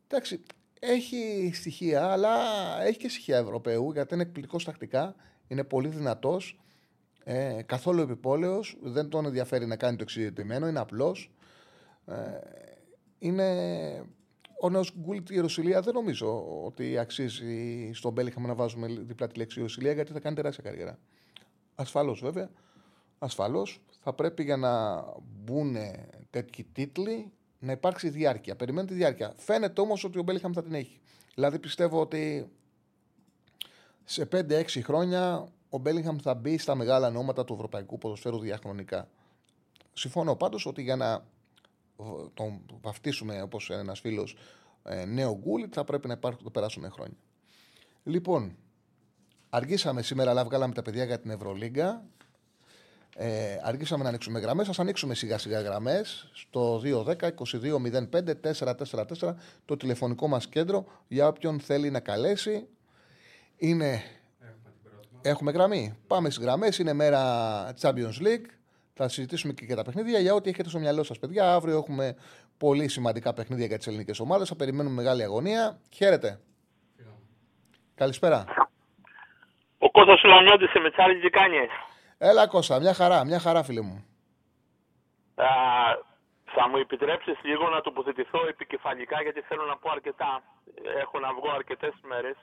[0.07, 0.43] Εντάξει,
[0.81, 2.37] έχει στοιχεία, αλλά
[2.83, 5.15] έχει και στοιχεία Ευρωπαίου, γιατί είναι εκπληκτικός τακτικά,
[5.49, 6.59] είναι πολύ δυνατός,
[7.25, 11.31] ε, καθόλου επιπόλαιος, δεν τον ενδιαφέρει να κάνει το εξειδικευμένο, είναι απλός.
[12.07, 12.15] Ε,
[13.19, 14.05] είναι
[14.61, 19.59] ο νέος Γκούλτ Ιερουσαλία δεν νομίζω ότι αξίζει στον Μπέλιχαμ να βάζουμε διπλά τη λέξη
[19.59, 20.99] Ιερουσαλία γιατί θα κάνει τεράστια καριέρα.
[21.75, 22.51] Ασφαλώς βέβαια.
[23.19, 25.05] Ασφαλώς θα πρέπει για να
[25.45, 25.77] μπουν
[26.31, 28.57] τέτοιοι τίτλοι να υπάρξει διάρκεια.
[28.57, 29.35] Περιμένει τη διάρκεια.
[29.37, 31.01] Φαίνεται όμως ότι ο Μπέλιχαμ θα την έχει.
[31.35, 32.51] Δηλαδή πιστεύω ότι
[34.05, 39.09] σε 5-6 χρόνια ο Μπέλιχαμ θα μπει στα μεγάλα νόματα του ευρωπαϊκού ποδοσφαίρου διαχρονικά.
[39.93, 41.25] Συμφωνώ πάντως ότι για να
[42.35, 44.37] τον βαφτίσουμε όπως ένας φίλος
[44.85, 47.17] ε, νέο γκούλιτ, θα πρέπει να υπάρχουν, το περάσουν χρόνια.
[48.05, 48.57] Λοιπόν,
[49.51, 52.05] αργήσαμε σήμερα, αλλά βγάλαμε τα παιδιά για την Ευρωλίγκα.
[53.17, 54.69] Ε, αργήσαμε να ανοίξουμε γραμμές.
[54.69, 59.35] Α ανοίξουμε σιγά σιγά γραμμές στο 210-2205-444
[59.65, 62.67] το τηλεφωνικό μας κέντρο για όποιον θέλει να καλέσει.
[63.57, 64.03] Είναι.
[65.23, 65.97] Έχουμε γραμμή.
[66.07, 66.79] Πάμε στις γραμμές.
[66.79, 68.47] Είναι μέρα Champions League.
[68.97, 71.55] Θα συζητήσουμε και για τα παιχνίδια για ό,τι έχετε στο μυαλό σας, παιδιά.
[71.55, 72.17] Αύριο έχουμε
[72.59, 74.49] πολύ σημαντικά παιχνίδια για τις ελληνικές ομάδες.
[74.49, 75.81] Θα περιμένουμε μεγάλη αγωνία.
[75.95, 76.41] Χαίρετε.
[77.95, 78.45] Καλησπέρα.
[79.79, 81.71] Ο Κώστας Σουλανιώτης με Τσάρλι τι κάνεις;
[82.19, 84.05] Έλα Κώστα, μια χαρά, μια χαρά φίλε μου.
[85.35, 85.49] Α,
[86.45, 90.43] θα μου επιτρέψεις λίγο να τοποθετηθώ επικεφαλικά γιατί θέλω να πω αρκετά.
[91.03, 92.37] Έχω να βγω αρκετές μέρες.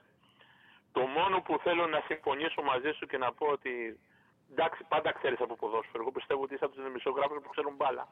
[0.91, 3.99] Το μόνο που θέλω να συμφωνήσω μαζί σου και να πω ότι
[4.51, 6.01] εντάξει, πάντα ξέρεις από ποδόσφαιρο.
[6.03, 8.07] Εγώ πιστεύω ότι είσαι από τους δημοσιογράφου που ξέρουν μπάλα.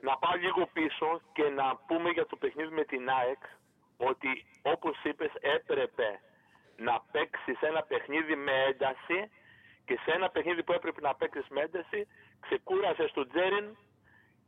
[0.00, 3.42] Να πάω λίγο πίσω και να πούμε για το παιχνίδι με την ΑΕΚ
[3.96, 6.20] ότι όπως είπες έπρεπε
[6.76, 9.30] να παίξεις ένα παιχνίδι με ένταση
[9.84, 12.06] και σε ένα παιχνίδι που έπρεπε να παίξεις με ένταση
[12.40, 13.76] ξεκούρασες τον Τζέριν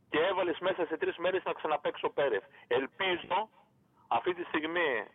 [0.09, 2.43] και έβαλες μέσα σε τρεις μέρες να ξαναπαίξει ο Πέρεφ.
[2.67, 3.49] Ελπίζω
[4.07, 5.07] αυτή τη στιγμή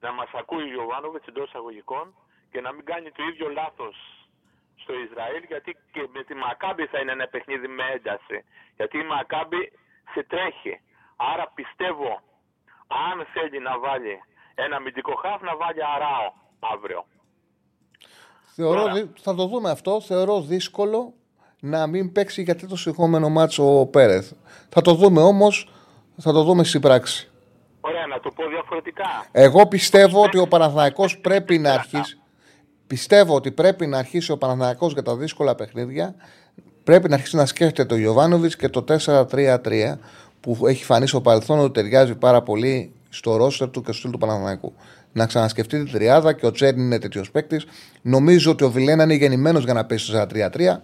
[0.00, 2.14] να μας ακούει ο Ιωβάνοβιτς εντός εισαγωγικών
[2.50, 4.21] και να μην κάνει το ίδιο λάθος
[4.82, 8.38] στο Ισραήλ γιατί και με τη Μακάμπη θα είναι ένα παιχνίδι με ένταση.
[8.78, 9.62] Γιατί η Μακάμπη
[10.12, 10.74] σε τρέχει.
[11.32, 12.10] Άρα πιστεύω
[13.08, 14.14] αν θέλει να βάλει
[14.54, 16.28] ένα αμυντικό χάφ να βάλει αράο
[16.74, 17.00] αύριο.
[18.54, 18.82] Θεωρώ,
[19.20, 20.00] θα το δούμε αυτό.
[20.00, 21.12] Θεωρώ δύσκολο
[21.60, 24.32] να μην παίξει γιατί το συγχώμενο μάτσο ο Πέρεθ.
[24.68, 25.68] Θα το δούμε όμως,
[26.16, 27.30] θα το δούμε στην πράξη.
[27.80, 29.26] Ωραία, να το πω διαφορετικά.
[29.32, 32.21] Εγώ πιστεύω ότι ο Παναθηναϊκός πρέπει να αρχίσει.
[32.92, 36.14] Πιστεύω ότι πρέπει να αρχίσει ο Παναθηναϊκός για τα δύσκολα παιχνίδια.
[36.84, 39.98] Πρέπει να αρχίσει να σκέφτεται το Γιωβάνοβιτς και το 4-3-3
[40.40, 44.10] που έχει φανεί στο παρελθόν ότι ταιριάζει πάρα πολύ στο ρόστερ του και στο στυλ
[44.10, 44.74] του Παναθηναϊκού.
[45.12, 47.66] Να ξανασκεφτεί την τριάδα και ο Τσέρν είναι τέτοιος παίκτης.
[48.02, 50.80] Νομίζω ότι ο Βιλένα είναι γεννημένος για να πέσει στο 4-3-3.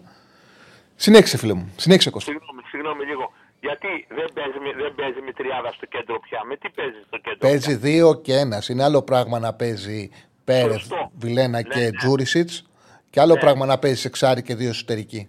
[0.96, 1.72] Συνέχισε, φίλε μου.
[1.76, 2.30] Συνέχισε, Κώστα.
[2.30, 3.32] Συγγνώμη, συγγνώμη λίγο.
[3.60, 7.38] Γιατί δεν παίζει, δεν παίζει με τριάδα στο κέντρο πια; Με τι παίζει στο κέντρο.
[7.38, 8.68] Παίζει πια; δύο και ένας.
[8.68, 10.10] Είναι άλλο πράγμα να παίζει
[10.48, 11.90] Πέρεθ, Βιλένα ναι, και ναι.
[11.90, 12.64] Τζούρισιτς.
[13.10, 13.40] Και άλλο ναι.
[13.40, 15.28] πράγμα να παίζεις εξάρι και δύο εσωτερικοί.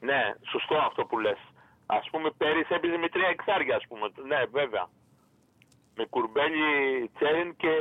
[0.00, 1.38] Ναι, σωστό αυτό που λες.
[1.86, 4.06] Α πούμε, πέρυσι έπαιζε με τρία εξάρια, ας πούμε.
[4.28, 4.88] Ναι, βέβαια.
[5.96, 7.74] Με κουρμπέλι, τσέριν και.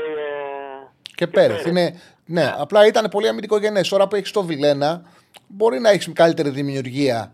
[1.02, 1.66] Και, και Πέρεθ.
[1.66, 3.90] Είναι, ναι, απλά ήταν πολύ αμυντικογενές.
[3.90, 5.02] Τώρα που έχεις το Βιλένα,
[5.48, 7.32] μπορεί να έχεις καλύτερη δημιουργία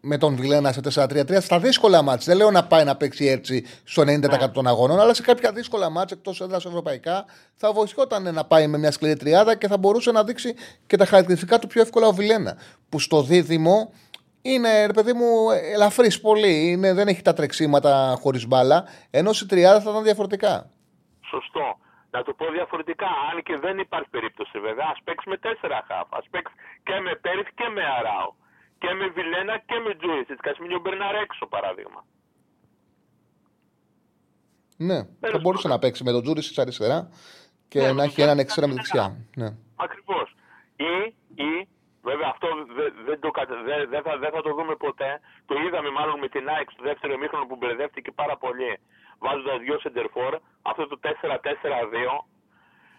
[0.00, 2.24] με τον Βιλένα σε 4-3-3 στα δύσκολα μάτια.
[2.26, 4.48] Δεν λέω να πάει να παίξει έτσι στο 90% ναι.
[4.48, 7.24] των αγώνων, αλλά σε κάποια δύσκολα μάτια εκτός έδρας ευρωπαϊκά
[7.54, 10.54] θα βοηθιόταν να πάει με μια σκληρή τριάδα και θα μπορούσε να δείξει
[10.86, 12.56] και τα χαρακτηριστικά του πιο εύκολα ο Βιλένα.
[12.88, 13.92] Που στο δίδυμο
[14.42, 16.70] είναι, ρε παιδί μου, ελαφρύς πολύ.
[16.70, 18.84] Είναι, δεν έχει τα τρεξίματα χωρίς μπάλα.
[19.10, 20.70] Ενώ στη τριάδα θα ήταν διαφορετικά.
[21.30, 21.78] Σωστό.
[22.10, 26.08] Να το πω διαφορετικά, αν και δεν υπάρχει περίπτωση βέβαια, ας παίξει με τέσσερα χαφ.
[26.18, 28.28] Ας παίξει και με Πέρεθ και με Αράο.
[28.86, 30.40] Και με Βιλένα και με Τζούρισιτς.
[30.40, 32.04] Κι ας μείνει ο Μπερνάρ έξω παράδειγμα.
[34.76, 37.08] Ναι, Πέρεθ θα μπορούσε να παίξει με τον Τζούρισιτς αριστερά
[37.68, 39.16] και ναι, να έχει έναν εξτρέμ δεξιά.
[39.36, 39.48] Ναι.
[39.76, 40.34] Ακριβώς.
[40.76, 40.94] Ή,
[41.34, 41.68] ή,
[42.02, 45.20] βέβαια αυτό δεν δε δε, δε θα, δε θα το δούμε ποτέ.
[45.46, 48.78] Το είδαμε μάλλον με την ΑΕΚ στο δεύτερο ημίχρονο που μπερδεύτηκε πάρα πολύ
[49.18, 51.08] βάζοντας δύο σεντερφόρ, αυτό το 4-4-2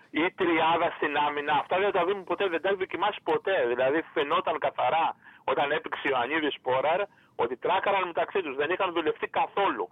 [0.10, 1.54] ή τριάδα στην άμυνα.
[1.54, 3.66] Αυτά δεν τα δούμε ποτέ, δεν τα έχει δοκιμάσει ποτέ.
[3.68, 5.16] Δηλαδή φαινόταν καθαρά
[5.52, 7.02] όταν έπαιξε ο Ανίδης Πόραρ
[7.36, 9.90] ότι τράκαραν μεταξύ τους, δεν είχαν δουλευτεί καθόλου.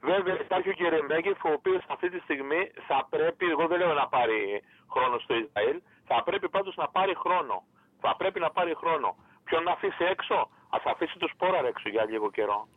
[0.00, 4.08] Βέβαια υπάρχει ο Κερεμέγεφ ο οποίος αυτή τη στιγμή θα πρέπει, εγώ δεν λέω να
[4.08, 7.56] πάρει χρόνο στο Ισραήλ, θα πρέπει πάντως να πάρει χρόνο.
[8.00, 9.16] Θα πρέπει να πάρει χρόνο.
[9.44, 12.68] Ποιον να αφήσει έξω, ας αφήσει το Σπόραρ έξω για λίγο καιρό.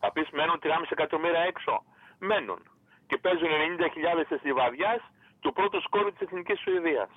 [0.00, 1.84] Θα πεις μένουν 3,5 εκατομμύρια έξω.
[2.18, 2.62] Μένουν.
[3.06, 5.00] Και παίζουν 90.000 τη Λιβαδιάς
[5.40, 7.10] του πρώτου σκόρου της Εθνικής Σουηδίας.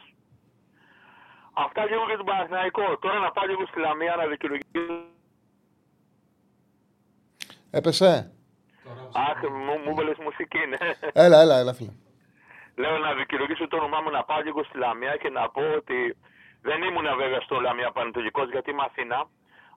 [1.66, 2.97] Αυτά λίγο για τον Παναθηναϊκό.
[2.97, 4.84] Τώρα να πάω λίγο στη Λαμία να δικαιολογήσω.
[7.72, 8.32] Έπεσε;
[9.14, 10.78] Αχ, μου, μου βάλες μουσική, ναι.
[11.14, 11.93] Έλα, έλα, έλα, φίλε.
[12.76, 16.18] Λέω να δικαιολογήσω το όνομά μου να πάω λίγο στη Λαμία και να πω ότι
[16.62, 19.28] δεν ήμουν βέβαια στο Λαμία Πανετολικός γιατί είμαι Αθήνα,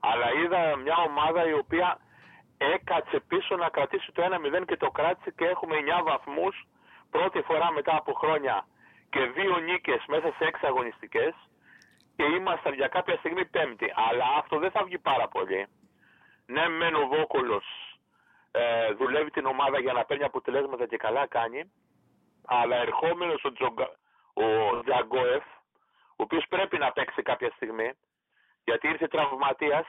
[0.01, 1.99] αλλά είδα μια ομάδα η οποία
[2.75, 4.23] έκατσε πίσω να κρατήσει το
[4.61, 6.67] 1-0 και το κράτησε και έχουμε 9 βαθμούς
[7.11, 8.67] πρώτη φορά μετά από χρόνια
[9.11, 11.35] και δύο νίκες μέσα σε 6 αγωνιστικές
[12.23, 13.93] και ήμασταν για κάποια στιγμή πέμπτη.
[13.95, 15.67] Αλλά αυτό δεν θα βγει πάρα πολύ.
[16.47, 17.65] Ναι, μεν ο Βόκολος
[18.51, 21.73] ε, δουλεύει την ομάδα για να παίρνει αποτελέσματα και καλά κάνει,
[22.47, 23.91] αλλά ερχόμενος ο, Τζογκα,
[24.35, 25.45] ο Τζαγκόεφ,
[26.09, 27.91] ο οποίος πρέπει να παίξει κάποια στιγμή,
[28.65, 29.87] γιατί ήρθε τραυματίας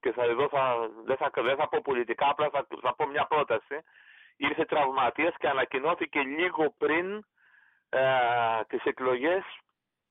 [0.00, 3.24] και θα, εδώ θα, δεν, θα, δεν θα πω πολιτικά, απλά θα, θα πω μια
[3.24, 3.76] πρόταση.
[4.36, 7.24] Ήρθε τραυματίας και ανακοινώθηκε λίγο πριν
[7.88, 8.02] ε,
[8.66, 9.44] τις εκλογές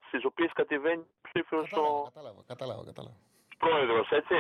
[0.08, 3.18] στις οποίες κατεβαίνει ψήφιος ο κατάλαβα, κατάλαβα, κατάλαβα.
[3.58, 4.38] πρόεδρος, έτσι.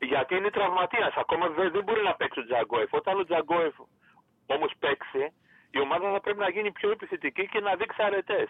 [0.00, 2.92] Γιατί είναι τραυματίας, ακόμα δεν, δεν μπορεί να παίξει ο Τζαγκόεφ.
[2.92, 3.74] Όταν ο Τζαγκόεφ
[4.46, 5.32] όμως παίξει,
[5.70, 8.48] η ομάδα θα πρέπει να γίνει πιο επιθετική και να δείξει αρετές.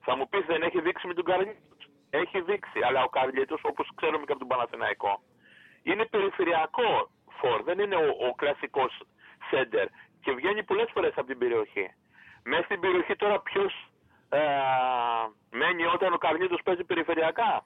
[0.00, 1.88] Θα μου πεις δεν έχει δείξει με τον Καρλίτος.
[2.10, 5.22] Έχει δείξει, αλλά ο Καρλίτος όπως ξέρουμε και από τον Παναθηναϊκό
[5.82, 9.02] είναι περιφερειακό φορ, δεν είναι ο, ο κλασικός
[9.50, 9.86] σέντερ
[10.20, 11.94] και βγαίνει πολλές φορές από την περιοχή.
[12.44, 13.87] Μέσα στην περιοχή τώρα ποιος
[14.28, 14.38] ε,
[15.50, 17.64] μένει όταν ο Καρλίτος παίζει περιφερειακά.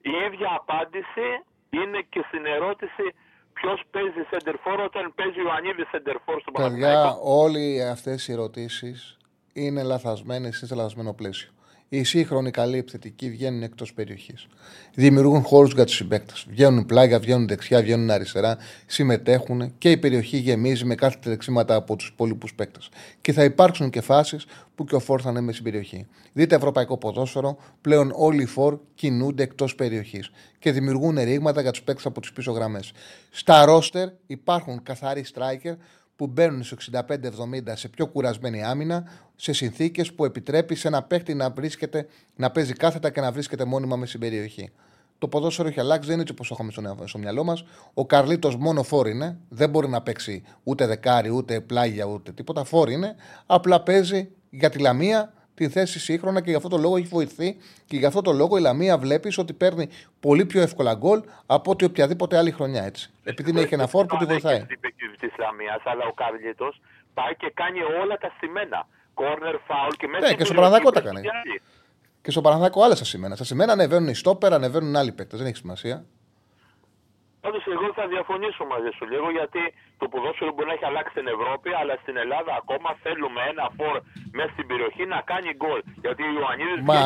[0.00, 1.26] Η ίδια απάντηση
[1.70, 3.04] είναι και στην ερώτηση
[3.52, 9.16] ποιος παίζει σεντερφόρ όταν παίζει ο Ανίδης σεντερφόρ στο Παιδιά, όλοι αυτές οι ερωτήσεις
[9.52, 11.53] είναι λαθασμένες σε λαθασμένο πλαίσιο.
[11.96, 14.46] Οι σύγχρονοι καλοί επιθετικοί βγαίνουν εκτός περιοχής.
[14.94, 16.46] Δημιουργούν χώρους για τους συμπαίκτες.
[16.48, 21.96] Βγαίνουν πλάγια, βγαίνουν δεξιά, βγαίνουν αριστερά, συμμετέχουν και η περιοχή γεμίζει με κάθε τρεξίματα από
[21.96, 22.88] τους υπόλοιπους παίκτες.
[23.20, 26.06] Και θα υπάρξουν και φάσεις που και ο Φόρ θα είναι μέσα στην περιοχή.
[26.32, 31.82] Δείτε ευρωπαϊκό ποδόσφαιρο, πλέον όλοι οι Φόρ κινούνται εκτός περιοχής και δημιουργούν ρήγματα για τους
[31.82, 32.92] παίκτες από τις πίσω γραμμές.
[33.30, 35.74] Στα ρόστερ υπάρχουν καθαροί striker
[36.16, 37.02] που μπαίνουν στο 65-70
[37.72, 39.04] σε πιο κουρασμένη άμυνα,
[39.36, 42.06] σε συνθήκες που επιτρέπει σε ένα παίχτη να, βρίσκεται,
[42.36, 44.70] να παίζει κάθετα και να βρίσκεται μόνιμα με στην περιοχή.
[45.18, 47.64] Το ποδόσφαιρο έχει αλλάξει, δεν είναι έτσι όπως το έχουμε στο μυαλό μας.
[47.94, 52.64] Ο Καρλίτος μόνο φόρ είναι, δεν μπορεί να παίξει ούτε δεκάρι, ούτε πλάγια, ούτε τίποτα.
[52.64, 53.14] Φόρ είναι,
[53.46, 57.56] απλά παίζει για τη Λαμία τη θέση σύγχρονα και γι' αυτό το λόγο έχει βοηθεί
[57.86, 59.88] και γι' αυτό το λόγο η Λαμία βλέπεις ότι παίρνει
[60.20, 63.10] πολύ πιο εύκολα γκολ από ότι οποιαδήποτε άλλη χρονιά έτσι.
[63.24, 64.66] Επειδή έχει ένα φόρ που τη βοηθάει.
[65.20, 66.74] Της Λαμίας, αλλά ο Καρλίτο
[67.14, 68.86] πάει και κάνει όλα τα στημένα.
[69.14, 70.28] Κόρνερ, φάουλ και μέσα.
[70.28, 71.20] Ναι, και στο Παναδάκο τα κάνει.
[72.22, 73.34] Και στο Παναδάκο άλλε τα σημαίνα.
[73.34, 75.38] Στα σημαίνα ανεβαίνουν οι στόπερ, ανεβαίνουν άλλοι παίκτες.
[75.38, 76.04] Δεν έχει σημασία.
[77.44, 79.62] Πάντως, εγώ θα διαφωνήσω μαζί σου λίγο γιατί
[80.00, 83.96] το ποδόσφαιρο μπορεί να έχει αλλάξει στην Ευρώπη, αλλά στην Ελλάδα ακόμα θέλουμε ένα φόρ
[84.36, 85.80] μέσα στην περιοχή να κάνει γκολ.
[86.04, 86.98] Γιατί ο Ιωαννίδης μα...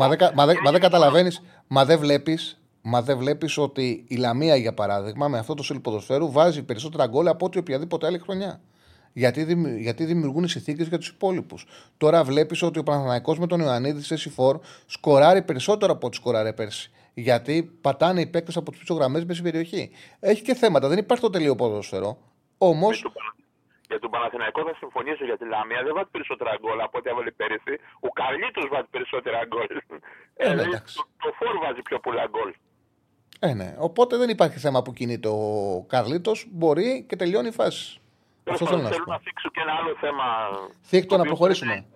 [0.00, 1.34] Μα δεν μα δε, μα δε καταλαβαίνεις,
[1.76, 2.38] μα δεν βλέπει.
[2.86, 7.06] Μα δεν βλέπεις ότι η Λαμία, για παράδειγμα, με αυτό το στυλ ποδοσφαίρου βάζει περισσότερα
[7.06, 8.60] γκολ από ό,τι οποιαδήποτε άλλη χρονιά.
[9.12, 11.66] Γιατί, γιατί δημιουργούν συνθήκες για τους υπόλοιπους.
[11.96, 16.52] Τώρα βλέπεις ότι ο Παναθαναϊκό με τον Ιωαννίδη σε Σιφόρ σκοράρει περισσότερο από ό,τι σκοράρε
[16.52, 16.90] πέρσι.
[17.14, 19.90] Γιατί πατάνε οι παίκτες από τις πίσω γραμμές μέσα στην περιοχή.
[20.20, 20.88] Έχει και θέματα.
[20.88, 22.18] Δεν υπάρχει το τελείω ποδόσφαιρο.
[22.58, 22.88] Όμω.
[23.88, 25.82] Για τον Παναθηναϊκό θα συμφωνήσω για τη Λαμία.
[25.82, 27.74] Δεν βάζει περισσότερα γκολ από ό,τι έβαλε πέρυσι.
[28.00, 29.66] Ο Καρλίτο βάζει περισσότερα γκολ.
[30.36, 32.54] Ε, ε, ναι, το, το φόρ βάζει πιο πολλά γκολ.
[33.38, 33.74] Ε, ναι.
[33.78, 36.46] Οπότε δεν υπάρχει θέμα που κινείται ο Καρλίτος.
[36.50, 38.00] Μπορεί και τελειώνει η φάση.
[38.50, 40.24] Αυτό θέλω, θέλω να θίξω και ένα άλλο θέμα.
[40.82, 41.86] Θίκτο να προχωρήσουμε.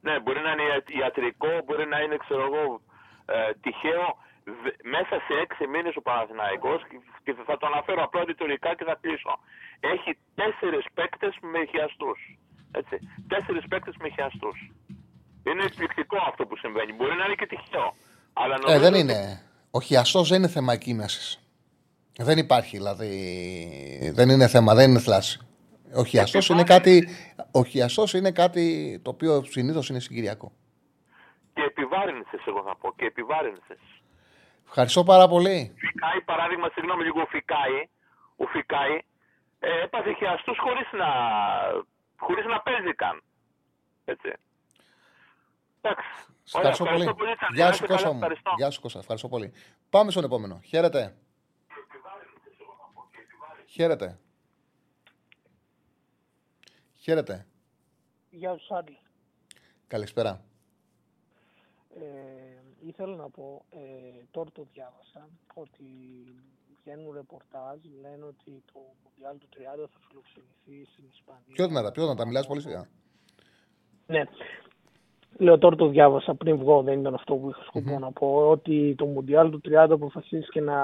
[0.00, 0.62] ναι, μπορεί να είναι
[1.00, 2.80] ιατρικό, μπορεί να είναι ξέρω εγώ,
[3.26, 4.16] ε, τυχαίο
[4.94, 6.80] μέσα σε έξι μήνες ο Παναθηναϊκός
[7.24, 9.32] και θα το αναφέρω απλά ρητορικά και θα κλείσω.
[9.80, 12.12] Έχει τέσσερις παίκτες με χιαστού.
[12.80, 12.96] Έτσι.
[13.28, 14.50] Τέσσερις παίκτες με χιαστού.
[15.48, 16.92] Είναι εκπληκτικό αυτό που συμβαίνει.
[16.92, 17.94] Μπορεί να είναι και τυχαίο.
[18.32, 19.42] Αλλά ε, δεν είναι.
[19.70, 21.40] Ο χιαστό δεν είναι θέμα εκκίνηση.
[22.18, 23.10] Δεν υπάρχει δηλαδή.
[24.14, 25.46] Δεν είναι θέμα, δεν είναι θλάση.
[25.94, 27.08] Ο χιαστό είναι, κάτι,
[27.52, 27.62] ο
[28.14, 30.52] είναι κάτι το οποίο συνήθως είναι συγκυριακό.
[31.54, 32.92] Και επιβάρυνσε, εγώ θα πω.
[32.96, 33.76] Και επιβάρυνσε.
[34.74, 35.74] Ευχαριστώ πάρα πολύ.
[35.76, 37.88] Φικάει, παράδειγμα, συγγνώμη λίγο, ο Φικάη,
[38.36, 38.98] ο Φικάη
[39.58, 41.08] ε, έπαθε χειαστούς χωρίς να,
[42.16, 43.22] χωρίς να παίζει καν.
[44.04, 44.32] Έτσι.
[45.80, 46.06] Εντάξει.
[46.46, 47.04] Ευχαριστώ, πολύ.
[47.04, 47.30] πολύ.
[47.54, 48.20] Γεια σου Κώστα μου.
[48.56, 48.98] Γεια σου Κώστα.
[48.98, 49.52] Ευχαριστώ πολύ.
[49.90, 50.60] Πάμε στον επόμενο.
[50.64, 51.16] Χαίρετε.
[53.66, 54.18] Χαίρετε.
[56.96, 57.46] Χαίρετε.
[58.30, 58.98] Γεια σου Σάντι.
[59.86, 60.44] Καλησπέρα.
[62.00, 63.78] Ε, ήθελα να πω, ε,
[64.30, 65.84] τώρα το διάβασα, ότι
[66.84, 71.52] βγαίνουν ρεπορτάζ, λένε ότι το Μουντιάλ του 30 θα φιλοξενηθεί στην Ισπανία.
[71.52, 72.88] Πιο δυνατά, πιο δυνατά, μιλάς πολύ σιγά.
[74.06, 74.22] Ναι.
[75.36, 78.94] Λέω τώρα το διάβασα πριν βγω, δεν ήταν αυτό που είχα σκοπό να πω, ότι
[78.98, 80.76] το Μουντιάλ του 30 αποφασίστηκε να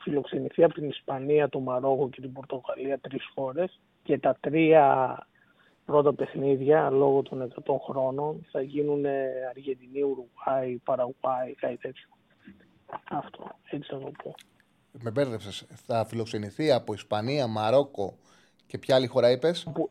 [0.00, 5.16] φιλοξενηθεί από την Ισπανία, το Μαρόκο και την Πορτογαλία τρεις χώρες και τα τρία
[5.84, 9.04] πρώτα παιχνίδια λόγω των 100 χρόνων θα γίνουν
[9.50, 12.08] Αργεντινή, Ουρουγάη, Παραγουάη, κάτι τέτοιο.
[13.10, 14.34] Αυτό, έτσι θα το πω.
[14.92, 15.66] Με μπέρδεψες.
[15.86, 18.14] Θα φιλοξενηθεί από Ισπανία, Μαρόκο
[18.66, 19.90] και ποια άλλη χώρα είπες; Από,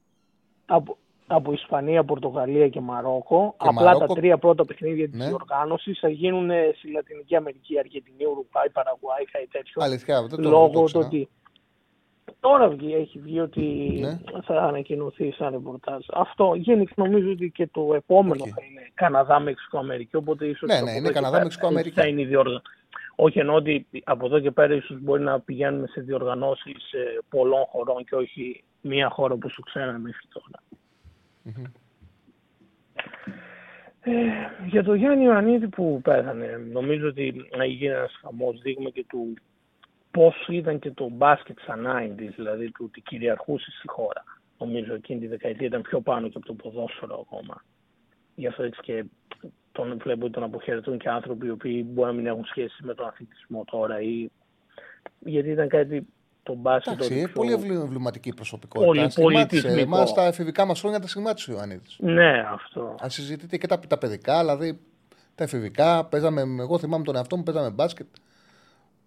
[0.66, 3.56] από, από Ισπανία, Πορτογαλία και Μαρόκο.
[3.58, 4.06] Και Απλά Μαρόκο...
[4.06, 5.28] τα τρία πρώτα παιχνίδια της ναι.
[5.28, 9.84] διοργάνωσης θα γίνουν στη Λατινική Αμερική, Αργεντινή, Ουρουγάη, Παραγουάη, κάτι τέτοιο.
[9.84, 11.30] Αλήθεια, δεν το Λόγω του ότι
[12.44, 13.62] Τώρα βγει, έχει βγει ότι
[14.02, 14.20] ναι.
[14.42, 16.06] θα ανακοινωθεί σαν ρεπορτάζ.
[16.14, 18.50] Αυτό γενικά νομίζω ότι και το επόμενο okay.
[18.56, 20.16] θα είναι Καναδά, Μεξικό, Αμερική.
[20.16, 22.00] Οπότε ίσως ναι, ναι, είναι Καναδά, Μεξικό, Αμερική.
[22.00, 22.62] Θα είναι η διοργα...
[23.16, 26.94] Όχι εννοώ ότι από εδώ και πέρα ίσως μπορεί να πηγαίνουμε σε διοργανώσεις
[27.30, 30.64] πολλών χωρών και όχι μία χώρα που σου ξέραμε μέχρι τώρα.
[31.46, 31.72] Mm-hmm.
[34.02, 34.12] Ε,
[34.68, 39.34] για τον Γιάννη Ιωαννίδη που πέθανε, νομίζω ότι έγινε ένας χαμός δείγμα και του
[40.18, 44.24] πώ ήταν και το μπάσκετ σαν 90 δηλαδή του ότι κυριαρχούσε στη χώρα.
[44.60, 47.64] Νομίζω εκείνη τη δεκαετία ήταν πιο πάνω και από το ποδόσφαιρο ακόμα.
[48.36, 49.04] Γι' αυτό έτσι και
[49.72, 52.94] τον βλέπω ότι τον αποχαιρετούν και άνθρωποι οι οποίοι μπορεί να μην έχουν σχέση με
[52.94, 54.28] τον αθλητισμό τώρα ή
[55.20, 56.06] γιατί ήταν κάτι
[56.44, 56.94] το μπάσκετ.
[56.94, 58.86] Εντάξει, ότι είναι πιο- πολύ ευλη- εμβληματική προσωπικότητα.
[58.92, 59.62] Πολύ Στιγμάτισε.
[59.62, 59.96] πολιτισμικό.
[59.96, 61.96] Εμάς στα εφηβικά μας χρόνια τα στιγμάτισε ο Ιωαννίδης.
[62.00, 62.96] Ναι, αυτό.
[63.02, 64.80] Αν συζητείτε και τα, τα παιδικά, δηλαδή
[65.36, 68.08] τα εφηβικά, παίζαμε, εγώ θυμάμαι τον εαυτό μου, παίζαμε μπάσκετ.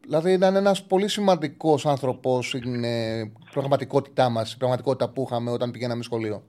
[0.00, 5.70] Δηλαδή ήταν ένας πολύ σημαντικός άνθρωπος στην ε, πραγματικότητά μας, η πραγματικότητα που είχαμε όταν
[5.70, 6.42] πηγαίναμε σχολείο.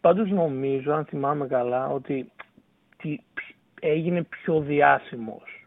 [0.00, 2.32] Πάντως νομίζω, αν θυμάμαι καλά, ότι
[2.96, 3.20] τι-
[3.80, 5.66] έγινε πιο διάσημος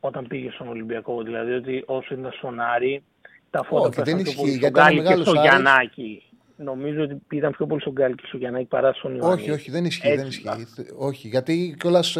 [0.00, 1.22] όταν πήγε στον Ολυμπιακό.
[1.22, 3.02] Δηλαδή ότι όσο ήταν στον Άρη,
[3.50, 5.38] τα φώτα Όχι, δεν πέσαν πιο ισχύει, πολύ γιατί στον ήταν Γκάλη και μεγάλος στο
[5.38, 5.50] Άρης.
[5.50, 6.22] Γιαννάκη.
[6.56, 9.40] Νομίζω ότι ήταν πιο πολύ στον Γκάλη και στο Γιαννάκη παρά στον Ιωαννίδη.
[9.42, 10.08] Όχι, όχι, δεν ισχύει.
[10.16, 10.86] Δεν Έτσι, ισχύει.
[10.96, 12.16] Όχι, γιατί κιόλας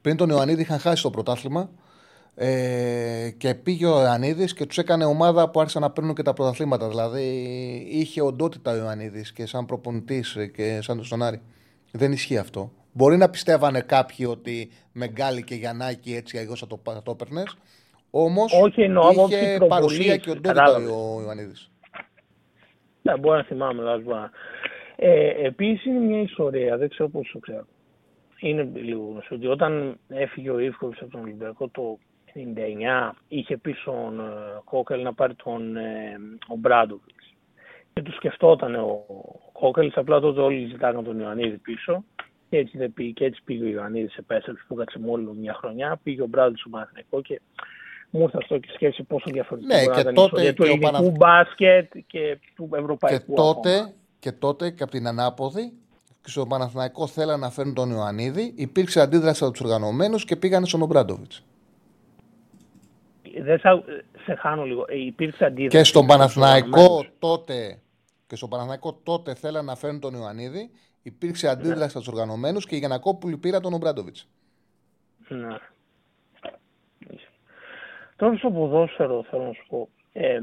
[0.00, 1.70] πριν τον Ιωαννίδη είχαν χάσει το πρωτάθλημα
[2.42, 6.32] ε, και πήγε ο Ιωαννίδης και τους έκανε ομάδα που άρχισαν να παίρνουν και τα
[6.32, 6.88] πρωταθλήματα.
[6.88, 7.22] Δηλαδή
[7.90, 11.40] είχε οντότητα ο Ιωαννίδης και σαν προπονητής και σαν τον Άρη.
[11.92, 12.72] Δεν ισχύει αυτό.
[12.92, 17.10] Μπορεί να πιστεύανε κάποιοι ότι με Γκάλι και Γιαννάκη έτσι αλλιώς θα το, θα το
[17.10, 17.56] έπαιρνες.
[18.10, 20.88] Όμως Όχι, εννοώ άποψη είχε προβολής, παρουσία και οντότητα κατάλαβες.
[20.90, 21.70] ο Ιωαννίδης.
[23.02, 24.30] Ναι, μπορεί να θυμάμαι, δεν πούμε.
[24.96, 27.66] Ε, Επίσης είναι μια ιστορία, δεν ξέρω πώς το ξέρω.
[28.40, 31.98] Είναι λίγο γνωστό ότι όταν έφυγε ο Ιβκοβιτς από τον Ολυμπιακό το
[32.34, 36.16] 1999, είχε πει στον ε, Κόκελ να πάρει τον ε,
[36.48, 37.34] ο Μπράντοβιτς.
[37.92, 39.04] Και του σκεφτόταν ο
[39.52, 42.04] Κόκελ, απλά τότε όλοι ζητάγαν τον Ιωαννίδη πίσω.
[42.50, 46.00] Και έτσι, δεν πήγε, και έτσι πήγε ο Ιωαννίδης, επέστρεψε που κάτσε μόνο μια χρονιά.
[46.02, 47.40] Πήγε ο Μπράντοβιτς στο Παναθηναϊκό και
[48.10, 50.54] μου ήρθε αυτό και σκέφτηκε πόσο διαφορετικό Ναι, μπορεί και να ήταν η τότε ιστορία
[50.54, 53.92] του και ο ελληνικού Παναθ- μπάσκετ και του Και ευρωπαϊκού τότε, ακόμα.
[54.18, 55.72] και τότε και από την ανάποδη
[56.22, 58.52] και στο Παναθηναϊκό θέλαν να φέρουν τον Ιωαννίδη.
[58.56, 61.44] Υπήρξε αντίδραση από τους οργανωμένους και πήγανε στον Ομπράντοβιτς.
[63.38, 63.84] Δεν θα,
[64.24, 64.84] σε χάνω λίγο.
[64.88, 65.76] Ε, υπήρξε αντίδραση.
[65.76, 67.10] Και στον στους Παναθηναϊκό οργανωμένους.
[67.18, 67.78] τότε,
[68.26, 70.70] και στον Παναθηναϊκό τότε θέλαν να φέρουν τον Ιωαννίδη.
[71.02, 74.28] Υπήρξε αντίδραση από τους οργανωμένους και η Γιανακόπουλη πήρα τον Ομπράντοβιτς.
[75.28, 75.56] Ναι.
[78.16, 79.88] Τώρα στο ποδόσφαιρο θέλω να σου πω.
[80.12, 80.40] Ε,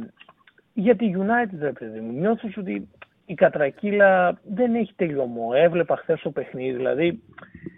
[0.74, 2.88] για τη United, ρε παιδί μου, νιώθεις ότι
[3.26, 5.50] η κατρακύλα δεν έχει τελειωμό.
[5.54, 7.77] Έβλεπα χθες το παιχνίδι, δηλαδή ε,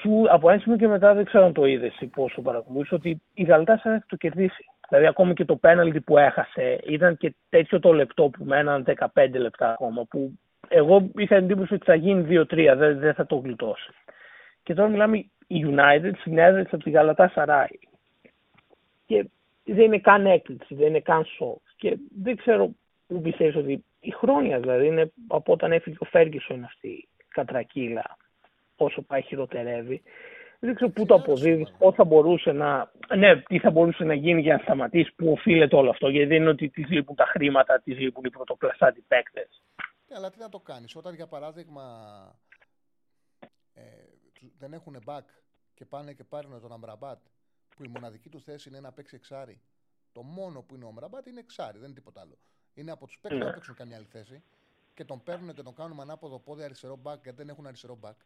[0.00, 2.94] σου, από ένα σημείο και μετά δεν ξέρω αν το είδες ή πώς το παρακολουθούσε,
[2.94, 4.64] ότι η Γαλατάσα έχει το κερδίσει.
[4.88, 8.84] Δηλαδή, ακόμη και το πέναλτι που έχασε ήταν και τέτοιο το λεπτό που μέναν
[9.14, 10.04] 15 λεπτά ακόμα.
[10.04, 10.38] Που
[10.68, 13.90] εγώ είχα εντύπωση ότι θα γίνει 2-3, δεν, δεν θα το γλιτώσει.
[14.62, 15.16] Και τώρα μιλάμε
[15.46, 17.78] η United συνέδριξε από τη Γαλατά Σαράι.
[19.06, 19.28] Και
[19.64, 21.58] δεν είναι καν έκπληξη, δεν είναι καν σοκ.
[21.76, 22.70] Και δεν ξέρω
[23.06, 28.16] πού πιστεύεις ότι η χρόνια δηλαδή είναι από όταν έφυγε ο Φέργκισον αυτή η κατρακύλα,
[28.76, 30.02] όσο πάει χειροτερεύει.
[30.58, 32.92] Δεν ξέρω πού το αποδίδεις, πώς θα μπορούσε να.
[33.16, 36.08] Ναι, τι θα μπορούσε να γίνει για να σταματήσει, πού οφείλεται όλο αυτό.
[36.08, 39.62] Γιατί δεν είναι ότι της λείπουν τα χρήματα, της λείπουν οι πρωτοκλασσάτοι παίκτες.
[40.08, 40.96] Ναι, αλλά τι να το κάνεις.
[40.96, 41.82] Όταν για παράδειγμα
[43.72, 43.82] ε,
[44.32, 45.24] του- δεν έχουν back
[45.74, 47.18] και πάνε και πάρουν τον Αμραμπάτ
[47.76, 49.60] που η μοναδική του θέση είναι να παίξει εξάρι.
[50.12, 52.38] Το μόνο που είναι ο Αμραμπάτ είναι εξάρι, δεν είναι τίποτα άλλο.
[52.74, 53.44] Είναι από τους παίκτες που Ναι.
[53.44, 54.42] δεν παίξουν καμιά άλλη θέση
[54.94, 57.98] και τον παίρνουν και τον κάνουν με ανάποδο πόδι αριστερό back γιατί δεν έχουν αριστερό
[58.02, 58.16] back.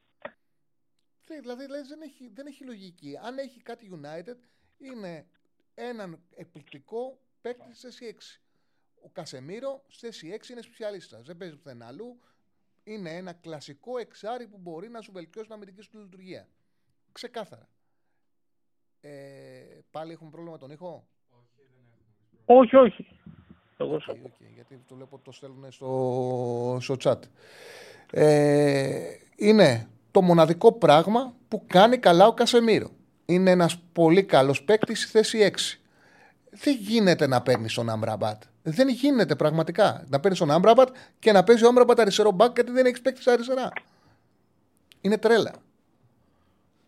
[1.28, 3.18] Τι, Δηλαδή λες, δεν, έχει, δεν έχει λογική.
[3.22, 4.36] Αν έχει κάτι United,
[4.78, 5.26] είναι
[5.74, 8.40] έναν εκπληκτικό παίκτη στη θέση 6.
[9.02, 11.20] Ο Κασεμίρο στη θέση 6 είναι σπεσιαλίστας.
[11.20, 12.20] Δεν παίζει πουθενά αλλού.
[12.84, 16.48] Είναι ένα κλασικό εξάρι που μπορεί να σου βελτιώσει την αμυντική σου λειτουργία.
[17.12, 17.68] Ξεκάθαρα.
[19.00, 21.08] Ε, πάλι έχουμε πρόβλημα με τον ήχο;
[22.44, 23.06] Όχι, όχι.
[23.76, 27.20] Εγώ σ' OK, OK, γιατί το βλέπω ότι το στέλνουν στο, στο chat.
[28.12, 29.88] Ε, είναι
[30.18, 32.90] το μοναδικό πράγμα που κάνει καλά ο Κασεμίρο.
[33.26, 35.78] Είναι ένας πολύ καλός παίκτης στη θέση 6.
[36.50, 38.42] Δεν γίνεται να παίρνεις τον Άμπραμπατ.
[38.62, 40.04] Δεν γίνεται πραγματικά.
[40.08, 40.88] Να παίρνεις τον Άμπραμπατ
[41.18, 43.72] και να παίζει ο Άμπραμπατ αριστερό μπακ γιατί δεν έχεις παίκτης στα αριστερά.
[45.00, 45.52] Είναι τρέλα.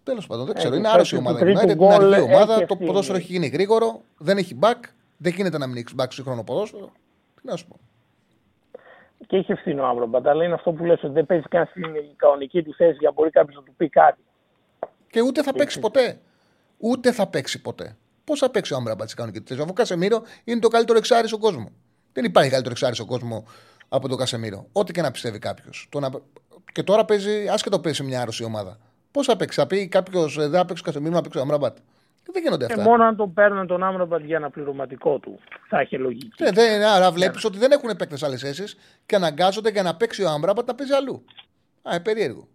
[0.03, 0.75] Τέλος πάντων, δεν ξέρω.
[0.75, 1.45] Ε, Είναι το άρρωστη η του ομάδα.
[1.45, 2.55] τρίτου United, είναι γκολ αργή έχει ομάδα.
[2.55, 2.87] Το ευθύνη.
[2.87, 4.03] ποδόσφαιρο έχει γίνει γρήγορο.
[4.19, 4.85] Δεν έχει μπακ.
[5.17, 6.93] Δεν γίνεται να μην έχεις μπακ σύγχρονο ποδόσφαιρο.
[7.41, 7.79] Τι να σου πω.
[9.31, 11.85] Και έχει ευθύνη ο Άμπρομπατ, αλλά είναι αυτό που λες ότι δεν παίζει καν στην
[12.17, 14.23] κανονική του θέση για να μπορεί κάποιος να του πει κάτι.
[15.11, 16.21] Και ούτε θα παίξει ποτέ.
[16.79, 17.97] Ούτε θα παίξει ποτέ.
[18.25, 20.99] Πώς θα παίξει ο Άμραμπατ τη κανονική του θέση; Αφού ο Κασεμίρο είναι το καλύτερο
[20.99, 21.71] εξάρι στον κόσμο.
[22.13, 23.45] Δεν υπάρχει καλύτερο εξάρι στον κόσμο
[23.89, 24.67] από τον Κασεμίρο.
[24.73, 25.89] Ό,τι και να πιστεύει κάποιος.
[26.01, 26.11] Να...
[26.73, 28.79] Και τώρα παίζει, άσχετο παίζει σε μια άρρωστη ομάδα.
[29.11, 31.77] Πώς θα παίξει, θα πει κάποιος δεν θα παίξει ο Κασεμίρο να παίξει ο Άμραμπατ.
[32.25, 32.85] Δεν γίνονται Και αυτά.
[32.85, 36.43] μόνο αν τον παίρνουν τον Άμραμπατ για ένα πληρωματικό του θα έχει λογική.
[36.43, 38.77] Ναι, δεν, άρα βλέπεις ότι δεν έχουν παίκτες άλλες θέσεις
[39.07, 41.25] και αναγκάζονται για να παίξει ο Άμραμπατ να παίζει αλλού.
[41.83, 42.49] Α, ε, περίεργο.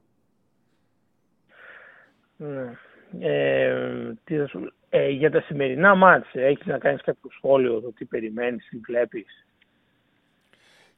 [2.38, 2.78] Ναι.
[3.20, 4.74] Ε, τι θα σου...
[4.90, 9.46] ε, για τα σημερινά μάτς, έχεις να κάνεις κάποιο σχόλιο το τι περιμένεις, τι βλέπεις;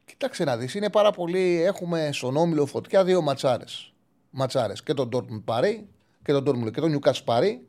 [0.05, 1.63] Κοίταξε να δεις, είναι πάρα πολύ.
[1.63, 3.93] Έχουμε στον όμιλο φωτιά δύο ματσάρες.
[4.29, 4.83] Ματσάρες.
[4.83, 5.87] Και τον Dortmund Παρί
[6.23, 7.67] και τον Dortmund και τον Newcastle Παρί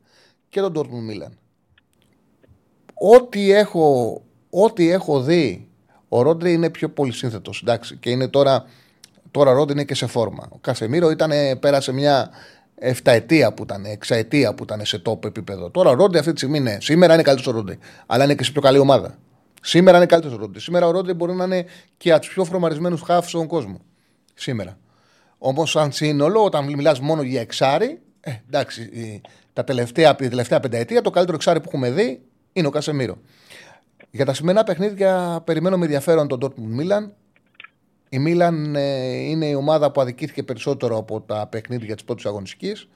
[0.49, 1.31] και τον Dortmund Milan.
[2.93, 5.67] ό,τι έχω, ό,τι έχω δει,
[6.09, 7.63] ο Ρόντρι είναι πιο πολύ σύνθετος.
[7.99, 8.65] Και είναι τώρα,
[9.31, 10.47] τώρα ο Ρόντρι είναι και σε φόρμα.
[10.49, 12.29] Ο Κασεμίρο ήταν, πέρασε μια
[12.75, 15.69] εφταετία που ήταν, εξαετία που ήταν σε top επίπεδο.
[15.69, 16.77] Τώρα ο Ρόντρι αυτή τη στιγμή είναι.
[16.81, 17.77] Σήμερα είναι καλύτερος ο Ρόντρι.
[18.05, 19.17] Αλλά είναι και σε πιο καλή ομάδα.
[19.61, 20.59] Σήμερα είναι καλύτερος ο Ρόντρι.
[20.59, 21.65] Σήμερα ο Ρόντρι μπορεί να είναι
[21.97, 23.79] και από τους πιο φρομαρισμένου χάφου στον κόσμο.
[24.33, 24.77] Σήμερα.
[25.37, 28.89] Όμως, σαν σύνολο, όταν μιλάς μόνο για εξάρι, ε, εντάξει,
[29.53, 32.21] τα τελευταία, τη τελευταία πενταετία το καλύτερο εξάρι που έχουμε δει
[32.53, 33.17] είναι ο Κασεμίρο.
[34.11, 37.09] Για τα σημερινά παιχνίδια περιμένω με ενδιαφέρον τον Dortmund Milan.
[38.09, 42.87] Η Μίλαν ε, είναι η ομάδα που αδικήθηκε περισσότερο από τα παιχνίδια της πρώτης αγωνιστικής.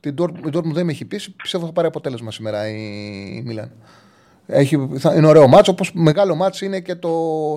[0.00, 1.30] Την Dortmund δεν με έχει πείσει.
[1.30, 3.72] Πιστεύω θα πάρει αποτέλεσμα σήμερα η Μίλαν.
[4.46, 5.72] Έχει, θα, είναι ωραίο μάτσο.
[5.72, 7.08] Όπως μεγάλο μάτσο είναι και το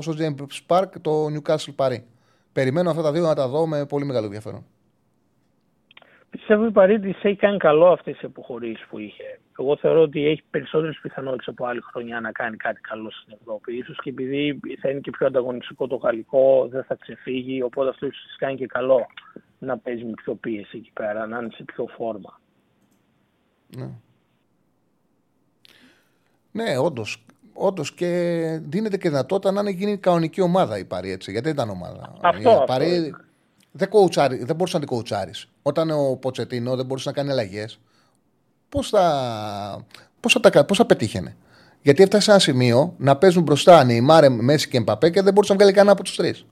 [0.02, 2.02] στο James Park το Newcastle Paris.
[2.54, 4.66] Περιμένω αυτά τα δύο να τα δω με πολύ μεγάλο ενδιαφέρον.
[6.34, 9.40] Πιστεύω η Παρή έχει κάνει καλό αυτές τις αποχωρήσεις που είχε.
[9.60, 13.84] Εγώ θεωρώ ότι έχει περισσότερες πιθανότητες από άλλη χρονιά να κάνει κάτι καλό στην Ευρώπη.
[13.84, 17.62] σω και επειδή θα είναι και πιο ανταγωνιστικό το γαλλικό, δεν θα ξεφύγει.
[17.62, 19.06] Οπότε αυτό ίσως της κάνει και καλό
[19.60, 22.40] να παίζει με πιο πίεση εκεί πέρα, να είναι σε πιο φόρμα.
[23.78, 23.90] Ναι.
[26.52, 27.26] Ναι, όντως.
[27.54, 28.08] Όντως και
[28.64, 31.32] δίνεται και δυνατότητα να είναι γίνει κανονική ομάδα η Παρή έτσι.
[31.32, 32.14] Γιατί δεν ήταν ομάδα.
[32.22, 33.16] Αυτό, η Παρή
[33.76, 35.48] δεν, κοουτσάρι, δεν μπορούσες να την κοουτσάρεις.
[35.62, 37.80] Όταν ο Ποτσετίνο δεν μπορούσε να κάνει αλλαγές,
[38.70, 39.86] πώς θα,
[40.20, 41.36] πώς θα, πώς θα πετύχαινε.
[41.82, 45.52] Γιατί έφτασε σε ένα σημείο να παίζουν μπροστά Νεϊμάρε, Μέση και Μπαπέ και δεν μπορούσε
[45.52, 46.46] να βγάλει κανένα από τους τρεις.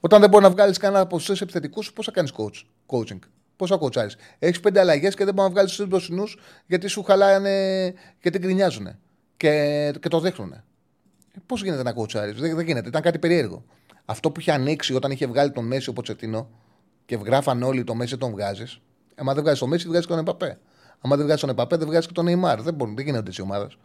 [0.00, 3.18] Όταν δεν μπορεί να βγάλεις κανένα από τους τρεις επιθετικούς, πώς θα κάνεις coach, coaching;
[3.56, 6.24] Πώς θα κοουτσάρεις; Έχεις πέντε αλλαγές και δεν μπορείς να βγάλεις τους μπροστινού
[6.66, 8.88] γιατί σου χαλάνε, γιατί γκρινιάζουν
[9.36, 10.62] και, και το δείχνουν.
[11.46, 12.88] Πώς γίνεται να κοουτσάρεις, δεν, δεν γίνεται.
[12.88, 13.64] Ήταν κάτι περίεργο.
[14.04, 16.48] Αυτό που είχε ανοίξει όταν είχε βγάλει τον Μέση ο Ποτσετίνο
[17.06, 18.80] και γράφαν όλοι το Μέση τον βγάζεις.
[19.14, 20.58] Άμα δεν βγάζεις τον Μέση, βγάζεις τον Επαπέ.
[21.00, 22.62] Άμα δεν βγάζεις τον Επαπέ, δεν βγάζεις και τον Νεϊμάρ.
[22.62, 23.76] Δεν, μπορεί, δεν γίνονται έτσι ομάδες.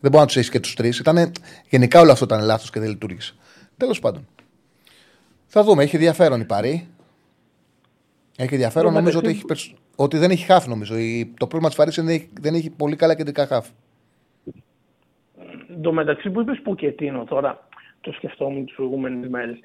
[0.00, 1.02] Δεν μπορεί να τους έχεις και τους τρεις.
[1.68, 3.34] Γενικά όλο αυτό ήταν λάθος και δεν λειτουργήσε.
[3.76, 4.26] Τέλος πάντων.
[5.46, 5.82] Θα δούμε.
[5.82, 6.88] Έχει ενδιαφέρον η Παρή.
[8.36, 8.92] Έχει ενδιαφέρον.
[8.92, 9.44] Νομίζω ότι, έχει,
[9.96, 10.66] ότι δεν έχει χάφ.
[10.66, 10.94] Νομίζω.
[11.38, 13.66] Το πρόβλημα της Παρή είναι δεν έχει πολύ καλά κεντρικά χάφ.
[15.82, 17.68] Το μεταξύ που είπες Ποκετίνο τώρα,
[18.04, 19.58] το σκεφτόμουν τις προηγούμενες μέρες.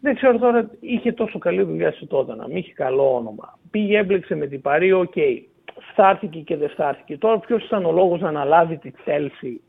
[0.00, 3.58] Δεν ξέρω τώρα, είχε τόσο καλή δουλειά σε τότε να μην είχε καλό όνομα.
[3.70, 5.12] Πήγε, έμπλεξε με την Παρί, OK.
[5.14, 5.40] Okay.
[5.90, 7.18] Στάθηκε και δεν στάθηκε.
[7.18, 9.60] Τώρα ποιος ήταν ο λόγος να αναλάβει τη Τσέλσι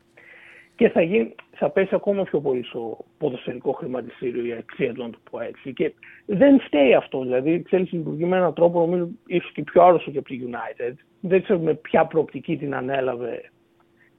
[0.78, 5.10] και θα, γίνει, θα πέσει ακόμα πιο πολύ στο ποδοσφαιρικό χρηματιστήριο η αξία του, να
[5.10, 5.72] το πω έτσι.
[5.72, 5.92] Και
[6.26, 7.22] δεν φταίει αυτό.
[7.22, 10.40] Δηλαδή η Τσέλσι λειτουργεί με έναν τρόπο, νομίζω, ίσως και πιο άρρωστο και από τη
[10.50, 10.94] United.
[11.20, 13.50] Δεν ξέρω με ποια προοπτική την ανέλαβε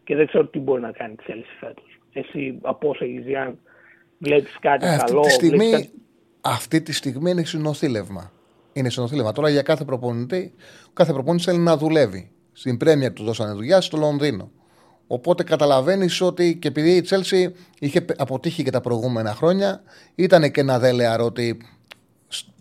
[0.03, 1.99] και δεν ξέρω τι μπορεί να κάνει η Τσέλση φέτος.
[2.13, 3.59] Εσύ από όσα έχεις αν
[4.19, 5.19] βλέπεις κάτι ε, καλό.
[5.19, 5.89] Αυτή τη, στιγμή,
[6.41, 8.31] αυτή τη στιγμή είναι συνοθήλευμα.
[8.73, 9.31] Είναι συνοθήλευμα.
[9.31, 10.53] Τώρα για κάθε προπονητή,
[10.93, 12.31] κάθε προπονητής θέλει να δουλεύει.
[12.51, 14.51] Στην Πρέμια του δώσανε δουλειά στο Λονδίνο.
[15.07, 19.81] Οπότε καταλαβαίνεις ότι και επειδή η Τσέλση είχε αποτύχει και τα προηγούμενα χρόνια,
[20.15, 21.57] ήταν και ένα δέλεαρο ότι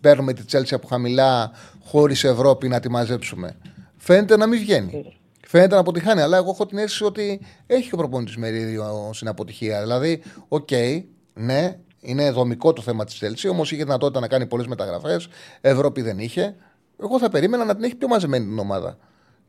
[0.01, 1.51] παίρνουμε τη Τσέλσι από χαμηλά,
[1.83, 3.57] χωρίς Ευρώπη να τη μαζέψουμε.
[3.97, 5.19] Φαίνεται να μην βγαίνει.
[5.47, 9.81] Φαίνεται να αποτυγχάνει, αλλά εγώ έχω την αίσθηση ότι έχει και προπονητής μερίδιο στην αποτυχία.
[9.81, 11.03] Δηλαδή, OK, okay,
[11.39, 15.27] ναι, είναι δομικό το θέμα της Τσέλσι, όμως είχε δυνατότητα να κάνει πολλές μεταγραφές.
[15.61, 16.55] Ευρώπη δεν είχε.
[17.01, 18.97] Εγώ θα περίμενα να την έχει πιο μαζεμένη την ομάδα.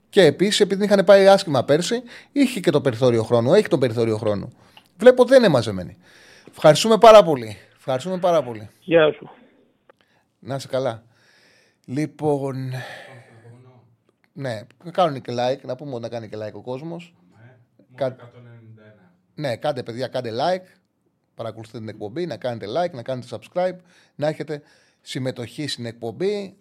[0.08, 2.02] Και επίσης, επειδή είχαν πάει άσχημα πέρσι,
[2.32, 3.54] είχε και το περιθώριο χρόνου.
[3.54, 4.52] Έχει το περιθώριο χρόνου.
[4.96, 5.96] Βλέπω δεν είναι μαζεμένη.
[6.50, 7.56] Ευχαριστούμε πάρα πολύ.
[7.76, 8.70] Ευχαριστούμε πάρα πολύ.
[8.80, 9.30] Γεια σου.
[10.38, 11.02] Να είσαι καλά.
[11.84, 12.72] Λοιπόν.
[14.32, 14.60] Ναι,
[14.90, 15.60] κάνουν και like.
[15.62, 17.14] Να πούμε ότι να κάνει και like ο κόσμος.
[17.96, 18.16] Ναι,
[19.34, 20.79] ναι, κάντε παιδιά, κάντε like.
[21.40, 23.76] Παρακολουθείτε την εκπομπή, να κάνετε like, να κάνετε subscribe,
[24.14, 24.62] να έχετε
[25.00, 26.56] συμμετοχή στην εκπομπή.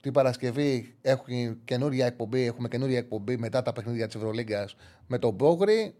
[0.00, 4.76] Την Παρασκευή έχουμε καινούρια εκπομπή, έχουμε καινούρια εκπομπή μετά τα παιχνίδια της Ευρωλίγκας
[5.06, 5.94] με τον Μπόγρι.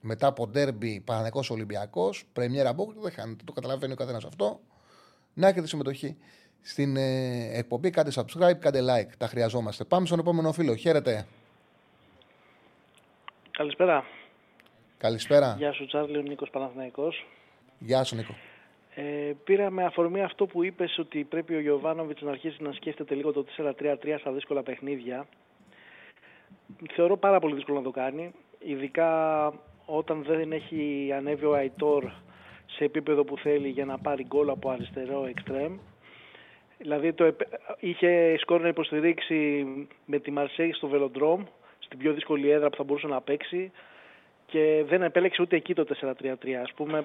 [0.00, 2.24] Μετά από ντέρμπι Παναγικό Ολυμπιακός.
[2.32, 4.60] Πρεμιέρα Μπόγρι, δεν χάνετε, το καταλαβαίνει ο καθένας αυτό.
[5.34, 6.16] Να έχετε συμμετοχή
[6.60, 7.90] στην ε, εκπομπή.
[7.90, 9.12] Κάντε subscribe, κάντε like.
[9.18, 9.84] Τα χρειαζόμαστε.
[9.84, 10.74] Πάμε στον επόμενο φίλο.
[10.74, 11.26] Χαίρετε.
[13.50, 14.04] Καλησπέρα.
[14.98, 15.54] Καλησπέρα.
[15.58, 17.26] Γεια σου, Τσάρλι, ο Νίκος Παναθηναϊκός.
[17.78, 18.34] Γεια σου, Νίκο.
[18.94, 23.14] Ε, πήρα με αφορμή αυτό που είπες ότι πρέπει ο Γιωβάνοβιτς να αρχίσει να σκέφτεται
[23.14, 25.26] λίγο το 4-3-3 στα δύσκολα παιχνίδια.
[26.92, 29.52] Θεωρώ πάρα πολύ δύσκολο να το κάνει, ειδικά
[29.84, 32.04] όταν δεν έχει ανέβει ο Αϊτόρ
[32.66, 35.78] σε επίπεδο που θέλει για να πάρει γκολ από αριστερό εξτρέμ.
[36.78, 37.36] Δηλαδή το,
[37.80, 39.66] είχε σκόρ να υποστηρίξει
[40.04, 41.44] με τη Μαρσέη στο Βελοντρόμ,
[41.78, 43.72] στην πιο δύσκολη έδρα που θα μπορούσε να παίξει
[44.54, 46.32] και δεν επέλεξε ούτε εκεί το 4-3-3.
[46.62, 47.04] Ας πούμε,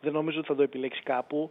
[0.00, 1.50] δεν νομίζω ότι θα το επιλέξει κάπου.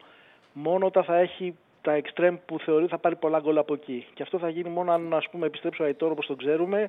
[0.54, 4.06] Μόνο όταν θα έχει τα extreme που θεωρεί θα πάρει πολλά γκολ από εκεί.
[4.14, 6.86] Και αυτό θα γίνει μόνο αν ας πούμε, επιστρέψει ο Αϊτόρ όπως τον ξέρουμε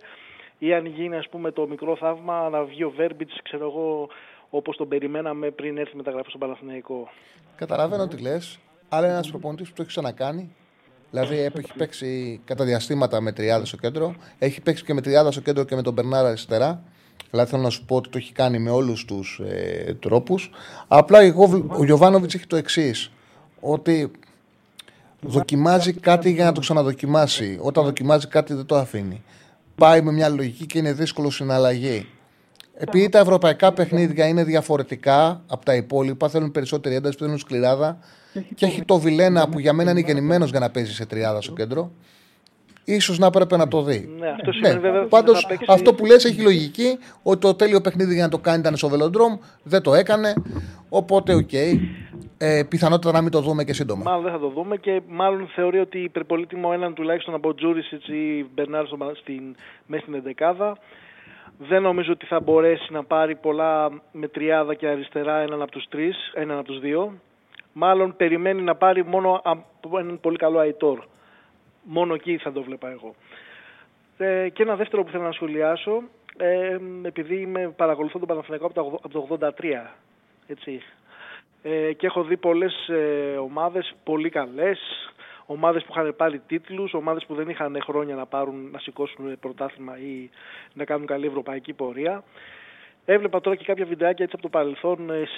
[0.58, 4.08] ή αν γίνει ας πούμε το μικρό θαύμα να βγει ο Βέρμπιτς, ξέρω εγώ,
[4.50, 7.08] όπως τον περιμέναμε πριν έρθει μεταγραφή στον Παναθηναϊκό.
[7.56, 8.58] Καταλαβαίνω τι λες,
[8.88, 10.56] αλλά είναι ένας προπονητής που το έχει ξανακάνει.
[11.10, 15.40] Δηλαδή έχει παίξει κατά διαστήματα με τριάδα στο κέντρο, έχει παίξει και με τριάδα στο
[15.40, 16.82] κέντρο και με τον Μπερνάρα αριστερά.
[17.32, 20.50] Δηλαδή θέλω να σου πω ότι το έχει κάνει με όλους τους ε, τρόπους.
[20.88, 23.10] Απλά εγώ, ο Γιωβάνοβιτς έχει το εξής.
[23.60, 24.10] Ότι
[25.20, 27.58] δοκιμάζει κάτι για να το ξαναδοκιμάσει.
[27.60, 29.22] Όταν δοκιμάζει κάτι δεν το αφήνει.
[29.74, 32.08] Πάει με μια λογική και είναι δύσκολο στην αλλαγή.
[32.74, 37.98] Επειδή τα ευρωπαϊκά παιχνίδια είναι διαφορετικά από τα υπόλοιπα, θέλουν περισσότερη ένταση, θέλουν σκληράδα
[38.54, 41.52] και έχει το Βιλένα που για μένα είναι γεννημένος για να παίζει σε τριάδα στο
[41.52, 41.92] κέντρο.
[42.84, 44.14] Ίσως να έπρεπε να το δει.
[44.18, 44.78] Ναι, αυτό ναι.
[44.78, 45.04] βέβαια.
[45.04, 48.76] Πάντως, αυτό που λες έχει λογική ότι το τέλειο παιχνίδι για να το κάνει ήταν
[48.76, 49.38] στο Βελοντρόμ.
[49.62, 50.34] Δεν το έκανε.
[50.88, 51.48] Οπότε, OK.
[51.52, 51.78] Okay.
[52.38, 54.02] Ε, πιθανότητα να μην το δούμε και σύντομα.
[54.04, 58.46] Μάλλον δεν θα το δούμε και μάλλον θεωρεί ότι υπερπολύτιμο έναν τουλάχιστον από Τζούρισιτς ή
[58.54, 58.86] Μπερνάρ
[59.20, 59.56] στην,
[59.86, 60.76] μέσα στην εντεκάδα.
[61.58, 65.86] Δεν νομίζω ότι θα μπορέσει να πάρει πολλά με τριάδα και αριστερά έναν από τους
[65.88, 67.12] τρεις, έναν από τους δύο.
[67.72, 69.42] Μάλλον περιμένει να πάρει μόνο
[69.98, 70.98] έναν πολύ καλό Αϊτόρ.
[71.82, 73.14] Μόνο εκεί θα το βλέπα εγώ.
[74.18, 76.02] Ε, και ένα δεύτερο που θέλω να σχολιάσω,
[76.36, 79.96] ε, επειδή είμαι, παρακολουθώ τον Παναθηναϊκό από το, 1983,
[80.46, 80.82] έτσι,
[81.62, 84.78] ε, και έχω δει πολλές ε, ομάδες πολύ καλές,
[85.46, 89.98] ομάδες που είχαν πάρει τίτλους, ομάδες που δεν είχαν χρόνια να, πάρουν, να σηκώσουν πρωτάθλημα
[89.98, 90.30] ή
[90.72, 92.22] να κάνουν καλή ευρωπαϊκή πορεία.
[93.04, 95.28] Έβλεπα τώρα και κάποια βιντεάκια έτσι από το παρελθόν, ε,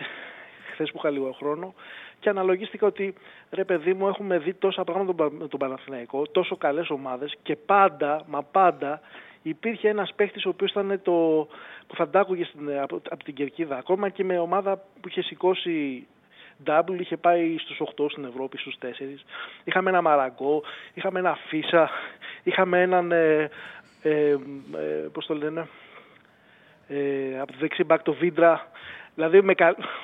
[0.75, 1.75] χθες που είχα λίγο χρόνο,
[2.21, 3.15] και αναλογίστηκα ότι
[3.51, 8.23] ρε παιδί μου έχουμε δει τόσα πράγματα με τον Παναθηναϊκό, τόσο καλές ομάδες και πάντα,
[8.27, 9.01] μα πάντα
[9.43, 11.49] υπήρχε ένας παίχτης ο οποίος ήταν το,
[11.87, 12.47] που θα ντάκουγε
[12.83, 16.07] από, από την Κερκίδα ακόμα και με ομάδα που είχε σηκώσει
[16.67, 18.87] double, είχε πάει στους 8 στην Ευρώπη, στους 4.
[19.65, 20.63] Είχαμε ένα Μαραγκό,
[20.95, 21.91] είχαμε ένα Φίσα,
[22.43, 23.51] είχαμε έναν, ε,
[24.03, 24.39] ε, ε,
[25.13, 25.69] πώς το λένε,
[26.89, 28.71] ε, από το δεξί μπακ το Βίντρα.
[29.15, 29.55] Δηλαδή, με,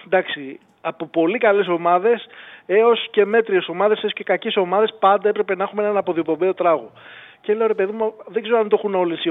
[0.07, 2.27] εντάξει, από πολύ καλές ομάδες
[2.67, 6.91] έως και μέτριες ομάδες, έως και κακές ομάδες, πάντα έπρεπε να έχουμε έναν αποδιοπομπαίο τράγο.
[7.41, 9.31] Και λέω ρε παιδί μου, δεν ξέρω αν το έχουν όλες οι,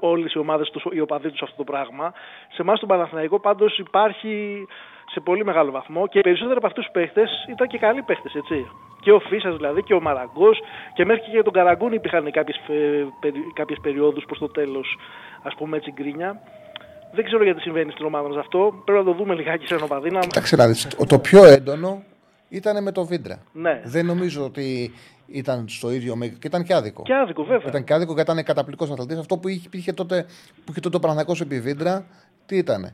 [0.00, 2.12] όλες οι ομάδες τους, οι οπαδοί τους αυτό το πράγμα.
[2.52, 4.66] Σε εμάς τον Παναθηναϊκό πάντως υπάρχει
[5.10, 8.34] σε πολύ μεγάλο βαθμό και οι περισσότεροι από αυτούς τους παίχτες ήταν και καλοί παίχτες,
[8.34, 8.70] έτσι.
[9.00, 10.60] Και ο Φίσας δηλαδή και ο Μαραγκός
[10.94, 13.06] και μέχρι και για τον Καραγκούνη υπήρχαν κάποιες, ε,
[13.52, 14.98] κάποιες περιόδους προς το τέλος,
[15.42, 16.40] ας πούμε έτσι γκρίνια.
[17.12, 18.82] Δεν ξέρω γιατί συμβαίνει στην ομάδα μας αυτό.
[18.84, 22.02] Πρέπει να το δούμε λιγάκι σε ένα Κοιτάξτε να δεις, το πιο έντονο
[22.48, 23.38] ήταν με το Βίντρα.
[23.52, 23.80] Ναι.
[23.84, 24.92] Δεν νομίζω ότι
[25.26, 26.38] ήταν στο ίδιο μέγεθο.
[26.38, 27.02] Και ήταν και άδικο.
[27.02, 27.68] Και άδικο, βέβαια.
[27.68, 29.18] Ήταν και άδικο και ήταν καταπληκτικός αθλητής.
[29.18, 30.26] Αυτό που είχε, τότε,
[30.64, 32.06] που είχε τότε ο Παναγικό επί Βίντρα,
[32.46, 32.92] τι ήταν.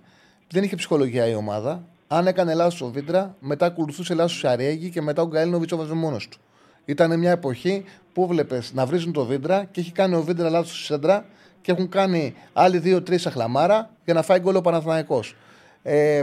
[0.48, 1.82] Δεν είχε ψυχολογία η ομάδα.
[2.09, 5.94] Αν έκανε λάθος ο Βίντρα, μετά ακολουθούσε λάθος ο Αριέγη και μετά ο Γκαέλνοβιτ ο
[5.94, 6.38] μόνος του.
[6.84, 10.70] Ήταν μια εποχή που βλέπεις να βρίζουν το Βίντρα και έχει κάνει ο Βίντρα λάθος
[10.70, 11.24] στη σέντρα
[11.62, 15.34] και έχουν κάνει άλλοι δύο-τρει αχλαμάρα για να φάει γκολ ο Παναθηναϊκός.
[15.82, 16.22] Ε,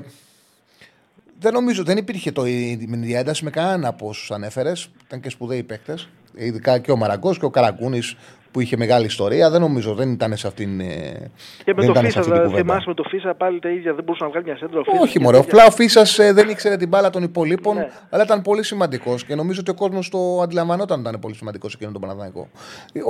[1.39, 4.89] δεν νομίζω, δεν υπήρχε το, η διένταση με κανέναν από όσους ανέφερες.
[5.05, 6.09] Ήταν και σπουδαίοι παίκτες.
[6.35, 8.15] Ειδικά και ο Μαραγκός και ο Καραγκούνης
[8.53, 9.49] που είχε μεγάλη ιστορία.
[9.49, 10.79] Δεν νομίζω, δεν ήταν σε αυτήν.
[10.79, 11.31] Ε,
[11.63, 14.29] και με το Φίσας, δηλαδή, θυμάσαι με το Φίσα πάλι τα ίδια, δεν μπορούσε να
[14.29, 14.81] βγάλει μια σέντρα.
[15.01, 15.37] Όχι, μωρέ.
[15.37, 17.89] Απλά ο Φίσας ε, δεν ήξερε την μπάλα των υπολείπων, ναι.
[18.09, 21.71] αλλά ήταν πολύ σημαντικός και νομίζω ότι ο κόσμος το αντιλαμβανόταν ότι ήταν πολύ σημαντικός
[21.71, 22.49] σε εκείνον τον Παναδάκο.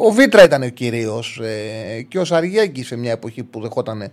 [0.05, 4.11] Ο Βίτρα ήταν ο κυρίως ε, και ο Σαριέγκη σε μια εποχή που δεχόταν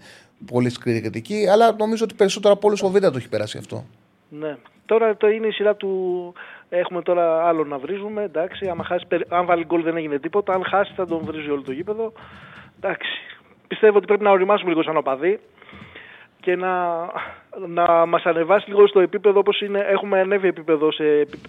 [0.53, 3.85] πολύ σκληρή κριτική, αλλά νομίζω ότι περισσότερο από όλους ο Βίτρα το έχει περάσει αυτό.
[4.29, 4.57] Ναι.
[4.87, 6.33] Τώρα το είναι η σειρά του.
[6.71, 8.23] Έχουμε τώρα άλλο να βρίζουμε.
[8.23, 10.53] Εντάξει, άμα χάσει, αν βάλει γκολ δεν έγινε τίποτα.
[10.55, 12.13] Αν χάσει θα τον βρίζει όλο το γήπεδο.
[12.77, 13.21] Εντάξει.
[13.69, 15.41] Πιστεύω ότι πρέπει να οριμάσουμε λίγο σαν οπαδί
[16.41, 17.07] και να,
[17.67, 21.05] να μας ανεβάσει λίγο στο επίπεδο όπως είναι, έχουμε ανέβει επίπεδο σε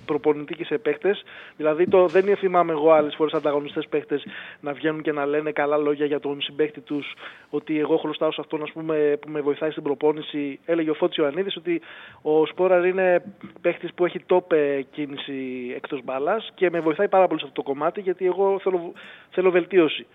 [0.06, 1.24] προπονητή και σε παίχτες.
[1.58, 4.26] Δηλαδή το, δεν θυμάμαι εγώ άλλες φορές ανταγωνιστές παίχτες
[4.60, 7.14] να βγαίνουν και να λένε καλά λόγια για τον συμπαίχτη τους
[7.50, 10.60] ότι εγώ χρωστάω σε αυτόν ας πούμε, που με βοηθάει στην προπόνηση.
[10.66, 11.82] Έλεγε ο Φώτης Ιωαννίδης ότι
[12.22, 13.24] ο Σπόραρ είναι
[13.62, 17.70] παίχτης που έχει τόπε κίνηση εκτός μπάλας και με βοηθάει πάρα πολύ σε αυτό το
[17.70, 18.92] κομμάτι γιατί εγώ θέλω,
[19.30, 20.06] θέλω βελτίωση.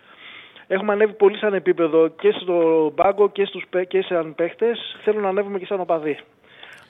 [0.67, 4.79] Έχουμε ανέβει πολύ σαν επίπεδο και στο μπάγκο και, στους, και σαν παίχτες.
[5.05, 6.19] Θέλω να ανέβουμε και σαν οπαδί.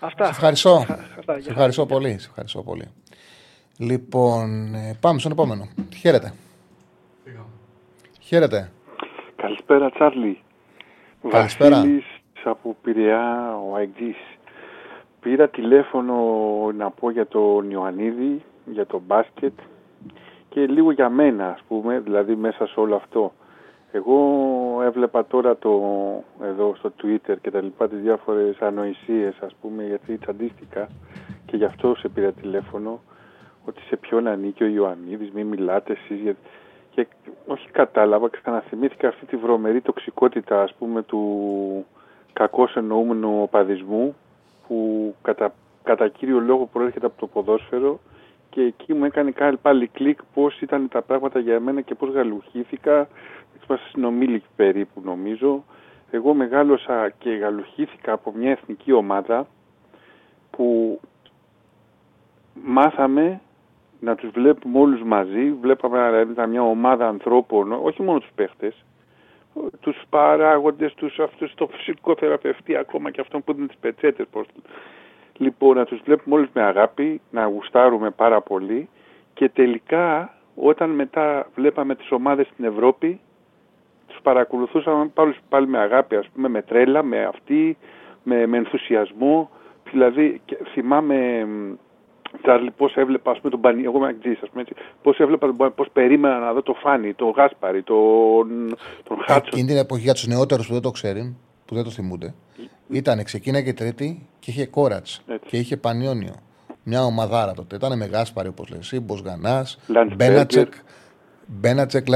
[0.00, 0.24] Αυτά.
[0.24, 0.84] Σε ευχαριστώ.
[1.18, 2.18] Αυτά, σε ευχαριστώ πολύ.
[2.18, 2.90] Σε ευχαριστώ πολύ.
[3.78, 5.68] Λοιπόν, ε, πάμε στον επόμενο.
[5.96, 6.32] Χαίρετε.
[8.20, 8.70] Χαίρετε.
[9.36, 10.40] Καλησπέρα, Τσάρλι.
[11.28, 11.76] Καλησπέρα.
[11.76, 12.04] Βασίλης
[12.44, 14.16] από Πειραιά, ο Αγγής.
[15.20, 16.14] Πήρα τηλέφωνο
[16.76, 19.52] να πω για τον Ιωαννίδη, για το μπάσκετ
[20.48, 23.32] και λίγο για μένα, ας πούμε, δηλαδή μέσα σε όλο αυτό.
[23.92, 24.18] Εγώ
[24.82, 25.82] έβλεπα τώρα το,
[26.42, 30.88] εδώ στο Twitter και τα λοιπά τις διάφορες ανοησίες ας πούμε γιατί τσαντίστηκα
[31.46, 33.00] και γι' αυτό σε πήρα τηλέφωνο
[33.64, 36.34] ότι σε ποιον ανήκει ο Ιωαννίδης, μην μιλάτε εσείς
[36.90, 37.06] και
[37.46, 41.86] όχι κατάλαβα, ξαναθυμήθηκα αυτή τη βρωμερή τοξικότητα ας πούμε του
[42.32, 44.16] κακώς εννοούμενου οπαδισμού
[44.66, 45.52] που κατά,
[45.82, 48.00] κατά κύριο λόγο προέρχεται από το ποδόσφαιρο
[48.50, 49.32] και εκεί μου έκανε
[49.62, 53.08] πάλι κλικ πώς ήταν τα πράγματα για μένα και πώς γαλουχήθηκα.
[53.64, 55.64] Είμαστε συνομήλικοι περίπου νομίζω.
[56.10, 59.46] Εγώ μεγάλωσα και γαλουχήθηκα από μια εθνική ομάδα
[60.50, 61.00] που
[62.64, 63.40] μάθαμε
[64.00, 65.52] να τους βλέπουμε όλους μαζί.
[65.52, 68.84] Βλέπαμε δηλαδή ήταν μια ομάδα ανθρώπων, όχι μόνο τους παίχτες,
[69.80, 74.26] τους παράγοντες, τους αυτούς, το φυσικό θεραπευτή ακόμα και αυτόν που είναι τις πετσέτες.
[74.30, 74.46] Πώς.
[75.36, 78.88] Λοιπόν, να τους βλέπουμε όλους με αγάπη, να γουστάρουμε πάρα πολύ
[79.34, 83.25] και τελικά όταν μετά βλέπαμε τις ομάδες στην Ευρώπη, τους
[84.28, 87.76] παρακολουθούσαμε πάλι, πάλι με αγάπη, ας πούμε, με τρέλα, με αυτή,
[88.22, 89.50] με, με ενθουσιασμό.
[89.90, 90.40] Δηλαδή,
[90.72, 91.46] θυμάμαι
[92.42, 95.70] Τσάρλι, πώς έβλεπα, ας πούμε, τον Πανί, εγώ είμαι αγγλής, ας πούμε, έτσι, πώς έβλεπα,
[95.70, 99.50] πώς περίμενα να δω το Φάνη, τον Γάσπαρη, τον, τον Χάτσον.
[99.52, 102.34] Εκείνη την εποχή για τους νεότερους που δεν το ξέρουν, που δεν το θυμούνται,
[102.88, 106.34] ήταν ξεκίναγε τρίτη και είχε Κόρατς και είχε Πανιώνιο.
[106.82, 107.76] Μια ομαδάρα τότε.
[107.76, 109.66] Ήταν με Γάσπαρη, όπως λες, εσύ, Μποσγανά,
[110.16, 110.72] Μπένατσεκ.
[111.46, 112.06] Μπένατσεκ,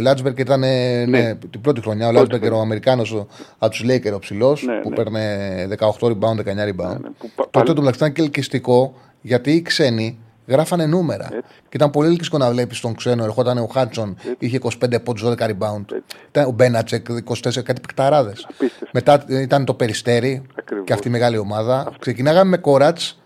[0.00, 1.04] Λάντσμπεργκ ήταν ναι.
[1.08, 2.08] ναι, την πρώτη χρονιά.
[2.08, 3.26] Ο Λάντσμπεργκ ο Αμερικάνος
[3.58, 4.94] από τους Λέικερς, ο ψηλός, ναι, που ναι.
[4.94, 7.00] παίρνε 18 rebound, 19 rebound.
[7.00, 11.24] Ναι, ναι, Τότε του ήταν και ελκυστικό γιατί οι ξένοι γράφανε νούμερα.
[11.24, 11.54] Έτσι.
[11.62, 13.24] Και ήταν πολύ ελκυστικό να βλέπεις τον ξένο.
[13.24, 15.84] Ερχόταν ο Χάτσον, είχε 25 πόντους, 12 rebound.
[16.28, 18.32] Ήταν ο Μπένατσεκ, 24, κάτι παικταράδες.
[18.92, 20.86] Μετά ήταν το Περιστέρι Ακριβώς.
[20.86, 21.78] και αυτή η μεγάλη ομάδα.
[21.78, 21.98] Αυτό.
[21.98, 23.22] Ξεκινάγαμε με Κόρατς,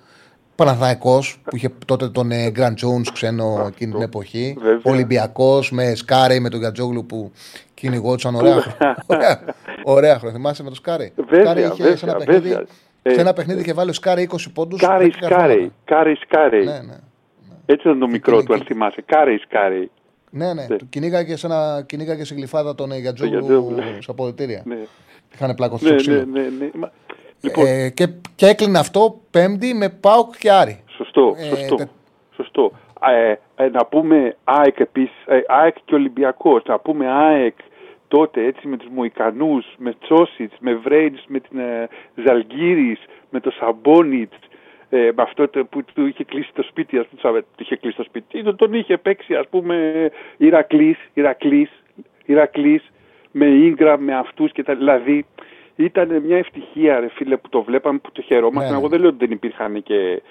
[0.59, 4.57] Παναθαϊκό που είχε τότε τον Γκραντ Τζόουνς ξένο εκείνη την εποχή.
[4.83, 7.33] Ολυμπιακός με Σκάρι, με τον Γιατζόγλου που
[7.75, 9.45] κυνηγόντουσαν ωραία χρόνια.
[9.85, 10.37] ωραία χρόνια.
[10.37, 11.13] Θυμάσαι με τον Σκάρι.
[11.33, 12.57] Σκάρι είχε βέβαια, σε ένα παιχνίδι
[13.03, 14.81] ε, σε ένα παιχνίδι είχε βάλει ο Σκάρι 20 πόντους.
[14.81, 15.71] Κάρι Σκάρι.
[15.85, 16.65] Κάρι Σκάρι.
[16.65, 16.97] Ναι, ναι.
[17.67, 19.03] Έτσι ήταν το μικρό του, αν θυμάσαι.
[19.07, 19.89] Κάρι Σκάρι.
[20.31, 20.67] Ναι, ναι.
[20.67, 24.63] Του κυνήγαγε σε, ένα, κυνήγαγε σε Γλυφάδα τον Γιατζόγλου στα αποδυτήρια.
[24.65, 24.77] Ναι.
[25.35, 26.89] Είχαν πλακωθεί ναι, στο ναι, ναι, ναι.
[27.41, 30.85] Λοιπόν, ε, και, και έκλεινε αυτό πέμπτη με ΠΑΟΚ και Άρη.
[30.97, 31.75] Σωστό, ε, σωστό.
[31.75, 31.89] Τε...
[32.35, 32.73] σωστό.
[33.01, 33.35] Ε,
[33.65, 37.55] ε, να πούμε ΑΕΚ επίσης, ε, ΑΕΚ και Ολυμπιακός, να πούμε ΑΕΚ
[38.09, 42.99] τότε έτσι με τους Μοϊκανούς, με Τσόσιτς, με Βρέιτς, με την ε, Ζαλγκύρης,
[43.31, 44.37] με το Σαμπόνιτς,
[44.89, 47.97] ε, με αυτό το, που του είχε κλείσει το σπίτι, ας πούμε, του είχε κλείσει
[47.97, 51.71] το σπίτι, τον, τον είχε παίξει ας πούμε Ηρακλής, Ηρακλής,
[52.25, 52.83] Ηρακλής,
[53.31, 55.27] με Ίγκρα, με αυτούς και τα δηλαδή
[55.85, 58.73] ήταν μια ευτυχία ρε φίλε που το βλέπαμε, που το χαιρόμασταν.
[58.73, 58.79] Ναι.
[58.79, 60.23] Εγώ δεν λέω ότι δεν υπήρχαν και...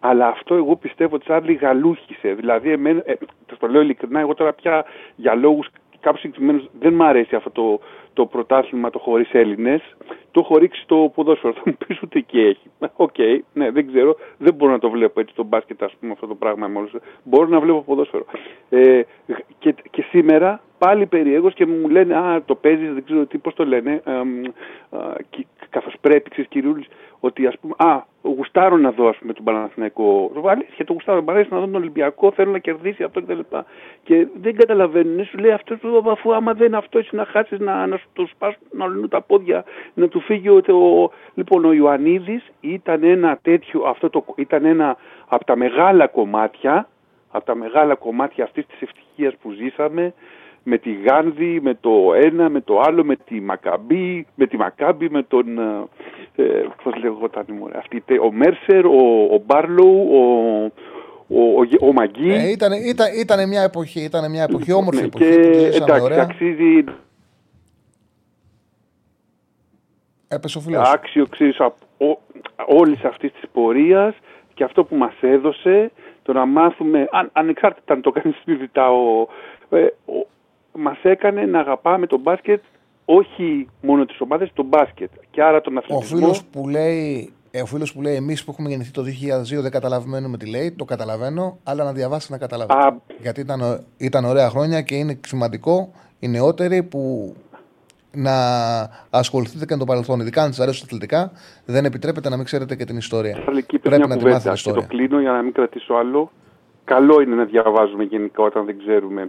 [0.00, 2.34] Αλλά αυτό εγώ πιστεύω ότι Τσάρλι γαλούχησε.
[2.34, 3.14] Δηλαδή, εμένα, ε,
[3.58, 4.84] το λέω ειλικρινά, εγώ τώρα πια
[5.16, 5.68] για λόγους
[6.00, 7.80] κάποιους συγκεκριμένους δεν μου αρέσει αυτό το,
[8.12, 9.96] το πρωτάθλημα το χωρίς Έλληνες.
[10.30, 11.52] Το έχω ρίξει στο ποδόσφαιρο.
[11.52, 12.70] Θα μου πεις ούτε και έχει.
[12.96, 14.16] OK, okay, ναι, δεν ξέρω.
[14.38, 16.90] Δεν μπορώ να το βλέπω έτσι το μπάσκετ, ας πούμε, αυτό το πράγμα μόλις.
[17.22, 18.24] Μπορώ να βλέπω ποδόσφαιρο.
[18.68, 19.02] Ε,
[19.58, 23.54] και, και σήμερα πάλι περιέργως και μου λένε Α, το παίζεις, δεν ξέρω τι, πώς
[23.54, 24.02] το λένε.
[24.04, 24.12] Ε,
[24.96, 26.86] ε, Καθώς πρέπει, ξέρεις, κυριούλη,
[27.20, 27.74] ότι ας πούμε.
[27.76, 30.32] Α, γουστάρω να δω, ας πούμε, τον Παναθηναϊκό.
[30.44, 31.22] Αλήθεια, το γουστάρω.
[31.22, 33.38] Μ' αρέσει να δω τον Ολυμπιακό, θέλω να κερδίσει αυτό κτλ.
[33.38, 33.64] Και,
[34.02, 35.24] και δεν καταλαβαίνουν.
[35.24, 35.78] Σου λέει αυτός,
[36.10, 39.20] αφού άμα δεν αυτός, εσύ να χάσεις, να, να σου το σπάσουν, να λύνουν τα
[39.20, 39.64] πόδια,
[39.94, 40.56] να του φύγει ο.
[40.56, 44.96] ο λοιπόν, ο Ιωαννίδης ήταν ένα τέτοιο, αυτό το, ήταν ένα
[45.28, 46.88] από τα μεγάλα κομμάτια,
[47.30, 50.14] από τα μεγάλα κομμάτια αυτής της ευτυχίας που ζήσαμε,
[50.70, 55.10] με τη Γάνδη, με το ένα, με το άλλο, με τη Μακαμπή, με τη Μακάμπη,
[55.10, 60.20] με τον, ε, ε πώς λεγόταν η αυτή, ο Μέρσερ, ο, ο Μπάρλοου, ο,
[61.28, 62.30] ο, ο, ο Μαγκή.
[62.30, 65.24] Ε, ήταν, ήταν, ήταν, μια εποχή, ήταν μια εποχή, όμορφη ναι, εποχή.
[65.24, 66.22] Και, εντάξει, ωραία.
[66.22, 66.84] αξίζει...
[70.28, 70.92] Έπεσε ο φίλος.
[70.92, 71.56] Άξιο, ξέρεις,
[72.66, 74.14] όλης αυτής της πορείας
[74.54, 75.90] και αυτό που μας έδωσε,
[76.22, 79.26] το να μάθουμε, αν, ανεξάρτητα αν το κάνεις συνειδητά, ο,
[79.70, 80.26] ε, ο,
[80.72, 82.62] μας έκανε να αγαπάμε τον μπάσκετ
[83.04, 86.16] όχι μόνο τις ομάδες, τον μπάσκετ και άρα τον αθλητισμό.
[86.16, 89.62] Ο φίλος που λέει, ε, ο φίλος που λέει εμείς που έχουμε γεννηθεί το 2002
[89.62, 93.02] δεν καταλαβαίνουμε τι λέει, το καταλαβαίνω, αλλά να διαβάσει να καταλαβαίνω.
[93.20, 97.34] Γιατί ήταν, ήταν ωραία χρόνια και είναι σημαντικό οι νεότεροι που
[98.12, 98.32] να
[99.10, 100.20] ασχοληθείτε και με το παρελθόν.
[100.20, 101.32] Ειδικά αν σας αρέσουν αθλητικά,
[101.64, 103.38] δεν επιτρέπεται να μην ξέρετε και την ιστορία.
[103.82, 104.56] Πρέπει να τη μάθετε.
[104.62, 106.30] Και το κλείνω για να μην κρατήσω άλλο.
[106.84, 109.26] Καλό είναι να διαβάζουμε γενικά όταν δεν ξέρουμε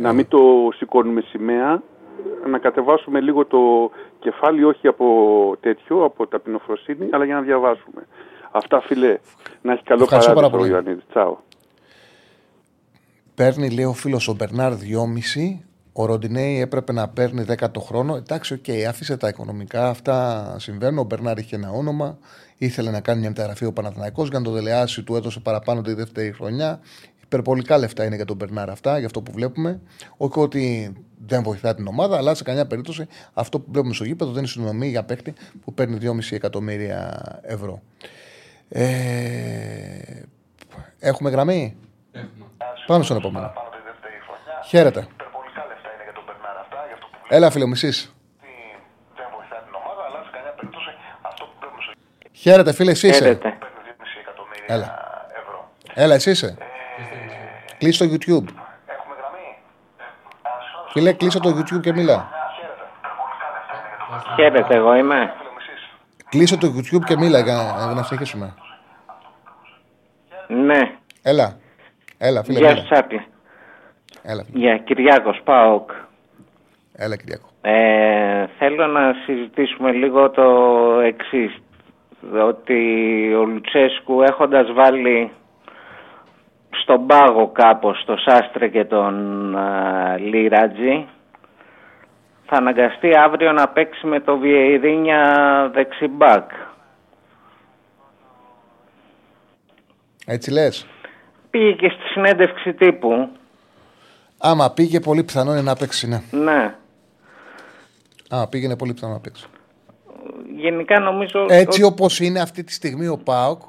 [0.00, 0.38] να μην το
[0.76, 1.82] σηκώνουμε σημαία,
[2.50, 5.06] να κατεβάσουμε λίγο το κεφάλι, όχι από
[5.60, 8.06] τέτοιο, από ταπεινοφροσύνη, αλλά για να διαβάσουμε.
[8.50, 9.18] Αυτά, φίλε,
[9.62, 11.04] να έχει καλό παράδειγμα ο Ιωαννίδης.
[11.08, 11.36] Τσάω.
[13.34, 14.78] Παίρνει, λέει ο φίλος ο Μπερνάρ 2,5.
[15.92, 18.16] Ο Ροντινέι έπρεπε να παίρνει 10 το χρόνο.
[18.16, 19.88] Εντάξει, OK, okay, άφησε τα οικονομικά.
[19.88, 20.98] Αυτά συμβαίνουν.
[20.98, 22.18] Ο Μπερνάρ είχε ένα όνομα.
[22.58, 25.02] Ήθελε να κάνει μια μεταγραφή ο Παναθηναϊκός για να το δελεάσει.
[25.02, 26.80] Του έδωσε παραπάνω τη δεύτερη χρονιά
[27.32, 29.80] Υπερβολικά λεφτά είναι για τον Μπερνάρ αυτά, για αυτό που βλέπουμε.
[30.16, 30.92] Όχι ότι
[31.26, 34.48] δεν βοηθά την ομάδα, αλλά σε καμιά περίπτωση αυτό που βλέπουμε στο γήπεδο δεν είναι
[34.50, 35.34] συνομιλία για παίκτη
[35.64, 37.82] που παίρνει 2,5 εκατομμύρια ευρώ.
[38.68, 38.84] Ε,
[40.98, 41.76] έχουμε γραμμή;
[42.12, 42.44] Έχουμε.
[42.86, 43.52] Πάμε στον επόμενο.
[44.66, 45.06] Χαίρετε.
[47.28, 48.14] Έλα, φίλε μου, εσείς.
[52.32, 53.38] Χαίρετε, φίλε, εσύ είσαι.
[54.66, 54.98] Έλα.
[55.94, 56.56] Έλα, εσύ είσαι.
[57.80, 58.44] Κλείσει το YouTube.
[60.92, 62.28] Φίλε, κλείσε το YouTube και μίλα.
[64.36, 65.32] Χαίρετε, εγώ είμαι.
[66.28, 67.54] Κλείσε το YouTube και μίλα για
[67.94, 68.54] να συνεχίσουμε.
[70.48, 70.80] Ναι.
[71.22, 71.56] Έλα.
[72.18, 72.58] Έλα, φίλε.
[72.58, 73.00] Γεια σας,
[74.22, 74.44] Έλα.
[74.52, 75.90] Γεια, Κυριάκος, ΠΑΟΚ.
[76.92, 77.48] Έλα, Κυριάκο.
[77.60, 80.46] Ε, θέλω να συζητήσουμε λίγο το
[81.00, 81.58] εξής.
[82.46, 85.30] Ότι ο Λουτσέσκου έχοντας βάλει
[86.70, 91.06] στον πάγο κάπως το Σάστρε και τον α, Λίρατζι
[92.46, 96.50] θα αναγκαστεί αύριο να παίξει με το Βιερίνια δεξιμπάκ.
[100.26, 100.86] Έτσι λες;
[101.50, 103.28] Πήγε και στη συνέντευξη τύπου.
[104.38, 106.22] Άμα πήγε, πολύ πιθανό είναι να παίξει, ναι.
[106.30, 106.74] Ναι.
[108.30, 109.46] Άμα πήγαινε, πολύ πιθανό να παίξει.
[110.56, 111.46] Γενικά νομίζω...
[111.48, 113.62] Έτσι όπως είναι αυτή τη στιγμή ο ΠΑΟΚ,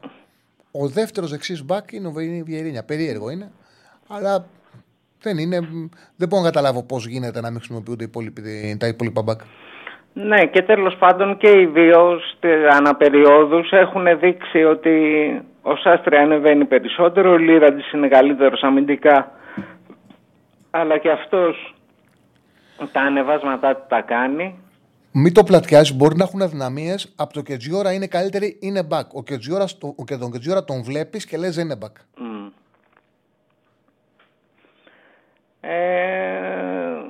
[0.72, 2.12] ο δεύτερος δεξί μπακ είναι ο
[2.46, 2.84] Βιερίνια.
[2.84, 3.52] Περίεργο είναι.
[4.08, 4.46] Αλλά
[5.22, 5.60] δεν είναι.
[6.16, 8.10] Δεν μπορώ να καταλάβω πώς γίνεται να μην χρησιμοποιούνται
[8.78, 9.42] τα υπόλοιπα μπακ.
[10.14, 12.20] Ναι, και τέλος πάντων και οι δύο
[12.70, 14.96] αναπεριόδους έχουν δείξει ότι
[15.62, 19.32] ο Σάστρια ανεβαίνει περισσότερο, ο Λίραντζη είναι καλύτερος αμυντικά.
[20.70, 21.76] Αλλά και αυτός
[22.92, 24.02] τα ανεβάσματά του τα
[25.14, 27.14] Μην το πλατιάζεις, μπορεί να έχουν αδυναμίες.
[27.16, 29.08] Από το Κετζιόρα είναι καλύτερη, είναι back.
[29.14, 29.66] Ο Κετζιόρα,
[29.96, 32.22] ο, και τον Κετζιόρα τον βλέπεις και λες δεν είναι back.
[35.62, 37.02] Ε,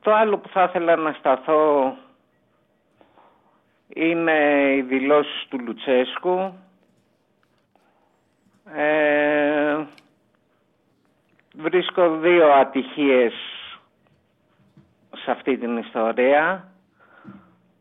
[0.00, 1.96] το άλλο που θα ήθελα να σταθώ
[3.88, 4.32] είναι
[4.76, 6.52] οι δηλώσεις του Λουτσέσκου.
[8.74, 9.86] Ε,
[11.54, 13.32] βρίσκω δύο ατυχίες
[15.24, 16.72] σε αυτή την ιστορία.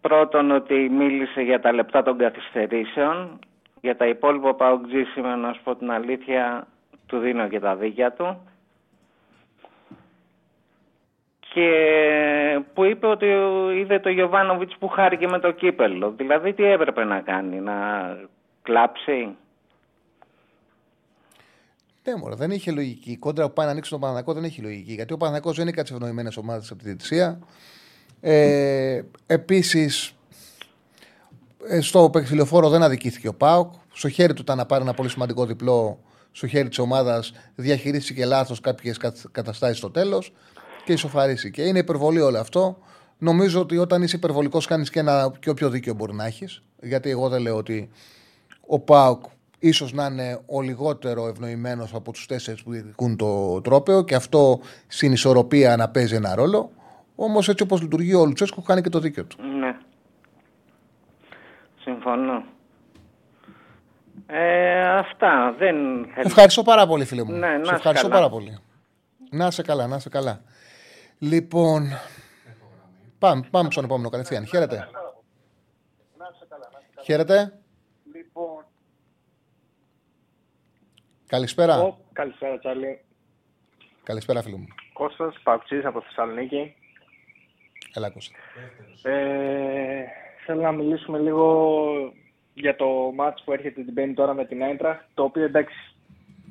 [0.07, 3.39] Πρώτον ότι μίλησε για τα λεπτά των καθυστερήσεων.
[3.81, 6.67] Για τα υπόλοιπα παουτζή σήμερα να σου πω την αλήθεια
[7.05, 8.41] του δίνω και τα δίκια του.
[11.53, 11.69] Και
[12.73, 13.25] που είπε ότι
[13.75, 16.11] είδε το Γιωβάνοβιτς που χάρηκε με το κύπελο.
[16.11, 17.75] Δηλαδή τι έπρεπε να κάνει, να
[18.61, 19.35] κλάψει;
[22.03, 23.11] Ναι, μωρέ, δεν είχε λογική.
[23.11, 24.93] Η κόντρα που πάει να ανοίξει τον Παναγικό δεν έχει λογική.
[24.93, 27.39] Γιατί ο Παναγικό δεν είναι κάτι ευνοημένε ομάδες από τη διαιτησία.
[28.19, 30.15] Ε, Επίσης,
[31.67, 33.73] ε, στο παιχνιλιοφόρο δεν αδικήθηκε ο Πάοκ.
[33.93, 35.99] Στο χέρι του ήταν να πάρει ένα πολύ σημαντικό διπλό.
[36.31, 38.97] Στο χέρι της ομάδας διαχειρίστηκε λάθος κάποιες
[39.31, 40.33] καταστάσεις στο τέλος
[40.85, 41.51] και ισοφαρίσει.
[41.51, 42.77] Και είναι υπερβολή όλο αυτό.
[43.17, 46.61] Νομίζω ότι όταν είσαι υπερβολικός, κάνεις και ένα και όποιο δίκαιο μπορεί να έχεις.
[46.81, 47.89] Γιατί εγώ δεν λέω ότι
[48.67, 49.23] ο Πάοκ
[49.59, 54.59] ίσως να είναι ο λιγότερο ευνοημένος από τους τέσσερις που διεκδικούν το τρόπαιο και αυτό
[54.87, 56.71] στην ισορροπία να παίζει ένα ρόλο.
[57.19, 59.43] Όμως έτσι όπως λειτουργεί ο Λουτσέσκο, κάνει και το δίκαιο του.
[59.43, 59.77] Ναι.
[61.79, 62.43] Συμφωνώ.
[64.27, 65.55] Ε, αυτά.
[65.57, 65.75] Δεν...
[66.15, 67.31] Ευχαριστώ πάρα πολύ, φίλε μου.
[67.31, 68.59] Ναι, σε ευχαριστώ πάρα πολύ.
[69.29, 70.41] Να σε καλά, να σε καλά.
[71.19, 71.83] Λοιπόν.
[73.19, 74.45] Πάμε, πάμε στον επόμενο κατευθείαν.
[74.45, 74.89] Χαίρετε.
[77.03, 77.59] Χαίρετε.
[78.13, 78.65] Λοιπόν.
[81.27, 81.97] Καλησπέρα.
[82.13, 83.01] καλησπέρα, Τσάρλι.
[84.03, 84.67] Καλησπέρα, φίλο μου.
[84.93, 86.75] Κώστας, Παουξής από Θεσσαλονίκη.
[87.97, 88.35] Έλα, Κώστα.
[89.03, 90.05] Ε,
[90.45, 92.13] θέλω να μιλήσουμε λίγο
[92.53, 95.95] για το μάτς που έρχεται την Πέμπτη τώρα με την Έντρα, το οποίο εντάξει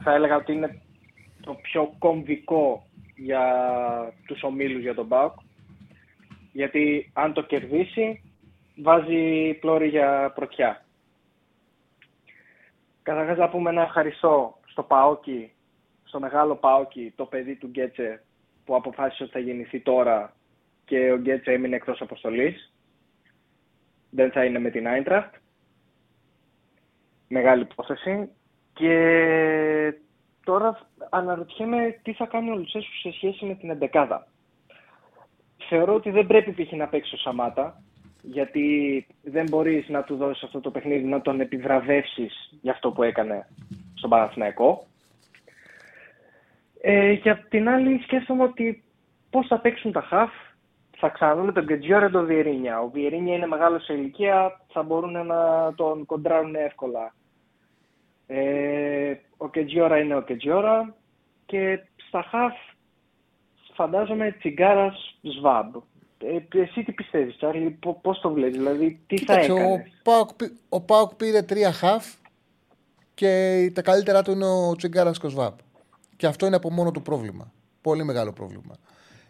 [0.02, 0.82] θα έλεγα ότι είναι
[1.40, 2.86] το πιο κομβικό
[3.16, 3.44] για
[4.26, 5.32] τους ομίλους για τον ΠΑΟΚ.
[6.52, 8.22] Γιατί αν το κερδίσει,
[8.76, 10.84] βάζει πλώρη για πρωτιά.
[13.02, 15.52] Καταρχάς να πούμε ένα ευχαριστώ στο ΠΑΟΚι,
[16.04, 18.22] στο μεγάλο ΠΑΟΚι, το παιδί του Γκέτσε
[18.64, 20.35] που αποφάσισε ότι θα γεννηθεί τώρα
[20.86, 22.72] και ο Γκέτσε έμεινε εκτός αποστολής.
[24.10, 25.34] Δεν θα είναι με την Άιντραχτ.
[27.28, 28.28] Μεγάλη υπόθεση.
[28.72, 28.94] Και
[30.46, 30.78] Τώρα
[31.10, 34.26] αναρωτιέμαι τι θα κάνει ο Λουτσέσκου σε σχέση με την εντεκάδα.
[35.68, 36.72] Θεωρώ ότι δεν πρέπει π.χ.
[36.72, 37.82] να παίξει ο Σαμάτα,
[38.22, 43.02] γιατί δεν μπορείς να του δώσεις αυτό το παιχνίδι, να τον επιβραβεύσεις για αυτό που
[43.02, 43.48] έκανε
[43.94, 44.86] στον Παναθηναϊκό.
[46.80, 48.82] Ε, για την άλλη σκέφτομαι ότι
[49.30, 50.32] πώς θα παίξουν τα χαφ,
[50.98, 52.80] θα ξαναδούμε τον Γκετζιόρα τον Βιερίνια.
[52.80, 57.14] Ο Βιερίνια είναι μεγάλος σε ηλικία, θα μπορούν να τον κοντράρουν εύκολα.
[58.26, 60.94] Ε, ο Κετζιόρα είναι ο Κετζιόρα.
[61.46, 62.54] και στα χαφ
[63.74, 65.74] φαντάζομαι τσιγκάρας σβάμπ.
[66.18, 70.34] Ε, εσύ τι πιστεύεις, Τσάρλι, πώς το βλέπεις, δηλαδή τι Κοίταξε, θα έκανες; Ο Πάοκ,
[70.34, 72.14] πή- ο Πάοκ πήρε τρία χαφ
[73.14, 75.58] και τα καλύτερά του είναι ο Τσιγκάρας και ο Σβάπ.
[76.16, 77.52] Και αυτό είναι από μόνο του πρόβλημα.
[77.80, 78.74] Πολύ μεγάλο πρόβλημα.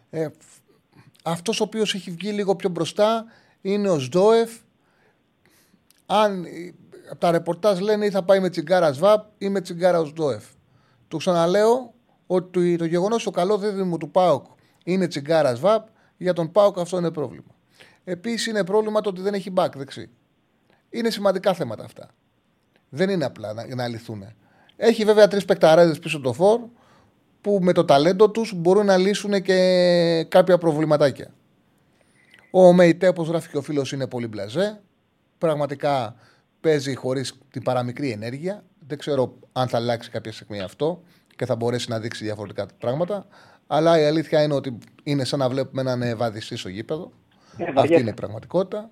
[0.09, 0.27] Ε,
[1.31, 3.25] αυτός ο οποίος έχει βγει λίγο πιο μπροστά
[3.61, 4.51] είναι ο Σντόεφ.
[6.05, 6.49] Αν ε,
[7.09, 10.43] από τα ρεπορτάζ λένε ή θα πάει με τσιγκάρα Σβάπ ή με τσιγκάρα ο Σντόεφ.
[11.07, 11.93] Του ξαναλέω
[12.27, 14.45] ότι το γεγονός ο καλό δίδυμο του Πάοκ
[14.83, 15.87] είναι τσιγκάρα Σβάπ.
[16.17, 17.55] Για τον Πάοκ αυτό είναι πρόβλημα.
[18.03, 20.09] Επίσης είναι πρόβλημα το ότι δεν έχει back δεξί.
[20.89, 22.09] Είναι σημαντικά θέματα αυτά.
[22.89, 24.23] Δεν είναι απλά να, να λυθούν.
[24.75, 26.59] Έχει βέβαια τρεις παικταράδες πίσω το φόρ
[27.47, 31.33] που με το ταλέντο τους μπορούν να λύσουν και κάποια προβληματάκια.
[32.51, 34.81] Ο Μεϊτέ, όπως γράφει και ο φίλος, είναι πολύ μπλαζέ.
[35.37, 36.15] Πραγματικά
[36.61, 38.63] παίζει χωρίς την παραμικρή ενέργεια.
[38.87, 41.01] Δεν ξέρω αν θα αλλάξει κάποια στιγμή αυτό
[41.35, 43.25] και θα μπορέσει να δείξει διαφορετικά πράγματα.
[43.67, 47.11] Αλλά η αλήθεια είναι ότι είναι σαν να βλέπουμε έναν ε, βαδιστή στο γήπεδο.
[47.57, 48.01] Ε, Αυτή βαριέται.
[48.01, 48.89] είναι η πραγματικότητα.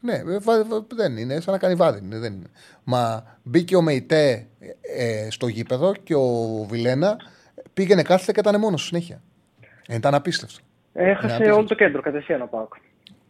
[0.00, 2.00] Ναι, ε, βα- βα- δεν είναι, σαν να κάνει βάδι.
[2.04, 2.46] είναι, Δεν είναι.
[2.84, 4.46] Μα μπήκε ο Μεϊτέ
[4.96, 7.16] ε, στο γήπεδο και ο Βιλένα
[7.74, 9.22] πήγαινε κάθεται και ήταν μόνος συνέχεια.
[9.86, 10.58] Ε, ήταν απίστευτο.
[10.92, 11.56] Έχασε Ναι, απίστευτο.
[11.58, 12.74] όλο το κέντρο κατευθείαν ο Πάοκ.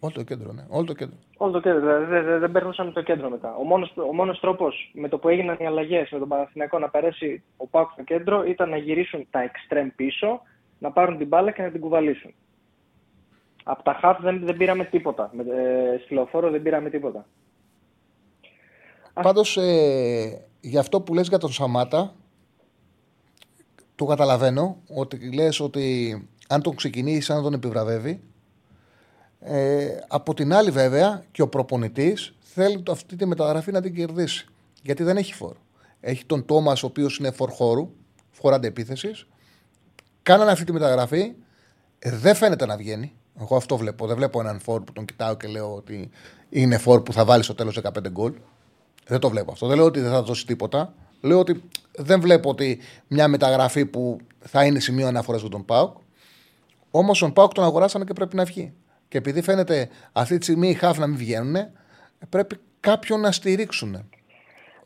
[0.00, 0.64] Όλο το κέντρο, ναι.
[0.68, 1.16] Όλο το κέντρο.
[1.36, 3.54] Όλο το κέντρο, δηλαδή δεν, δεν, δεν περνούσαν το κέντρο μετά.
[3.54, 6.88] Ο μόνος, ο μόνος τρόπος με το που έγιναν οι αλλαγές με τον Παναθηναϊκό να
[6.88, 10.42] περάσει ο Πάοκ στο κέντρο ήταν να γυρίσουν τα εξτρέμ πίσω,
[10.78, 12.34] να πάρουν την μπάλα και να την κουβαλήσουν.
[13.64, 15.30] Από τα χαφ δεν, δεν πήραμε τίποτα.
[15.32, 17.26] Με, ε, στη λεωφόρο δεν πήραμε τίποτα.
[19.12, 22.14] Πάντως, ε, για αυτό που λες για τον Σαμάτα,
[24.00, 26.14] το καταλαβαίνω ότι λες ότι
[26.48, 28.20] αν τον ξεκινήσεις, αν τον επιβραβεύει.
[29.40, 33.94] Ε, από την άλλη, βέβαια, και ο προπονητής θέλει το- αυτή τη μεταγραφή να την
[33.94, 34.46] κερδίσει.
[34.82, 35.56] Γιατί δεν έχει φόρ.
[36.00, 37.90] Έχει τον Τόμας, ο οποίος είναι φορ χώρου,
[38.30, 39.26] φορ αντεπίθεσης.
[40.22, 41.32] Κάνανε αυτή τη μεταγραφή.
[41.98, 43.12] Ε, δεν φαίνεται να βγαίνει.
[43.40, 44.06] Εγώ αυτό βλέπω.
[44.06, 46.10] Δεν βλέπω έναν φόρ που τον κοιτάω και λέω ότι
[46.48, 48.32] είναι φόρ που θα βάλει στο τέλος 15 γκολ.
[49.06, 49.66] Δεν το βλέπω αυτό.
[49.66, 50.94] Δεν λέω ότι δεν θα δώσει τίποτα.
[51.20, 51.62] Λέω ότι
[51.96, 52.78] δεν βλέπω ότι
[53.08, 55.96] μια μεταγραφή που θα είναι σημείο αναφοράς για τον Πάουκ.
[56.90, 58.72] Όμως τον Πάουκ τον αγοράσανε και πρέπει να βγει.
[59.08, 61.56] Και επειδή φαίνεται αυτή τη στιγμή οι χάφ να μην βγαίνουν,
[62.28, 64.08] πρέπει κάποιον να στηρίξουν.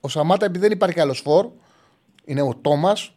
[0.01, 1.51] Ο Σαμάτα, επειδή δεν υπάρχει άλλος φόρ,
[2.24, 3.16] είναι ο Τόμας,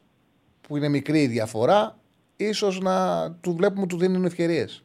[0.62, 1.98] που είναι μικρή η διαφορά,
[2.38, 4.84] ίσως να του βλέπουμε ότι του δίνουν ευκαιρίες.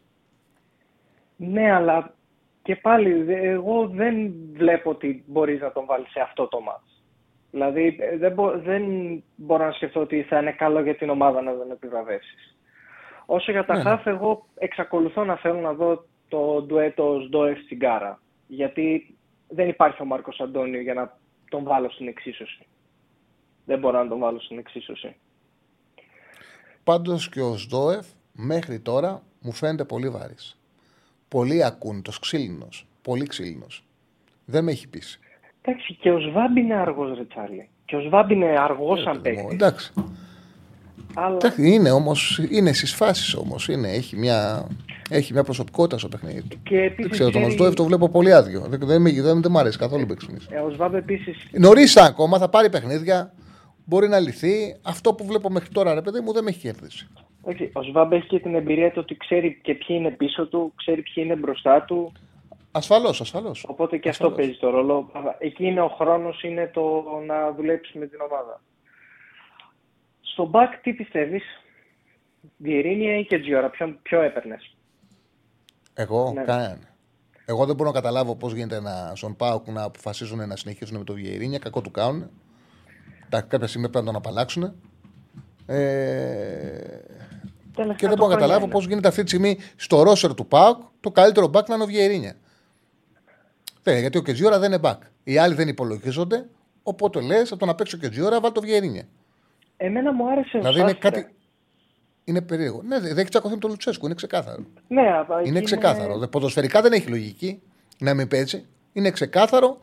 [1.36, 2.14] Ναι, αλλά
[2.62, 6.91] και πάλι δε- εγώ δεν βλέπω ότι μπορείς να τον βάλεις σε αυτό το μάτς.
[7.52, 8.84] Δηλαδή ε, δεν, μπο- δεν
[9.36, 12.56] μπορώ να σκεφτώ ότι θα είναι καλό για την ομάδα να τον επιβραβεύσεις.
[13.26, 13.88] Όσο για τα Ναι, ναι.
[13.88, 18.20] χαφ, εγώ εξακολουθώ να θέλω να δω το ντουέτο Σντόεφ Τσιγκάρα.
[18.46, 19.16] Γιατί
[19.48, 21.18] δεν υπάρχει ο Μάρκος Αντώνιο για να
[21.50, 22.66] τον βάλω στην εξίσωση.
[23.64, 25.16] Δεν μπορώ να τον βάλω στην εξίσωση.
[26.84, 30.34] Πάντως και ο Σδόεφ μέχρι τώρα μου φαίνεται πολύ βαρύ.
[31.28, 32.86] Πολύ ακούνητο, ξύλινος.
[33.02, 33.84] Πολύ ξύλινος.
[34.44, 35.20] Δεν με έχει πείσει.
[35.64, 37.68] Εντάξει, και ο Σβάμπ είναι αργός, ρε Τσάρλι.
[37.84, 39.48] Και ο Σβάμπ είναι αργός σαν παίκτη.
[39.52, 39.92] Εντάξει.
[41.14, 41.34] Αλλά...
[41.34, 43.68] Εντάξει, είναι όμως, είναι στις φάσεις όμως.
[43.68, 44.66] Έχει μια,
[45.10, 46.58] έχει μια προσωπικότητα στο παιχνίδι του.
[46.62, 48.60] Και επίσης Δεν ξέρω, τον ξέρει- Σδόεφ το βλέπω πολύ άδειο.
[48.68, 50.46] Δεν, δεν, με- δεν, δεν μ' αρέσει καθόλου παίξιμος.
[50.50, 53.32] Ε, ο Σβάμπ επίσης Νωρίς ακόμα, θα πάρει παιχνίδια.
[53.84, 54.76] Μπορεί να λυθεί.
[54.82, 57.08] Αυτό που βλέπω μέχρι τώρα, ρε παιδί μου, δεν με έχει κερδίσει.
[57.42, 60.72] Όχι, ο Σβάμπ έχει και την εμπειρία του ότι ξέρει και ποιοι είναι πίσω του,
[60.76, 62.12] ξέρει ποιοι είναι μπροστά του.
[62.72, 63.64] Ασφαλώς, ασφαλώς.
[63.68, 65.10] Οπότε και αυτό παίζει το ρόλο.
[65.38, 68.60] Εκεί είναι ο χρόνος, είναι το να δουλέψεις με την ομάδα.
[70.20, 71.42] Στο back τι πιστεύεις,
[72.56, 74.76] Βιερίνια ή και Τζιόρα, ποιον ποιο έπαιρνες;
[75.94, 76.42] Εγώ, Ναι.
[76.42, 76.78] κανέναν.
[77.44, 81.04] Εγώ δεν μπορώ να καταλάβω πώς γίνεται να, στον Πάουκ να αποφασίζουν να συνεχίσουν με
[81.04, 81.58] το Βιερίνια.
[81.58, 82.30] Κακό του κάνουν.
[83.28, 84.62] Τα, κάποια στιγμή πρέπει να τον απαλλάξουν.
[85.66, 87.00] Ε,
[87.96, 91.10] και δεν μπορώ να καταλάβω πώς γίνεται αυτή τη στιγμή στο ρόσερ του Πάουκ το
[91.10, 92.34] καλύτερο back να είναι ο Βιερίνια.
[93.82, 94.98] Δεν, γιατί ο Κετζιόρα δεν είναι back.
[95.24, 96.46] Οι άλλοι δεν υπολογίζονται.
[96.82, 99.02] Οπότε λες, από το να παίξει ο Κετζιόρα, βάλει το Βιερίνια.
[99.76, 101.10] Εμένα μου άρεσε ο Δηλαδή είναι Σάστρε.
[101.10, 101.34] κάτι.
[102.24, 102.82] Είναι περίεργο.
[102.82, 104.62] Ναι, δεν έχει τσακωθεί με τον Λουτσέσκου, είναι ξεκάθαρο.
[104.88, 106.18] Ναι, αλλά εκεί Είναι ξεκάθαρο.
[106.18, 107.62] Δε- Ποδοσφαιρικά δεν έχει λογική
[107.98, 108.64] να μην παίζει.
[108.92, 109.78] Είναι ξεκάθαρο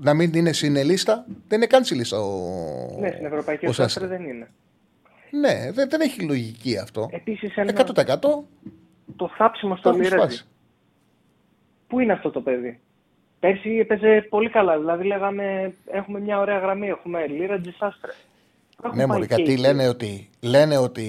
[0.00, 1.24] να μην είναι συνελίστα.
[1.48, 2.96] Δεν είναι καν στη λίστα ο.
[3.00, 4.18] Ναι, στην Ευρωπαϊκή ο ο Σάστρε Σάστρε.
[4.18, 4.50] δεν είναι.
[5.30, 7.08] Ναι, δεν, δεν έχει λογική αυτό.
[7.12, 7.72] Επίσης ένα...
[7.94, 8.16] 100%
[9.16, 10.36] το θάψιμο το στο έχουν Λιρέτζι.
[10.36, 10.44] σπάσει.
[11.86, 12.80] Πού είναι αυτό το παιδί;
[13.44, 14.78] Πέρσι έπαιζε πολύ καλά.
[14.78, 16.86] Δηλαδή λέγαμε έχουμε μια ωραία γραμμή.
[16.88, 18.12] Έχουμε Λίρατζι Σάστρε.
[18.84, 19.60] Έχουν Ναι, πάει μωρή, και γιατί εκεί.
[19.60, 21.06] λένε ότι, λένε ότι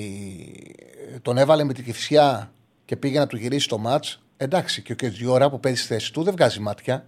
[1.21, 2.51] τον έβαλε με την κυφσιά
[2.85, 4.23] και πήγε να του γυρίσει το μάτς.
[4.37, 7.05] Εντάξει, και ο Κετζιόρα που παίζει στη θέση του δεν βγάζει μάτια.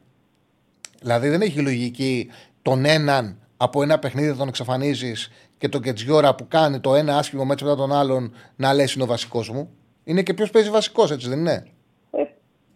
[1.02, 2.30] Δηλαδή δεν έχει λογική
[2.62, 7.18] τον έναν από ένα παιχνίδι θα τον εξαφανίζεις και τον Κετζιόρα που κάνει το ένα
[7.18, 9.70] άσχημο μέτρο μετά τον άλλον να λες είναι ο βασικός μου.
[10.04, 11.68] Είναι και ποιος παίζει βασικός, έτσι δεν είναι;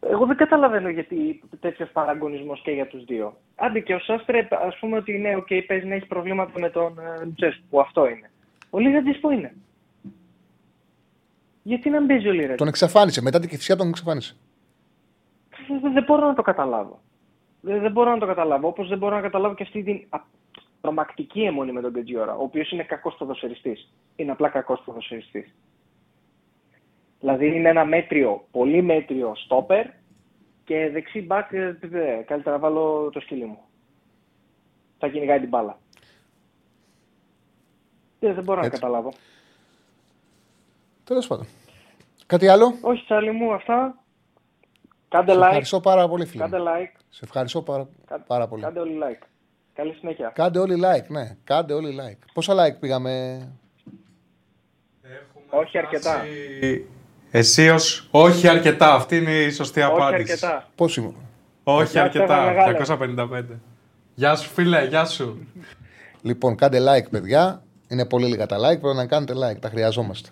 [0.02, 3.38] Ε, εγώ δεν καταλαβαίνω γιατί τέτοιος παραγωνισμός και για τους δύο.
[3.56, 7.00] Άντε και ο Σάστρε, ας πούμε ότι είναι, OK, παίζει να έχει προβλήματα με τον
[7.00, 8.32] ε, Λουτσέσκου, που αυτό είναι.
[8.70, 9.56] Ο Λίγαντζη που είναι.
[11.64, 12.56] Γιατί να μην παίζει ο Λίγαντζη.
[12.56, 13.22] Τον εξαφάνισε.
[13.22, 14.36] Μετά την κυφσιά τον εξαφάνισε.
[15.82, 17.02] Δεν, δεν μπορώ να το καταλάβω.
[17.62, 18.68] Δεν, δεν μπορώ να το καταλάβω.
[18.68, 20.20] Όπως δεν μπορώ να καταλάβω και αυτή την α-
[20.82, 23.92] τρομακτική αιμονή με τον Κετζιόρα, ο οποίος είναι κακός ποδοσφαιριστής.
[24.16, 25.56] Είναι απλά κακός ποδοσφαιριστής.
[27.22, 29.86] Δηλαδή είναι ένα μέτριο, πολύ μέτριο στόπερ
[30.64, 33.60] και δεξί μπακ, ε, ε, καλύτερα να βάλω το σκυλί μου.
[34.98, 35.80] Θα κυνηγάει την μπάλα.
[38.20, 38.72] Ε, δεν μπορώ Έτσι.
[38.72, 39.14] να καταλάβω.
[41.04, 41.46] Τέλος πάντων.
[42.26, 43.96] Κάτι άλλο; Όχι, Τσάλι μου, αυτά.
[45.10, 45.42] Κάντε Σε like.
[45.42, 46.44] ευχαριστώ πάρα πολύ, φίλε.
[46.44, 47.00] Κάντε like.
[47.10, 47.90] Σε ευχαριστώ πάρα,
[48.28, 48.62] πάρα πολύ.
[48.62, 49.26] Κάντε όλοι like.
[49.74, 50.32] Καλή συνέχεια.
[50.36, 51.38] Κάντε όλοι like, ναι.
[51.44, 52.26] Κάντε όλοι like.
[52.34, 53.42] Πόσα like πήγαμε;
[55.50, 56.24] Όχι αρκετά.
[57.32, 58.94] Εσύ ως όχι αρκετά.
[58.94, 60.32] Αυτή είναι η σωστή Όχι απάντηση.
[60.32, 60.68] αρκετά.
[60.76, 61.14] Πώς είμαι;
[61.64, 62.46] Όχι Γεια, Στέφανε, αρκετά.
[62.46, 62.78] μεγάλε.
[63.52, 63.60] 255.
[64.16, 65.48] Γεια σου φίλε, γεια σου.
[66.22, 67.64] Λοιπόν, κάντε like, παιδιά.
[67.88, 68.80] Είναι πολύ λίγα τα like.
[68.82, 69.60] Πρέπει να κάνετε like.
[69.60, 70.30] Τα χρειαζόμαστε.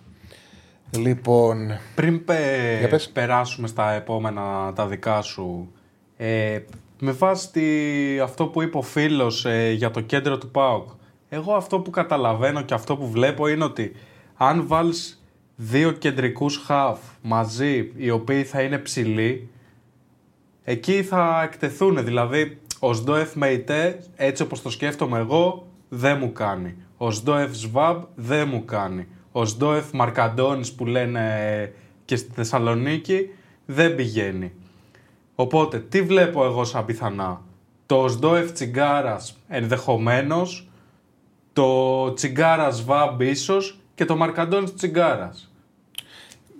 [0.97, 1.77] Λοιπόν.
[1.95, 3.09] Πριν πε- Για πες.
[3.09, 5.71] περάσουμε στα επόμενα τα δικά σου,
[6.17, 6.59] ε,
[6.99, 10.89] με βάση τη- αυτό που είπε ο φίλος ε, για το κέντρο του ΠΑΟΚ,
[11.29, 13.91] εγώ αυτό που καταλαβαίνω και αυτό που βλέπω είναι ότι
[14.37, 15.18] αν βάλεις
[15.61, 19.49] δύο κεντρικούς χαφ μαζί, οι οποίοι θα είναι ψηλοί,
[20.63, 22.03] εκεί θα εκτεθούν.
[22.03, 26.75] Δηλαδή, ο Σντόεφ με ΙΤΕ, έτσι όπως το σκέφτομαι εγώ, δεν μου κάνει.
[26.97, 29.07] Ο Σντόεφ Σβάμπ δεν μου κάνει.
[29.31, 31.73] Ο Σντόεφ Μαρκαντώνης που λένε
[32.05, 33.29] και στη Θεσσαλονίκη
[33.65, 34.51] δεν πηγαίνει.
[35.35, 37.41] Οπότε, τι βλέπω εγώ σαν πιθανά;
[37.85, 40.69] Το Σντόεφ Τσιγκάρας ενδεχομένως,
[41.53, 45.48] το Τσιγκάρας Βάμπ ίσως και το Μαρκαντώνης Τσιγκάρας.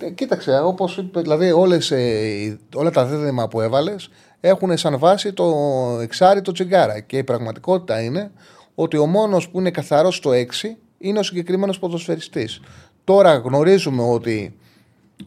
[0.02, 4.10] Ε, Κοίταξε, όπω είπε, δηλαδή όλες, ε, οι- όλα τα δίδυμα που έβαλες
[4.40, 5.56] έχουν σαν βάση το
[6.02, 7.00] εξάρι το τσιγκάρα.
[7.00, 8.32] Και η πραγματικότητα είναι
[8.76, 12.60] ότι ο μόνος που είναι καθαρός στο 6 είναι ο συγκεκριμένος ποδοσφαιριστής.
[13.04, 14.56] Τώρα γνωρίζουμε ότι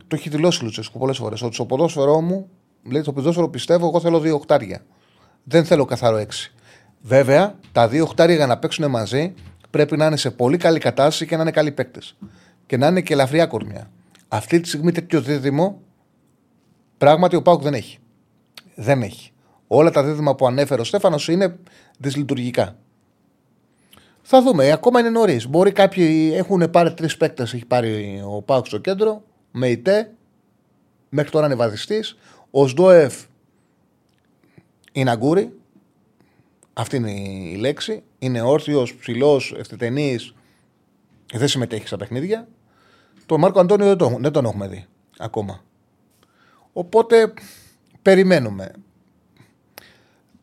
[0.09, 1.43] το έχει δηλώσει ο Λουτσέσκου πολλές φορές.
[1.43, 2.49] Ότι στο ποδόσφαιρό μου,
[2.91, 4.81] λέει το ποδόσφαιρο πιστεύω, εγώ θέλω δύο οχτάρια.
[5.45, 6.53] Δεν θέλω καθαρό 6.
[7.01, 9.35] Βέβαια, τα δύο οχτάρια για να παίξουν μαζί
[9.71, 12.17] πρέπει να είναι σε πολύ καλή κατάσταση και να είναι καλοί παίκτες.
[12.67, 13.91] Και να είναι και ελαφριά κορμιά.
[14.35, 15.81] Αυτή τη στιγμή τέτοιο δίδυμο
[16.99, 17.99] πράγματι ο Πάουκ δεν έχει.
[18.75, 19.33] Δεν έχει.
[19.67, 21.59] Όλα τα δίδυμα που ανέφερε ο Στέφανος είναι
[21.99, 22.77] δυσλειτουργικά.
[24.23, 24.71] Θα δούμε.
[24.71, 25.49] Ακόμα είναι νωρίς.
[25.49, 27.53] Μπορεί κάποιοι έχουν πάρει τρεις παίκτες.
[27.53, 29.23] Έχει πάρει ο Πάουκ στο κέντρο.
[29.51, 30.13] Με ητέ.
[31.09, 32.05] Μέχρι τώρα είναι βαδιστή.
[32.51, 33.25] Ο Σντόεφ
[34.93, 35.53] είναι αγκούρι.
[36.73, 38.03] Αυτή είναι η λέξη.
[38.19, 40.35] Είναι όρθιος, ψηλός, ευθυτενής.
[41.33, 42.49] Δεν συμμετέχει στα παιχνίδια.
[43.33, 44.87] Τον Μάρκο Αντώνιο δεν τον, δεν τον έχουμε δει
[45.19, 45.61] ακόμα.
[46.73, 47.33] Οπότε
[48.03, 48.71] περιμένουμε.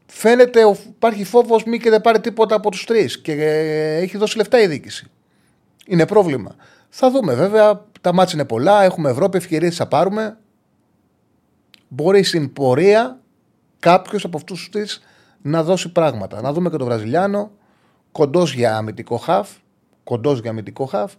[0.05, 4.17] Φαίνεται ο- υπάρχει φόβος μη και δεν πάρει τίποτα από τους τρεις και ε, έχει
[4.17, 5.07] δώσει λεφτά η διοίκηση.
[5.85, 6.55] Είναι πρόβλημα.
[6.89, 7.85] Θα δούμε βέβαια.
[8.01, 8.83] Τα μάτια είναι πολλά.
[8.83, 10.37] Έχουμε Ευρώπη, ευκαιρίες θα πάρουμε.
[11.87, 13.19] Μπορεί στην πορεία
[13.79, 15.01] κάποιος από αυτούς του τρεις
[15.41, 16.41] να δώσει πράγματα.
[16.41, 17.51] Να δούμε και τον Βραζιλιάνο.
[18.11, 19.49] Κοντός για αμυντικό χαφ.
[20.03, 21.13] Κοντός για αμυντικό χαφ.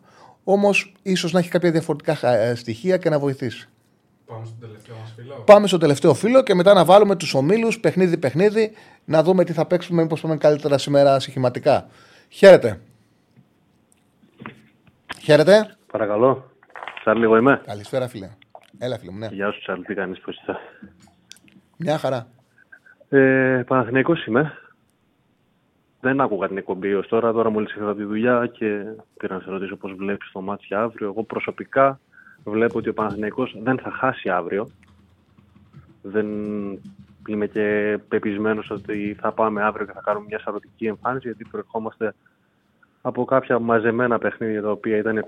[0.52, 3.68] Όμως ίσως να έχει κάποια διαφορετικά χα- ε, στοιχεία και να βοηθήσει.
[4.26, 5.34] Πάμε στον τελευταίο μας φίλο.
[5.46, 8.72] Πάμε στο τελευταίο φύλλο και μετά να βάλουμε τους ομίλους παιχνίδι-παιχνίδι
[9.04, 11.86] να δούμε τι θα παίξουμε, μήπως πάμε καλύτερα σήμερα συχηματικά.
[12.28, 12.80] Χαίρετε.
[15.22, 15.76] Χαίρετε.
[15.92, 16.50] Παρακαλώ.
[17.00, 17.60] Τσάρλι, εγώ είμαι.
[17.66, 18.28] Καλησπέρα, φίλε.
[18.78, 19.28] Έλα, φίλε μου, ναι.
[19.30, 20.58] Γεια σου, Τσάρλι, τι κάνεις, πώς είσαι;
[21.76, 22.26] Μια χαρά.
[23.08, 24.52] Ε, Παναθηναϊκός είμαι.
[26.00, 27.32] Δεν άκουγα την εκπομπή ως τώρα.
[27.32, 28.84] Τώρα μόλις ήρθα από τη δουλειά και
[29.16, 31.06] πήρα να σε ρωτήσω πώς βλέπεις το μάτι για αύριο.
[31.06, 32.00] Εγώ προσωπικά
[32.44, 34.68] βλέπω ότι ο Παναθηναϊκός δεν θα χάσει αύριο.
[36.02, 36.26] Δεν
[37.26, 42.14] είμαι και πεπισμένος ότι θα πάμε αύριο και θα κάνουμε μια σαρωτική εμφάνιση γιατί προερχόμαστε
[43.02, 45.26] από κάποια μαζεμένα παιχνίδια τα οποία ήταν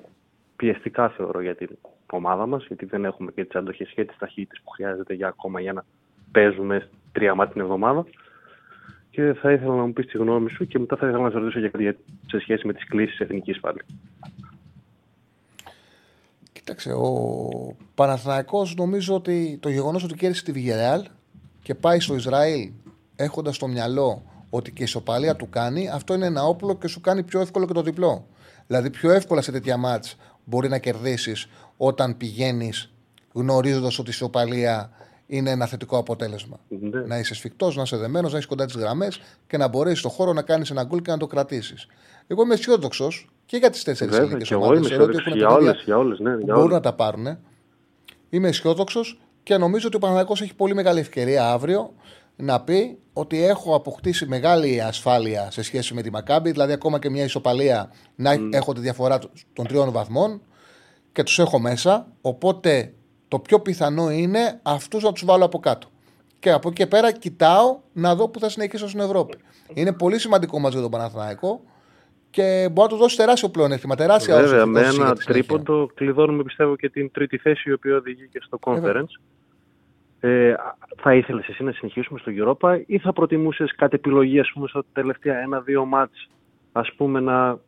[0.57, 1.69] πιεστικά θεωρώ για την
[2.13, 5.61] ομάδα μας γιατί δεν έχουμε και τις αντοχές και τις ταχύτητες που χρειάζεται για ακόμα
[5.61, 5.85] για να
[6.33, 8.05] παίζουμε τρία μάτια την εβδομάδα.
[9.13, 11.39] Και θα ήθελα να μου πεις τη γνώμη σου και μετά θα ήθελα να σε
[11.39, 13.81] ρωτήσω για κάτι για- σε σχέση με τις κλήσεις εθνικής πάλι.
[16.53, 17.17] Κοίταξε, ο
[17.95, 21.05] Παναθηναϊκός νομίζω ότι το γεγονός ότι κέρδισε τη Villarreal
[21.63, 22.71] και πάει στο Ισραήλ
[23.17, 27.01] έχοντας στο μυαλό ότι και η ισοπαλία του κάνει, αυτό είναι ένα όπλο και σου
[27.01, 28.27] κάνει πιο εύκολο και το διπλό.
[28.67, 32.93] Δηλαδή, πιο εύκολα σε τέτοια μάτς μπορεί να κερδίσεις όταν πηγαίνεις
[33.33, 34.91] γνωρίζοντας ότι η ισοπαλία
[35.37, 36.61] είναι ένα θετικό αποτέλεσμα.
[36.69, 37.01] Ναι.
[37.01, 40.11] Να είσαι σφιχτός, να είσαι δεμένος, να είσαι κοντά τις γραμμές και να μπορέσεις στον
[40.11, 41.87] χώρο να κάνεις ένα γκολ και να το κρατήσεις.
[42.27, 44.87] Εγώ είμαι αισιόδοξος και για τις τέσσερις Βέβαια, ελληνικέ και εγώ ομάδες.
[44.87, 46.85] είμαι Θεωρώ ότι αισιόδοξος έχουν για παιχνίδια όλες, για όλες, ναι, που για μπορούν όλες.
[46.85, 47.39] να τα πάρουν.
[48.31, 51.93] Είμαι αισιόδοξος και νομίζω ότι ο Παναγιακός έχει πολύ μεγάλη ευκαιρία αύριο
[52.37, 57.11] να πει ότι έχω αποκτήσει μεγάλη ασφάλεια σε σχέση με τη Μακάμπη, δηλαδή ακόμα και
[57.11, 59.19] μια ισοπαλία να έχω τη διαφορά
[59.53, 60.41] των τριών βαθμών
[61.13, 62.93] και τους έχω μέσα, οπότε
[63.33, 65.89] το πιο πιθανό είναι αυτούς να τους βάλω από κάτω.
[66.39, 69.37] Και από εκεί και πέρα κοιτάω να δω που θα συνεχίσω στην Ευρώπη.
[69.75, 71.61] Είναι πολύ σημαντικό μαζί με τον Παναθηναϊκό
[72.31, 73.95] και μπορεί να του δώσει τεράστιο πλεονέκτημα.
[73.95, 75.47] Τεράστια Βέβαια, όση με δόση για ένα τη συνέχεια.
[75.47, 79.21] τρίποντο κλειδώνουμε πιστεύω και την τρίτη θέση η οποία οδηγεί και στο conference.
[80.21, 80.55] Ε,
[80.97, 84.85] θα ήθελες εσύ να συνεχίσουμε στο Europa ή θα προτιμούσες κάτι επιλογή ας πούμε στα
[84.93, 86.29] τελευταία ένα-δύο μάτς
[86.73, 87.59] ας πούμε να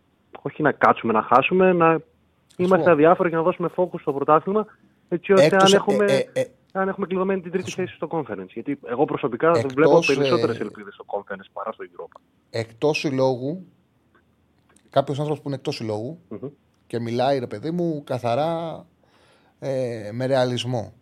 [0.43, 2.01] όχι να κάτσουμε να χάσουμε να
[2.57, 4.66] είμαστε αδιάφοροι και να δώσουμε focus στο πρωτάθλημα
[5.15, 8.09] έτσι ώστε Έκτος, αν έχουμε, ε, ε, ε, αν έχουμε κλειδωμένη την τρίτη θέση στο
[8.11, 12.20] conference γιατί εγώ προσωπικά Εκτός, βλέπω περισσότερες ε, ελπίδες στο conference παρά στο Europa.
[12.51, 13.66] εκτός συλλόγου,
[14.91, 16.19] κάποιος άνθρωπος που είναι εκτός συλλόγου
[16.86, 18.85] και μιλάει, ρε παιδί μου, καθαρά
[19.59, 20.93] ε, με ρεαλισμό.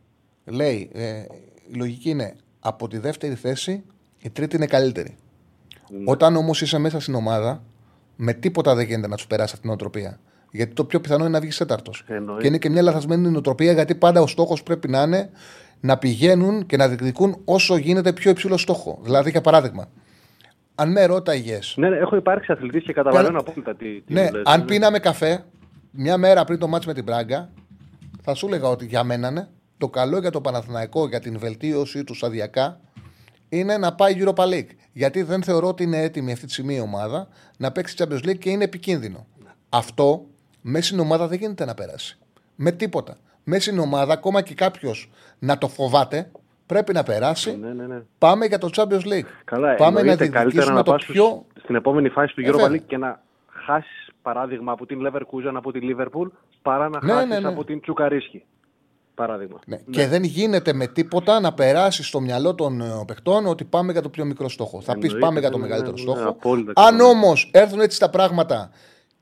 [0.45, 1.25] Λέει, ε,
[1.67, 3.85] η λογική είναι από τη δεύτερη θέση
[4.19, 5.17] η τρίτη είναι καλύτερη.
[6.05, 7.63] Όταν όμως είσαι μέσα στην ομάδα,
[8.17, 10.21] με τίποτα δεν γίνεται να του περάσει αυτή την νοοτροπία.
[10.55, 12.05] Γιατί το πιο πιθανό είναι να βγεις τέταρτος.
[12.07, 12.41] Εννοείται.
[12.41, 15.31] Και είναι και μια λαθασμένη νοοτροπία, γιατί πάντα ο στόχος πρέπει να είναι
[15.81, 18.99] να πηγαίνουν και να διεκδικούν όσο γίνεται πιο υψηλό στόχο.
[19.03, 19.89] Δηλαδή, για παράδειγμα,
[20.75, 21.59] αν με ρώταγε.
[21.75, 24.67] Ναι, ναι, έχω υπάρξει αθλητής και καταλαβαίνω απόλυτα τι, τι Ναι, μου λες, αν ναι.
[24.67, 25.45] πίναμε καφέ
[25.91, 27.51] μια μέρα πριν το μάτς με την Πράγκα,
[28.23, 29.49] θα σου έλεγα ότι για μένα ναι,
[29.79, 32.81] το καλό για το Παναθηναϊκό, για την βελτίωση του σταδιακά,
[33.49, 34.71] είναι να πάει Europa League.
[34.93, 38.39] Γιατί δεν θεωρώ ότι είναι έτοιμη αυτή τη στιγμή η ομάδα να παίξει Champions League
[38.39, 39.27] και είναι επικίνδυνο.
[39.69, 40.27] Αυτό
[40.63, 42.19] μέσα στην ομάδα δεν γίνεται να περάσει.
[42.57, 43.17] Με τίποτα.
[43.45, 46.31] Μέσα στην ομάδα, ακόμα και κάποιος να το φοβάται,
[46.67, 47.57] πρέπει να περάσει.
[47.57, 48.03] Ναι, ναι, ναι.
[48.19, 49.27] Πάμε για το Champions League.
[49.45, 51.45] Καλά, Πάμε να εννοείται καλύτερα διεκδικήσουμε να το πας πιο.
[51.63, 52.69] στην επόμενη φάση του Ε, Europa βέβαια.
[52.71, 53.23] League και να
[53.67, 56.27] χάσεις παράδειγμα από την Leverkusen, από τη Liverpool,
[56.63, 57.49] παρά να Ναι, χάσεις ναι, ναι.
[57.49, 58.45] από την Τσουκαρίσκη.
[59.15, 59.59] Παράδειγμα.
[59.67, 59.77] Ναι.
[59.91, 64.03] Και δεν γίνεται με τίποτα να περάσεις στο μυαλό των ε, παιχτών ότι πάμε για
[64.03, 64.81] το πιο μικρό στόχο.
[64.81, 66.29] Θα πεις Εννοείται, πάμε για το ναι, μεγαλύτερο ναι, ναι, στόχο.
[66.29, 67.09] απόλυτα Αν συμφωνώ.
[67.11, 68.71] όμως έρθουν έτσι τα πράγματα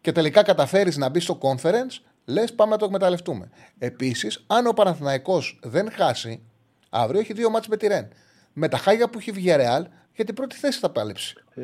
[0.00, 3.50] και τελικά καταφέρεις να μπεις στο conference, λες πάμε να το εκμεταλλευτούμε.
[3.78, 6.42] Επίσης, αν ο Παναθηναϊκός δεν χάσει,
[6.90, 8.08] αύριο έχει δύο μάτς με τη Ρεν.
[8.52, 9.82] Με τα χάγια που έχει βγει η Real,
[10.14, 11.34] για την πρώτη θέση θα πάλεψει.
[11.54, 11.62] Ε,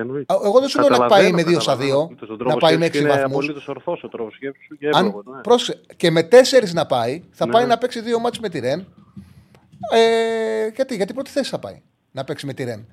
[0.00, 0.34] εννοείται.
[0.34, 2.06] Α, εγώ δεν σου λέω να Καταλαβαίνω, πάει με δύο στα καταλαβαίνω.
[2.06, 3.44] δύο, Στον να τρόπο πάει με σκέψης έξι Είναι βαθμούς.
[3.44, 5.22] απολύτως ορθός ο τρόπος σκέψης σου και Αν, εύλογο.
[5.34, 5.40] ναι.
[5.40, 7.68] πρόσεξε, και με τέσσερις να πάει, θα Ναι, πάει ναι.
[7.68, 8.86] να παίξει δύο μάτς με τη Ρεν.
[9.92, 12.86] Ε, γιατί, γιατί πρώτη θέση θα πάει να παίξει με τη Ρεν.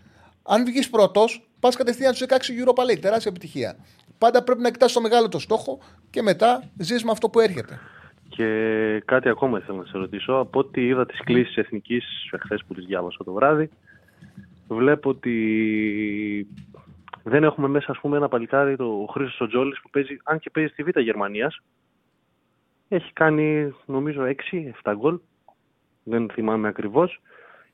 [0.44, 3.00] Αν βγεις πρώτος, πας κατευθείαν στους 16 Europa League.
[3.00, 3.76] Τεράστια επιτυχία.
[4.20, 5.80] Πάντα πρέπει να κοιτάς το μεγάλο το στόχο
[6.10, 7.80] και μετά ζεις με αυτό που έρχεται.
[8.30, 8.46] Και
[9.06, 10.34] κάτι ακόμα ήθελα να σε ρωτήσω.
[10.34, 13.70] Από ό,τι είδα τις κλήσεις εθνικής εχθές που τις διάβασα το βράδυ,
[14.68, 16.48] βλέπω ότι
[17.24, 20.50] δεν έχουμε μέσα ας πούμε ένα παλικάρι, το Χρήστος ο Τζόλης, που παίζει, αν και
[20.50, 21.62] παίζει στη Β' Γερμανίας.
[22.88, 25.20] Έχει κάνει νομίζω 6-7 γκολ,
[26.04, 27.22] δεν θυμάμαι ακριβώς,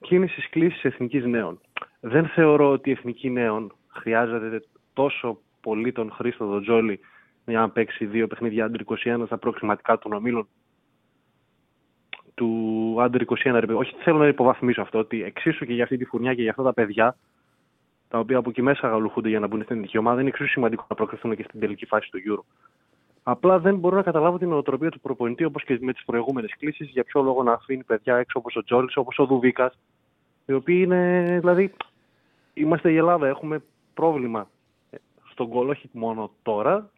[0.01, 1.59] και είναι στις κλήσεις εθνικής νέων.
[1.99, 4.63] Δεν θεωρώ ότι η εθνική νέων χρειάζεται
[4.93, 6.99] τόσο πολύ τον Χρήστο τον Τζόλη
[7.45, 8.81] για να παίξει δύο παιχνίδια Under
[9.21, 10.47] 21 στα προξηματικά των ομίλων
[12.33, 12.49] του
[12.99, 13.35] Under 21.
[13.43, 13.73] Ρε, παιδί.
[13.73, 16.63] Όχι θέλω να υποβαθμίσω αυτό, ότι εξίσου και για αυτή τη φουρνιά και για αυτά
[16.63, 17.17] τα παιδιά,
[18.09, 20.85] τα οποία από εκεί μέσα αγαλουχούνται για να μπουν στην εθνική ομάδα, είναι εξίσου σημαντικό
[20.89, 22.43] να προκριθούν και στην τελική φάση του Euro.
[23.23, 26.89] Απλά δεν μπορώ να καταλάβω την νοοτροπία του προπονητή όπως και με τις προηγούμενες κλήσεις.
[26.89, 29.79] Για ποιο λόγο να αφήνει παιδιά έξω όπως ο Τζόλης, όπως ο Δουβίκας,
[30.45, 31.37] οι οποίοι είναι.
[31.39, 31.73] Δηλαδή,
[32.53, 33.63] είμαστε η Ελλάδα, έχουμε
[33.93, 34.54] πρόβλημα ε,
[35.35, 36.89] στον γκολ, όχι μόνο τώρα,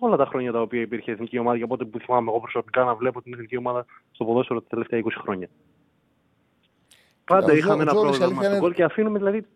[0.00, 2.94] όλα τα χρόνια τα οποία υπήρχε εθνική ομάδα, για πότε που θυμάμαι εγώ προσωπικά να
[2.94, 5.48] βλέπω την εθνική ομάδα στο ποδόσφαιρο τα τελευταία 20 χρόνια.
[7.24, 9.46] Πάντα ο Ζω- είχαμε ο ένα Τζόλης, πρόβλημα αλήθεια στον είναι- γκολ και αφήνουμε δηλαδή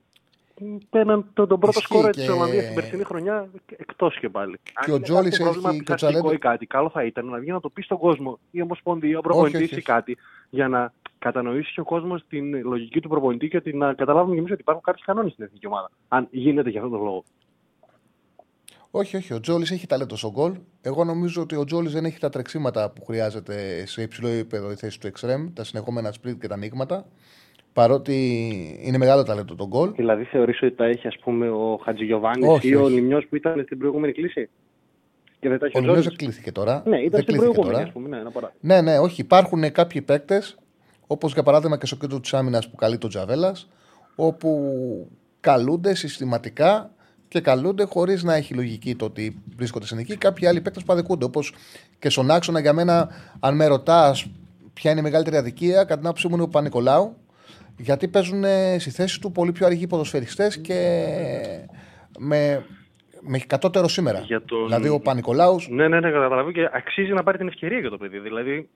[0.90, 4.58] πέραν τον, τον πρώτο Ισχύει σκόρ και- τη Ολλανδία την περσινή χρονιά εκτός και πάλι.
[4.62, 6.90] Και Αν ο είναι Τζόλης κάποιο πρόβλημα έχει- και ο πειθαρχικό Τσαλέντα- ή κάτι, καλό
[6.90, 9.60] θα ήταν να βγει να το πει στον κόσμο ή η Ομοσπονδία, ή ο προπονητής
[9.60, 9.82] όχι, ή όχι.
[9.86, 10.16] κάτι
[10.50, 14.38] για να κατανοήσει και ο κόσμος την λογική του προπονητή και ότι να καταλάβουμε κι
[14.38, 15.90] εμείς ότι υπάρχουν κάποιοι κανόνες στην εθνική ομάδα.
[16.08, 17.24] Αν γίνεται για αυτόν τον λόγο.
[18.94, 19.32] Όχι, όχι.
[19.34, 20.52] Ο Τζόλης έχει ταλέντο στον γκολ.
[20.82, 24.74] Εγώ νομίζω ότι ο Τζόλης δεν έχει τα τρεξίματα που χρειάζεται σε υψηλό επίπεδο η
[24.74, 27.06] θέση του εξτρέμ, τα συνεχόμενα σπριτ και τα ανοίγματα.
[27.72, 28.14] Παρότι
[28.82, 29.92] είναι μεγάλο ταλέντο τον γκολ.
[29.94, 32.92] Δηλαδή θεωρείς ότι τα έχει ας πούμε ο Χατζηγιοβάνης Όχι, ή ο όχι.
[32.94, 34.48] Λιμιός που ήταν στην προηγούμενη κλίση;
[35.40, 36.82] Και δεν τα έχει Ο ο Λιμιός Τζόλης; δεν κλείθηκε τώρα.
[36.86, 37.86] Ναι, ήταν Δεν στην κλείθηκε προηγούμενη τώρα.
[37.86, 38.08] ας πούμε.
[38.08, 38.74] Ναι, ένα παράδειγμα.
[38.74, 39.20] Ναι, ναι, όχι.
[39.20, 40.56] Υπάρχουν κάποιοι παίκτες,
[41.06, 43.68] όπως για παράδειγμα και στο κέντρο της άμυνας που καλεί τον Τζαβέλας,
[44.14, 44.60] όπου
[45.40, 46.94] καλούνται συστηματικά
[47.32, 50.16] και καλούνται χωρίς να έχει λογική το ότι βρίσκονται στην εκεί.
[50.16, 51.24] Κάποιοι άλλοι παίκτες που αδικούνται.
[51.24, 51.54] Όπως
[51.98, 53.08] και στον άξονα για μένα,
[53.40, 54.26] αν με ρωτάς
[54.74, 57.16] ποια είναι η μεγαλύτερη αδικία, κατά την άποψή μου είναι ο Πανικολάου,
[57.78, 61.06] γιατί παίζουν ε, στη θέση του πολύ πιο αργοί ποδοσφαιριστές και
[62.18, 62.64] με,
[63.20, 64.18] με κατώτερο σήμερα.
[64.20, 65.56] Για τον- Δηλαδή ο Πανικολάου.
[65.68, 68.18] Ναι, ναι, ναι, καταλαβαίνω και αξίζει να πάρει την ευκαιρία για το παιδί.
[68.18, 68.68] Δηλαδή.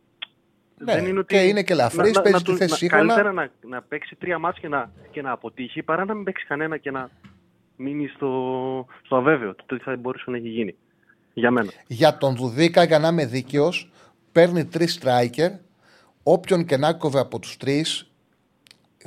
[0.79, 1.35] Ναι, δεν είναι ότι...
[1.35, 3.05] και είναι και ελαφρύς, να- να- παίζει να τη του- θέση να- σύγχρονα.
[3.07, 6.45] Καλύτερα να, να παίξει τρία μάτς και να, και να αποτύχει παρά να μην παίξει
[6.47, 7.11] κανένα και να
[7.77, 8.31] μείνει στο,
[9.05, 10.75] στο αβέβαιο του τι θα μπορούσε να έχει γίνει.
[11.35, 11.71] Για μένα.
[11.87, 13.91] Για τον Δουδίκα, για να είμαι δίκαιος,
[14.33, 15.51] παίρνει τρεις striker.
[16.23, 18.11] Όποιον και να κόβε από τους τρεις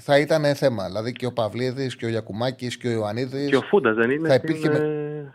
[0.01, 0.85] θα ήταν θέμα.
[0.85, 3.49] Δηλαδή και ο Παυλίδης και ο Γιακουμάκης και ο Ιωαννίδης.
[3.49, 4.27] Και ο Φούντας δεν είναι.
[4.27, 4.77] Θα στην, υπήρχε.
[4.83, 5.33] ε,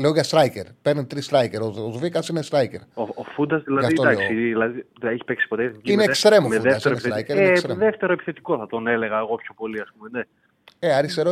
[0.00, 0.66] Λέω για striker.
[0.82, 1.60] Παίρνει τρεις striker.
[1.62, 2.80] Ο, ο Δουδίκα είναι striker.
[2.94, 4.42] Ο, ο Φούντας δηλαδή, αυτό εντάξει, λέω.
[4.42, 5.64] δηλαδή δεν έχει παίξει ποτέ.
[5.64, 7.32] εθνική Είναι με δε- εξτρέμο με Φούντας, δεύτερο είναι επιθετικό.
[7.34, 7.78] striker, είναι Ε, εξτρέμο.
[7.78, 10.08] δεύτερο επιθετικό θα τον έλεγα εγώ πιο πολύ, ας πούμε.
[10.12, 10.22] Ναι.
[10.78, 11.30] Ε, αριστερό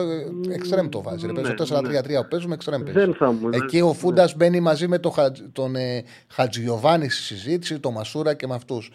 [0.51, 1.23] εξτρέμ το βάζεις.
[1.23, 2.83] Ρε, Ναι, παίζει το 4-3-3 που παίζουμε εξτρέμ.
[2.83, 3.03] παίζεις.
[3.05, 3.49] Δεν θα μου.
[3.53, 8.35] Εκεί ο Φούντας μπαίνει μαζί με το, Χατζ- τον ε, Χατζιωβάνη στη συζήτηση, τον Μασούρα
[8.35, 8.91] και με αυτούς.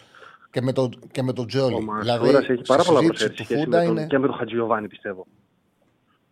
[0.52, 1.74] Και με τον και με τον Τζόλι.
[1.76, 4.06] Ο Δηλαδή, Μασούρας έχει πάρα στη πολλά συζήτηση προσθέσει του σχέση Φούντα με τον, είναι.
[4.08, 5.26] και με τον Χατζιωβάνη, πιστεύω.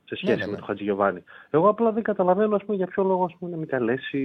[0.06, 0.58] Σε σχέση ναι, με ναι.
[0.58, 1.24] τον Χατζιωβάνη.
[1.50, 4.20] Εγώ απλά δεν καταλαβαίνω ας πούμε, για ποιο λόγο ας πούμε, να μην καλέσει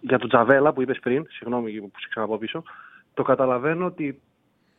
[0.00, 2.62] για τον Τζαβέλα που είπες πριν, συγγνώμη που σε ξαναπώ πίσω.
[3.14, 4.20] Το καταλαβαίνω ότι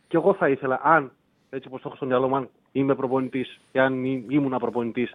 [0.07, 1.11] και εγώ θα ήθελα, αν
[1.49, 5.13] έτσι όπως το έχω στο μυαλό μου, αν είμαι προπονητής, εάν ή- ήμουν προπονητής,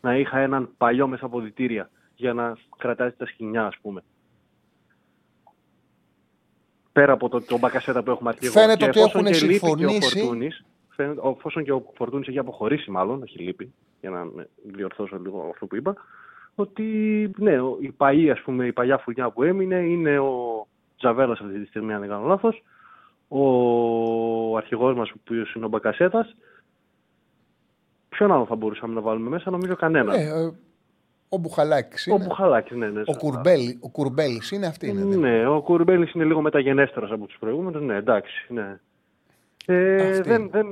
[0.00, 4.02] να είχα έναν παλιό μέσα από διτήρια για να κρατάει τα σκηνιά, ας πούμε.
[6.92, 8.50] Πέρα από το, τον Μπακασέτα που έχουμε αρχίσει.
[8.50, 10.18] Φαίνεται ότι εφόσον έχουν και λείπει και ο συμφωνήσει.
[10.18, 14.48] Φορτούνης, φαίνεται, ο- εφόσον και ο Φορτούνης έχει αποχωρήσει μάλλον, έχει λείπει, για να με
[14.62, 15.94] διορθώσω λίγο αυτό που είπα,
[16.54, 16.84] ότι
[17.36, 20.66] ναι, ο- η παλιά, ας πούμε, η παλιά φουρνιά που έμεινε είναι ο
[20.96, 22.62] Τζαβέλας αυτή τη στιγμή, αν δεν κάνω λάθος,
[23.28, 26.36] ο αρχηγός μας, ο οποίος είναι ο Μπακασέτας,
[28.16, 30.14] Ποιον άλλο θα μπορούσαμε να βάλουμε μέσα, νομίζω κανένα.
[30.14, 30.50] Ε, ε,
[31.28, 32.08] ο Μπουχαλάκης.
[32.12, 33.00] ο Μπουχαλάκης, ναι, ναι.
[33.06, 34.88] Ο, Κουρμπέλη, ο Κουρμπέλης είναι αυτή.
[34.88, 38.78] Είναι, δεν- Ναι, ο Κουρμπέλης είναι λίγο μεταγενέστερος από τους προηγούμενους, ναι, εντάξει, ναι.
[39.66, 40.66] Ε, Αυτή δεν, δεν,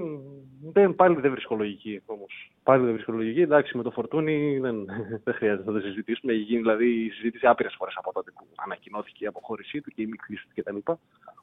[0.72, 2.52] δεν, πάλι δεν βρίσκω λογική όμως.
[2.62, 3.40] Πάλι δεν βρίσκω λογική.
[3.40, 4.76] Εντάξει, με το Φορτούνι δεν,
[5.24, 6.32] δεν χρειάζεται να το συζητήσουμε.
[6.32, 10.02] Έχει γίνει δηλαδή η συζήτηση άπειρες φορές από τότε που ανακοινώθηκε η αποχώρησή του και
[10.02, 10.92] η μικρή του κτλ.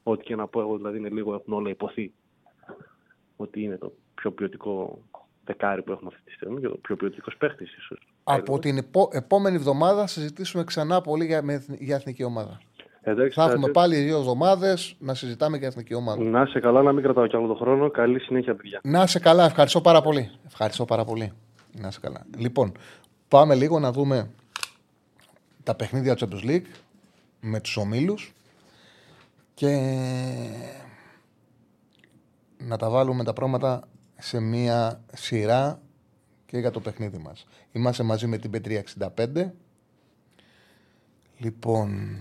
[0.02, 2.12] Ό,τι και να πω εγώ, δηλαδή είναι λίγο, έχουν όλα υποθεί
[3.36, 4.98] ότι είναι το πιο ποιοτικό
[5.52, 7.98] δεκάρι που έχουμε αυτή τη στιγμή και το πιο ποιοτικός παίχτη ίσως.
[8.24, 12.60] Από την επο- επόμενη εβδομάδα θα συζητήσουμε ξανά πολύ για, με, εθνη- για εθνική ομάδα.
[13.02, 16.22] Εντάξει, Θα έχουμε θα- πάλι δύο εβδομάδες να συζητάμε για εθνική ομάδα.
[16.22, 17.90] Να είσαι καλά, να μην κρατάω κι άλλο τον χρόνο.
[17.90, 18.80] Καλή συνέχεια, παιδιά.
[18.82, 20.30] Να είσαι καλά, ευχαριστώ πάρα πολύ.
[20.46, 21.32] Ευχαριστώ πάρα πολύ.
[21.80, 22.26] Να είσαι καλά.
[22.36, 22.72] Λοιπόν,
[23.28, 24.30] πάμε λίγο να δούμε
[25.62, 26.66] τα παιχνίδια του Champions League
[27.40, 28.32] με τους ομίλους
[29.54, 29.76] και
[32.58, 33.88] να τα βάλουμε τα πράγματα
[34.20, 35.82] σε μία σειρά
[36.46, 37.46] και για το παιχνίδι μας.
[37.72, 39.50] Είμαστε μαζί με την P365.
[41.38, 42.18] Λοιπόν,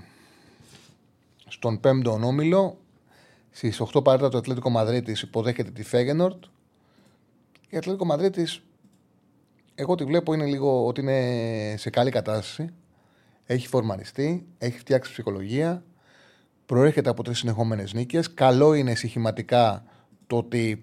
[1.47, 2.77] στον πέμπτο όμιλο,
[3.51, 6.43] στις 8 παρέτα το Ατλέτικο Μαδρίτης υποδέχεται τη Φέγενορτ.
[7.69, 8.61] Η Ατλέτικο Μαδρίτης,
[9.75, 12.69] εγώ τη βλέπω είναι λίγο ότι είναι σε καλή κατάσταση.
[13.45, 15.83] Έχει φορμαριστεί, έχει φτιάξει ψυχολογία,
[16.65, 18.33] προέρχεται από τρεις συνεχόμενες νίκες.
[18.33, 19.83] Καλό είναι συχηματικά
[20.27, 20.81] το ότι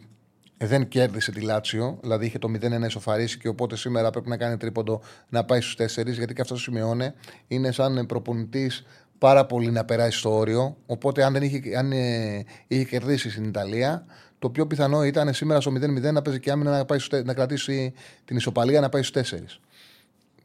[0.58, 4.56] δεν κέρδισε τη Λάτσιο, δηλαδή είχε το 0-1 εσωφαρίσει και οπότε σήμερα πρέπει να κάνει
[4.56, 7.12] τρίποντο να πάει στους 4, γιατί και αυτό το σημειώνει.
[7.48, 8.84] Είναι σαν προπονητής
[9.18, 10.76] πάρα πολύ να περάσει στο όριο.
[10.86, 14.06] Οπότε, αν, δεν είχε, αν ε, είχε κερδίσει στην Ιταλία,
[14.38, 17.26] το πιο πιθανό ήταν σήμερα στο 0-0 να παίζει και άμυνα να, πάει στους τε-
[17.26, 17.92] να κρατήσει
[18.24, 19.36] την ισοπαλία να πάει στους 4.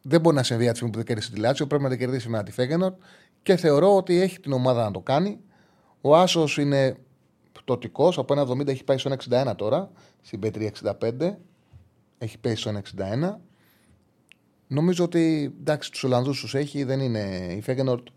[0.01, 1.97] Δεν μπορεί να συμβεί από τη στιγμή που δεν κέρδισε τη Λάτσιο, πρέπει να την
[1.97, 2.93] κερδίσει με τη Φέγενορ
[3.43, 5.39] και θεωρώ ότι έχει την ομάδα να το κάνει.
[6.01, 6.95] Ο Άσος είναι
[7.71, 9.91] πτωτικό, από ένα 70 έχει πάει στο 1,61 τώρα,
[10.21, 11.35] στην P365.
[12.17, 13.39] Έχει πέσει στο 1,61.
[14.67, 17.53] Νομίζω ότι εντάξει, τους Ολλανδούς τους έχει, δεν είναι.
[17.57, 18.07] Η Φέγενορτ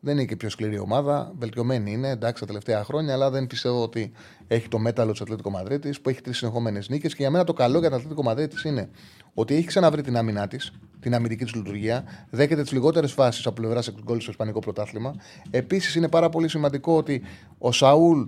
[0.00, 1.32] δεν είναι και πιο σκληρή ομάδα.
[1.38, 4.12] Βελτιωμένη είναι εντάξει τα τελευταία χρόνια, αλλά δεν πιστεύω ότι
[4.46, 7.10] έχει το μέταλλο της Ατλέτικο Μαδρίτης που έχει τρεις συνεχόμενες νίκες.
[7.14, 8.90] Και για μένα το καλό για την Ατλέτικο Μαδρίτης είναι
[9.34, 13.60] ότι έχει ξαναβρει την άμυνά της, την αμυντική της λειτουργία, δέχεται τις λιγότερες φάσεις από
[13.60, 15.14] πλευράς γκολ στο Ισπανικό πρωτάθλημα.
[15.50, 17.22] Επίσης είναι πάρα πολύ σημαντικό ότι
[17.58, 18.22] ο Σαούλ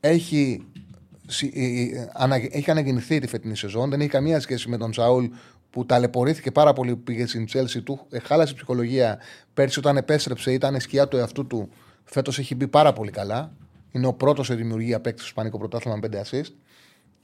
[0.00, 0.66] έχει
[1.26, 3.90] συ- ε, ε, ανα- έχει αναγεννηθεί τη φετινή σεζόν.
[3.90, 5.24] Δεν έχει καμία σχέση με τον Σαούλ
[5.70, 8.00] που ταλαιπωρήθηκε πάρα πολύ που πήγε στην Τσέλση του.
[8.10, 9.18] ε, Χάλασε η ψυχολογία.
[9.54, 11.68] Πέρσι όταν επέστρεψε ήταν σκιά του εαυτού του.
[12.04, 13.52] Φέτος έχει μπει πάρα πολύ καλά.
[13.92, 16.52] Είναι ο πρώτος σε δημιουργία παίκτης στο Ισπανικό πρωτάθλημα με 5 assist.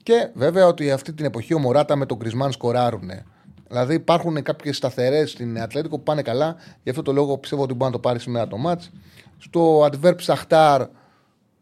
[0.03, 3.09] Και βέβαια ότι αυτή την εποχή ο Μωράτα με τον Κρισμάν σκοράρουν.
[3.67, 6.55] Δηλαδή υπάρχουν κάποιες σταθερές στην Ατλέτικο που πάνε καλά.
[6.83, 8.81] Γι' αυτό το λόγο πιστεύω ότι μπορεί να το πάρει σήμερα το μάτ.
[9.37, 10.81] Στο Adverb Σαχτάρ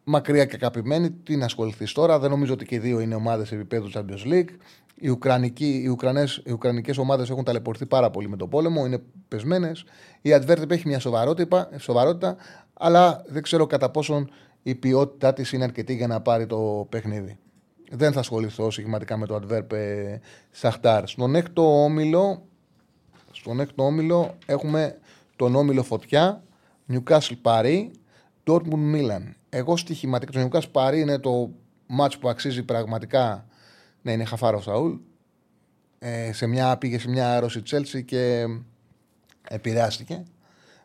[0.05, 1.11] μακριά και αγαπημένη.
[1.11, 4.49] Τι να ασχοληθείς τώρα; Δεν νομίζω ότι και οι δύο είναι ομάδες επίπεδου Champions League.
[4.95, 9.01] Οι, Ουκρανικοί, οι, Ουκρανές, οι Ουκρανικές ομάδες έχουν ταλαιπωρηθεί πάρα πολύ με τον πόλεμο, είναι
[9.27, 9.83] πεσμένες.
[10.21, 12.35] Η Advertip έχει μια σοβαρότητα, σοβαρότητα,
[12.73, 14.29] αλλά δεν ξέρω κατά πόσον
[14.63, 17.37] η ποιότητά της είναι αρκετή για να πάρει το παιχνίδι.
[17.91, 20.19] Δεν θα ασχοληθώ συγκεκριματικά με το Adverb ε,
[20.51, 21.07] Σαχτάρ.
[21.07, 22.45] Στον έκτο όμιλο,
[23.31, 24.97] στον έκτο όμιλο έχουμε
[25.35, 26.43] τον όμιλο Φωτιά,
[26.91, 27.87] Newcastle Paris,
[28.47, 29.33] Dortmund Milan.
[29.49, 31.51] Εγώ στοιχηματικά, το Newcastle Paris είναι το
[31.87, 33.45] μάτς που αξίζει πραγματικά
[34.01, 34.93] να είναι χαφάρος Σαούλ.
[35.99, 38.45] Ε, σε μια, πήγε σε μια άρρωση Chelsea και
[39.49, 40.23] επηρεάστηκε.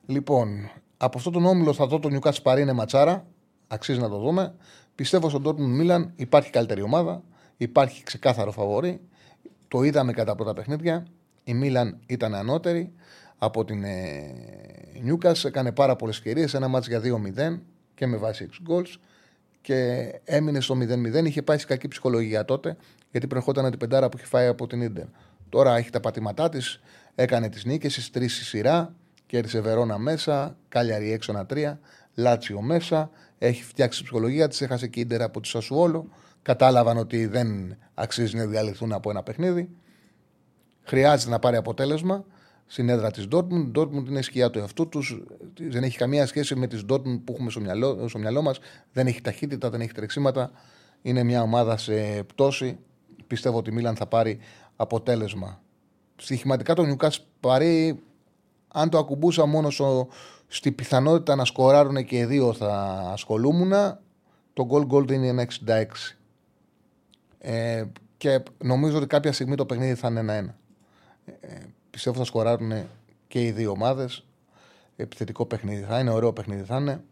[0.07, 3.27] Λοιπόν, από αυτό τον όμιλο θα δω το Newcastle Paris είναι ματσάρα.
[3.69, 4.55] Αξίζει να το δούμε.
[4.95, 7.23] Πιστεύω στον Dortmund Milan υπάρχει καλύτερη ομάδα.
[7.57, 9.01] Υπάρχει ξεκάθαρο φαβορή.
[9.69, 11.07] Το είδαμε κατά πρώτα παιχνίδια.
[11.45, 12.93] Η Μίλαν ήταν ανώτερη
[13.43, 14.35] από την ε,
[15.07, 15.45] Newcastle.
[15.45, 16.55] Έκανε πάρα πολλές ευκαιρίες.
[16.55, 17.59] Ένα μάτς για 2-0
[17.95, 18.95] και με βάση 6 goals.
[19.61, 21.25] Και έμεινε στο 0-0.
[21.25, 22.77] Είχε πάει σε κακή ψυχολογία τότε
[23.11, 25.05] γιατί προερχόταν την πεντάρα που είχε φάει από την Ιντερ.
[25.49, 26.81] Τώρα έχει τα πατήματά της.
[27.15, 28.95] Έκανε τις νίκες, τις τρεις στη σειρά.
[29.27, 30.57] Κέρδισε Βερόνα μέσα.
[30.69, 31.81] Κάλιαρη έξω ένα τρία.
[32.15, 36.09] Λάτσιο μέσα έχει φτιάξει τη ψυχολογία της, έχασε κίντερ από τη Σασουόλο.
[36.43, 39.69] Κατάλαβαν ότι δεν αξίζει να διαλυθούν από ένα παιχνίδι.
[40.83, 42.25] Χρειάζεται να πάρει αποτέλεσμα
[42.73, 43.67] στην έδρα της Dortmund.
[43.67, 45.23] Η Dortmund είναι σκιά του εαυτού τους.
[45.69, 48.59] Δεν έχει καμία σχέση με τις Dortmund που έχουμε στο μυαλό, στο μυαλό μας.
[48.93, 50.51] Δεν έχει ταχύτητα, δεν έχει τρεξίματα.
[51.03, 52.79] Είναι μια ομάδα σε πτώση.
[53.27, 54.39] Πιστεύω ότι η Μίλαν θα πάρει
[54.77, 55.61] αποτέλεσμα.
[56.17, 58.03] Στοιχηματικά το Newcastle πάρει,
[58.69, 60.09] αν το ακουμπούσα μόνο στο,
[60.47, 62.73] στη πιθανότητα να σκοράρουν και οι δύο θα
[63.13, 63.73] ασχολούμουν.
[64.53, 65.85] Το goal goal είναι ένα 66.
[67.39, 67.85] Ε,
[68.17, 70.57] και νομίζω ότι κάποια στιγμή το παιχνίδι θα είναι ένα-ένα.
[71.41, 71.57] Ε,
[71.91, 72.73] πιστεύω θα σκοράρουν
[73.29, 74.25] και οι δύο ομάδες.
[74.97, 77.05] Επιθετικό παιχνίδι θα είναι, ωραίο παιχνίδι θα είναι.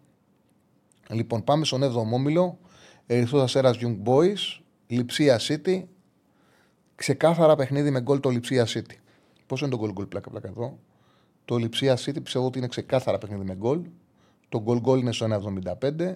[1.11, 2.59] Λοιπόν, πάμε στον 7ο όμιλο.
[3.07, 5.83] Ερυθρό Αστέρα Young Boys, Λιψία City.
[6.95, 8.95] Ξεκάθαρα παιχνίδι με γκολ το Λιψία City.
[9.47, 10.79] Πόσο είναι το γκολ γκολ πλάκα πλάκα εδώ.
[11.45, 13.81] Το Λιψία City πιστεύω ότι είναι ξεκάθαρα παιχνίδι με γκολ.
[14.49, 15.27] Το γκολ γκολ είναι στο
[15.81, 16.15] 1,75.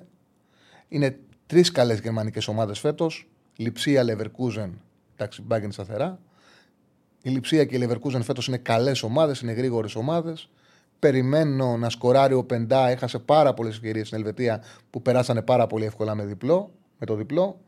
[0.89, 3.29] Είναι τρεις καλές γερμανικές ομάδες φέτος.
[3.57, 4.71] Λιψία, Leverkusen,
[5.17, 6.21] εντάξει, μπάγκεν σταθερά.
[7.23, 10.49] Η Λιψία και η Leverkusen φέτος είναι καλές ομάδες, είναι γρήγορες ομάδες.
[10.99, 12.89] Περιμένω να σκοράρει ο Πεντά.
[12.89, 17.15] Έχασε πάρα πολλές ευκαιρίες στην Ελβετία που περάσανε πάρα πολύ εύκολα με, διπλό, με το
[17.15, 17.61] διπλό.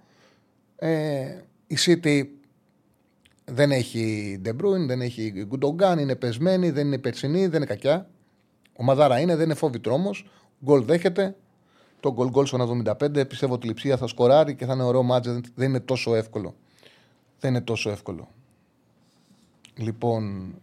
[0.76, 1.24] Ε,
[1.66, 2.24] η City
[3.44, 8.08] δεν έχει De Bruyne, δεν έχει Γκουντογκάν, είναι πεσμένη, δεν είναι περσινή, δεν είναι κακιά.
[8.76, 10.26] Ο Μαδάρα είναι, δεν είναι φόβη τρόμος.
[10.64, 11.36] Γκολ δέχεται.
[12.00, 13.28] Το γκολ γκολ στο 75.
[13.28, 15.40] Πιστεύω ότι η λειψία θα σκοράρει και θα είναι ωραίο μάτζε.
[15.54, 16.54] Δεν είναι τόσο εύκολο.
[17.40, 18.28] Δεν είναι τόσο εύκολο.
[19.76, 20.54] Λοιπόν,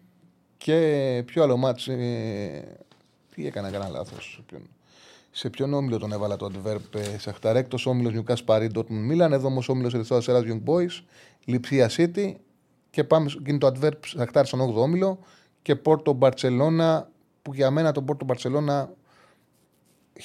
[0.58, 1.88] και ποιο άλλο μάτζ.
[1.88, 2.78] Ε,
[3.36, 4.44] τι έκανα, έκανα λάθος.
[5.32, 9.34] Σε ποιον όμιλο τον έβαλα το Αντβέρπ ε, Σαχταρέκτο, όμιλος Νιουκά Παρί, Ντότμουν Μίλαν.
[9.34, 11.04] Εδώ όμως όμιλος Ερυθρό Ασέρα Young Boys,
[11.46, 12.34] Λιψία City,
[12.90, 15.20] και πάμε γίνει το Adverb Σαχτάρ στον 8ο όμιλο
[15.62, 17.10] και Πόρτο Μπαρσελόνα
[17.42, 18.94] που για μένα το Πόρτο Μπαρσελόνα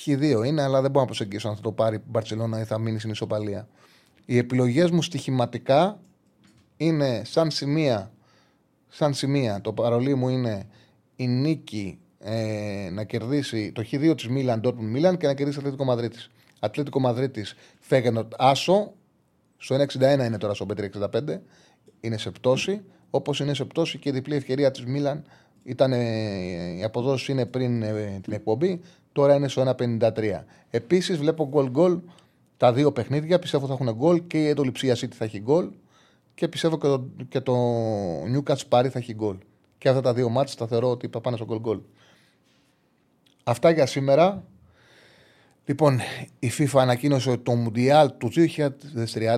[0.05, 2.79] χ2 είναι, αλλά δεν μπορώ να προσεγγίσω αν θα το πάρει η Μπαρσελόνα ή θα
[2.79, 3.69] μείνει στην ισοπαλία.
[4.25, 6.01] Οι επιλογές μου στοιχηματικά
[6.77, 8.11] είναι σαν σημεία.
[8.89, 9.61] Σαν σημεία.
[9.61, 10.67] Το παρολί μου είναι
[11.17, 15.85] η νίκη ε, να κερδίσει το χ2 της Μίλαν, Dortmund Μίλαν και να κερδίσει Ατλέτικο
[15.85, 16.31] Μαδρίτης.
[16.61, 18.93] Ατλέτικο Μαδρίτης Φέγενοτ Άσο.
[19.57, 20.67] Στο 1,61 είναι τώρα στο
[21.01, 21.39] 5,65
[22.01, 25.25] είναι σε πτώση, όπως είναι σε πτώση και η διπλή ευκαιρία της Μίλαν.
[25.63, 25.93] Ήταν,
[26.79, 28.81] η αποδόση είναι πριν ε, την εκπομπή,
[29.13, 30.43] τώρα είναι στο 1,53.
[30.71, 31.99] Επίσης βλέπω γκολ γκολ
[32.57, 33.39] τα δύο παιχνίδια.
[33.39, 35.69] Πιστεύω θα έχουν γκολ και η Εντολιψία City θα έχει γκολ
[36.37, 37.55] και πιστεύω και το, και το
[38.23, 39.37] Newcastle Paris θα έχει γκολ.
[39.79, 41.81] Και αυτά τα δύο μάτια θα θεωρώ ότι θα πάνε στο γκολ γκολ.
[43.45, 44.45] Αυτά για σήμερα.
[45.65, 46.01] Λοιπόν,
[46.39, 48.31] η FIFA ανακοίνωσε ότι το Μουντιάλ του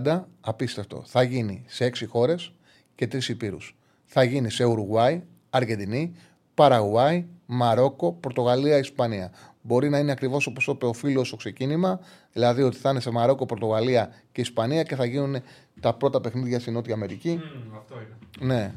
[0.05, 2.53] 2030, απίστευτο, θα γίνει σε έξι χώρες
[2.95, 3.77] και τρεις υπήρους.
[4.05, 6.13] Θα γίνει σε Ουρουγουάη, Αργεντινή,
[6.55, 9.31] Παραγουάη, Μαρόκο, Πορτογαλία, Ισπανία.
[9.69, 12.01] Μπορεί να είναι ακριβώς όπως είπε ο φίλος στο ξεκίνημα,
[12.33, 15.37] δηλαδή ότι θα είναι σε Μαρόκο, Πορτογαλία και Ισπανία και θα γίνουν
[15.81, 17.41] τα πρώτα παιχνίδια στην Νότια Αμερική.
[17.43, 18.55] Mm, αυτό είναι.
[18.55, 18.75] Ναι,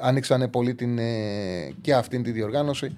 [0.00, 2.96] άνοιξαν πολύ την, ε, και αυτήν τη διοργάνωση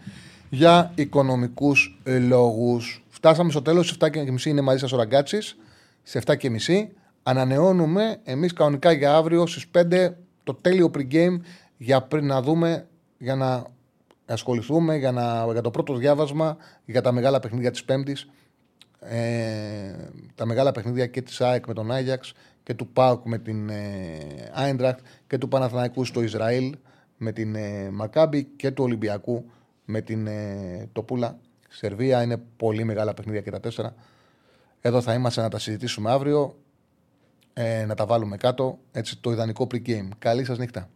[0.51, 3.05] για οικονομικούς λόγους.
[3.09, 5.57] Φτάσαμε στο τέλος, στι 7.30 είναι μαζί σας ο Ραγκάτσης.
[6.03, 6.89] Σε 7.30
[7.23, 11.41] ανανεώνουμε εμείς κανονικά για αύριο στις 5 το τέλειο pre-game
[11.77, 12.87] για πριν να δούμε,
[13.19, 13.65] για να
[14.27, 18.29] ασχοληθούμε για, να, για το πρώτο διάβασμα για τα μεγάλα παιχνίδια της Πέμπτης.
[19.01, 19.95] Ε,
[20.35, 22.33] τα μεγάλα παιχνίδια και της ΑΕΚ με τον Άγιαξ
[22.63, 24.77] και του ΠΑΟΚ με την ε,
[25.27, 26.77] και του Παναθηναϊκού στο Ισραήλ
[27.17, 29.45] με την ε, Μακάμπη και του Ολυμπιακού
[29.85, 31.39] με την ε, Τοπούλα
[31.69, 32.23] Σερβία.
[32.23, 33.95] Είναι πολύ μεγάλα παιχνίδια και τα τέσσερα.
[34.81, 36.57] Εδώ θα είμαστε να τα συζητήσουμε αύριο,
[37.53, 38.79] ε, να τα βάλουμε κάτω.
[38.93, 40.09] Έτσι, το ιδανικό pre-game.
[40.19, 40.89] Καλή σας νύχτα.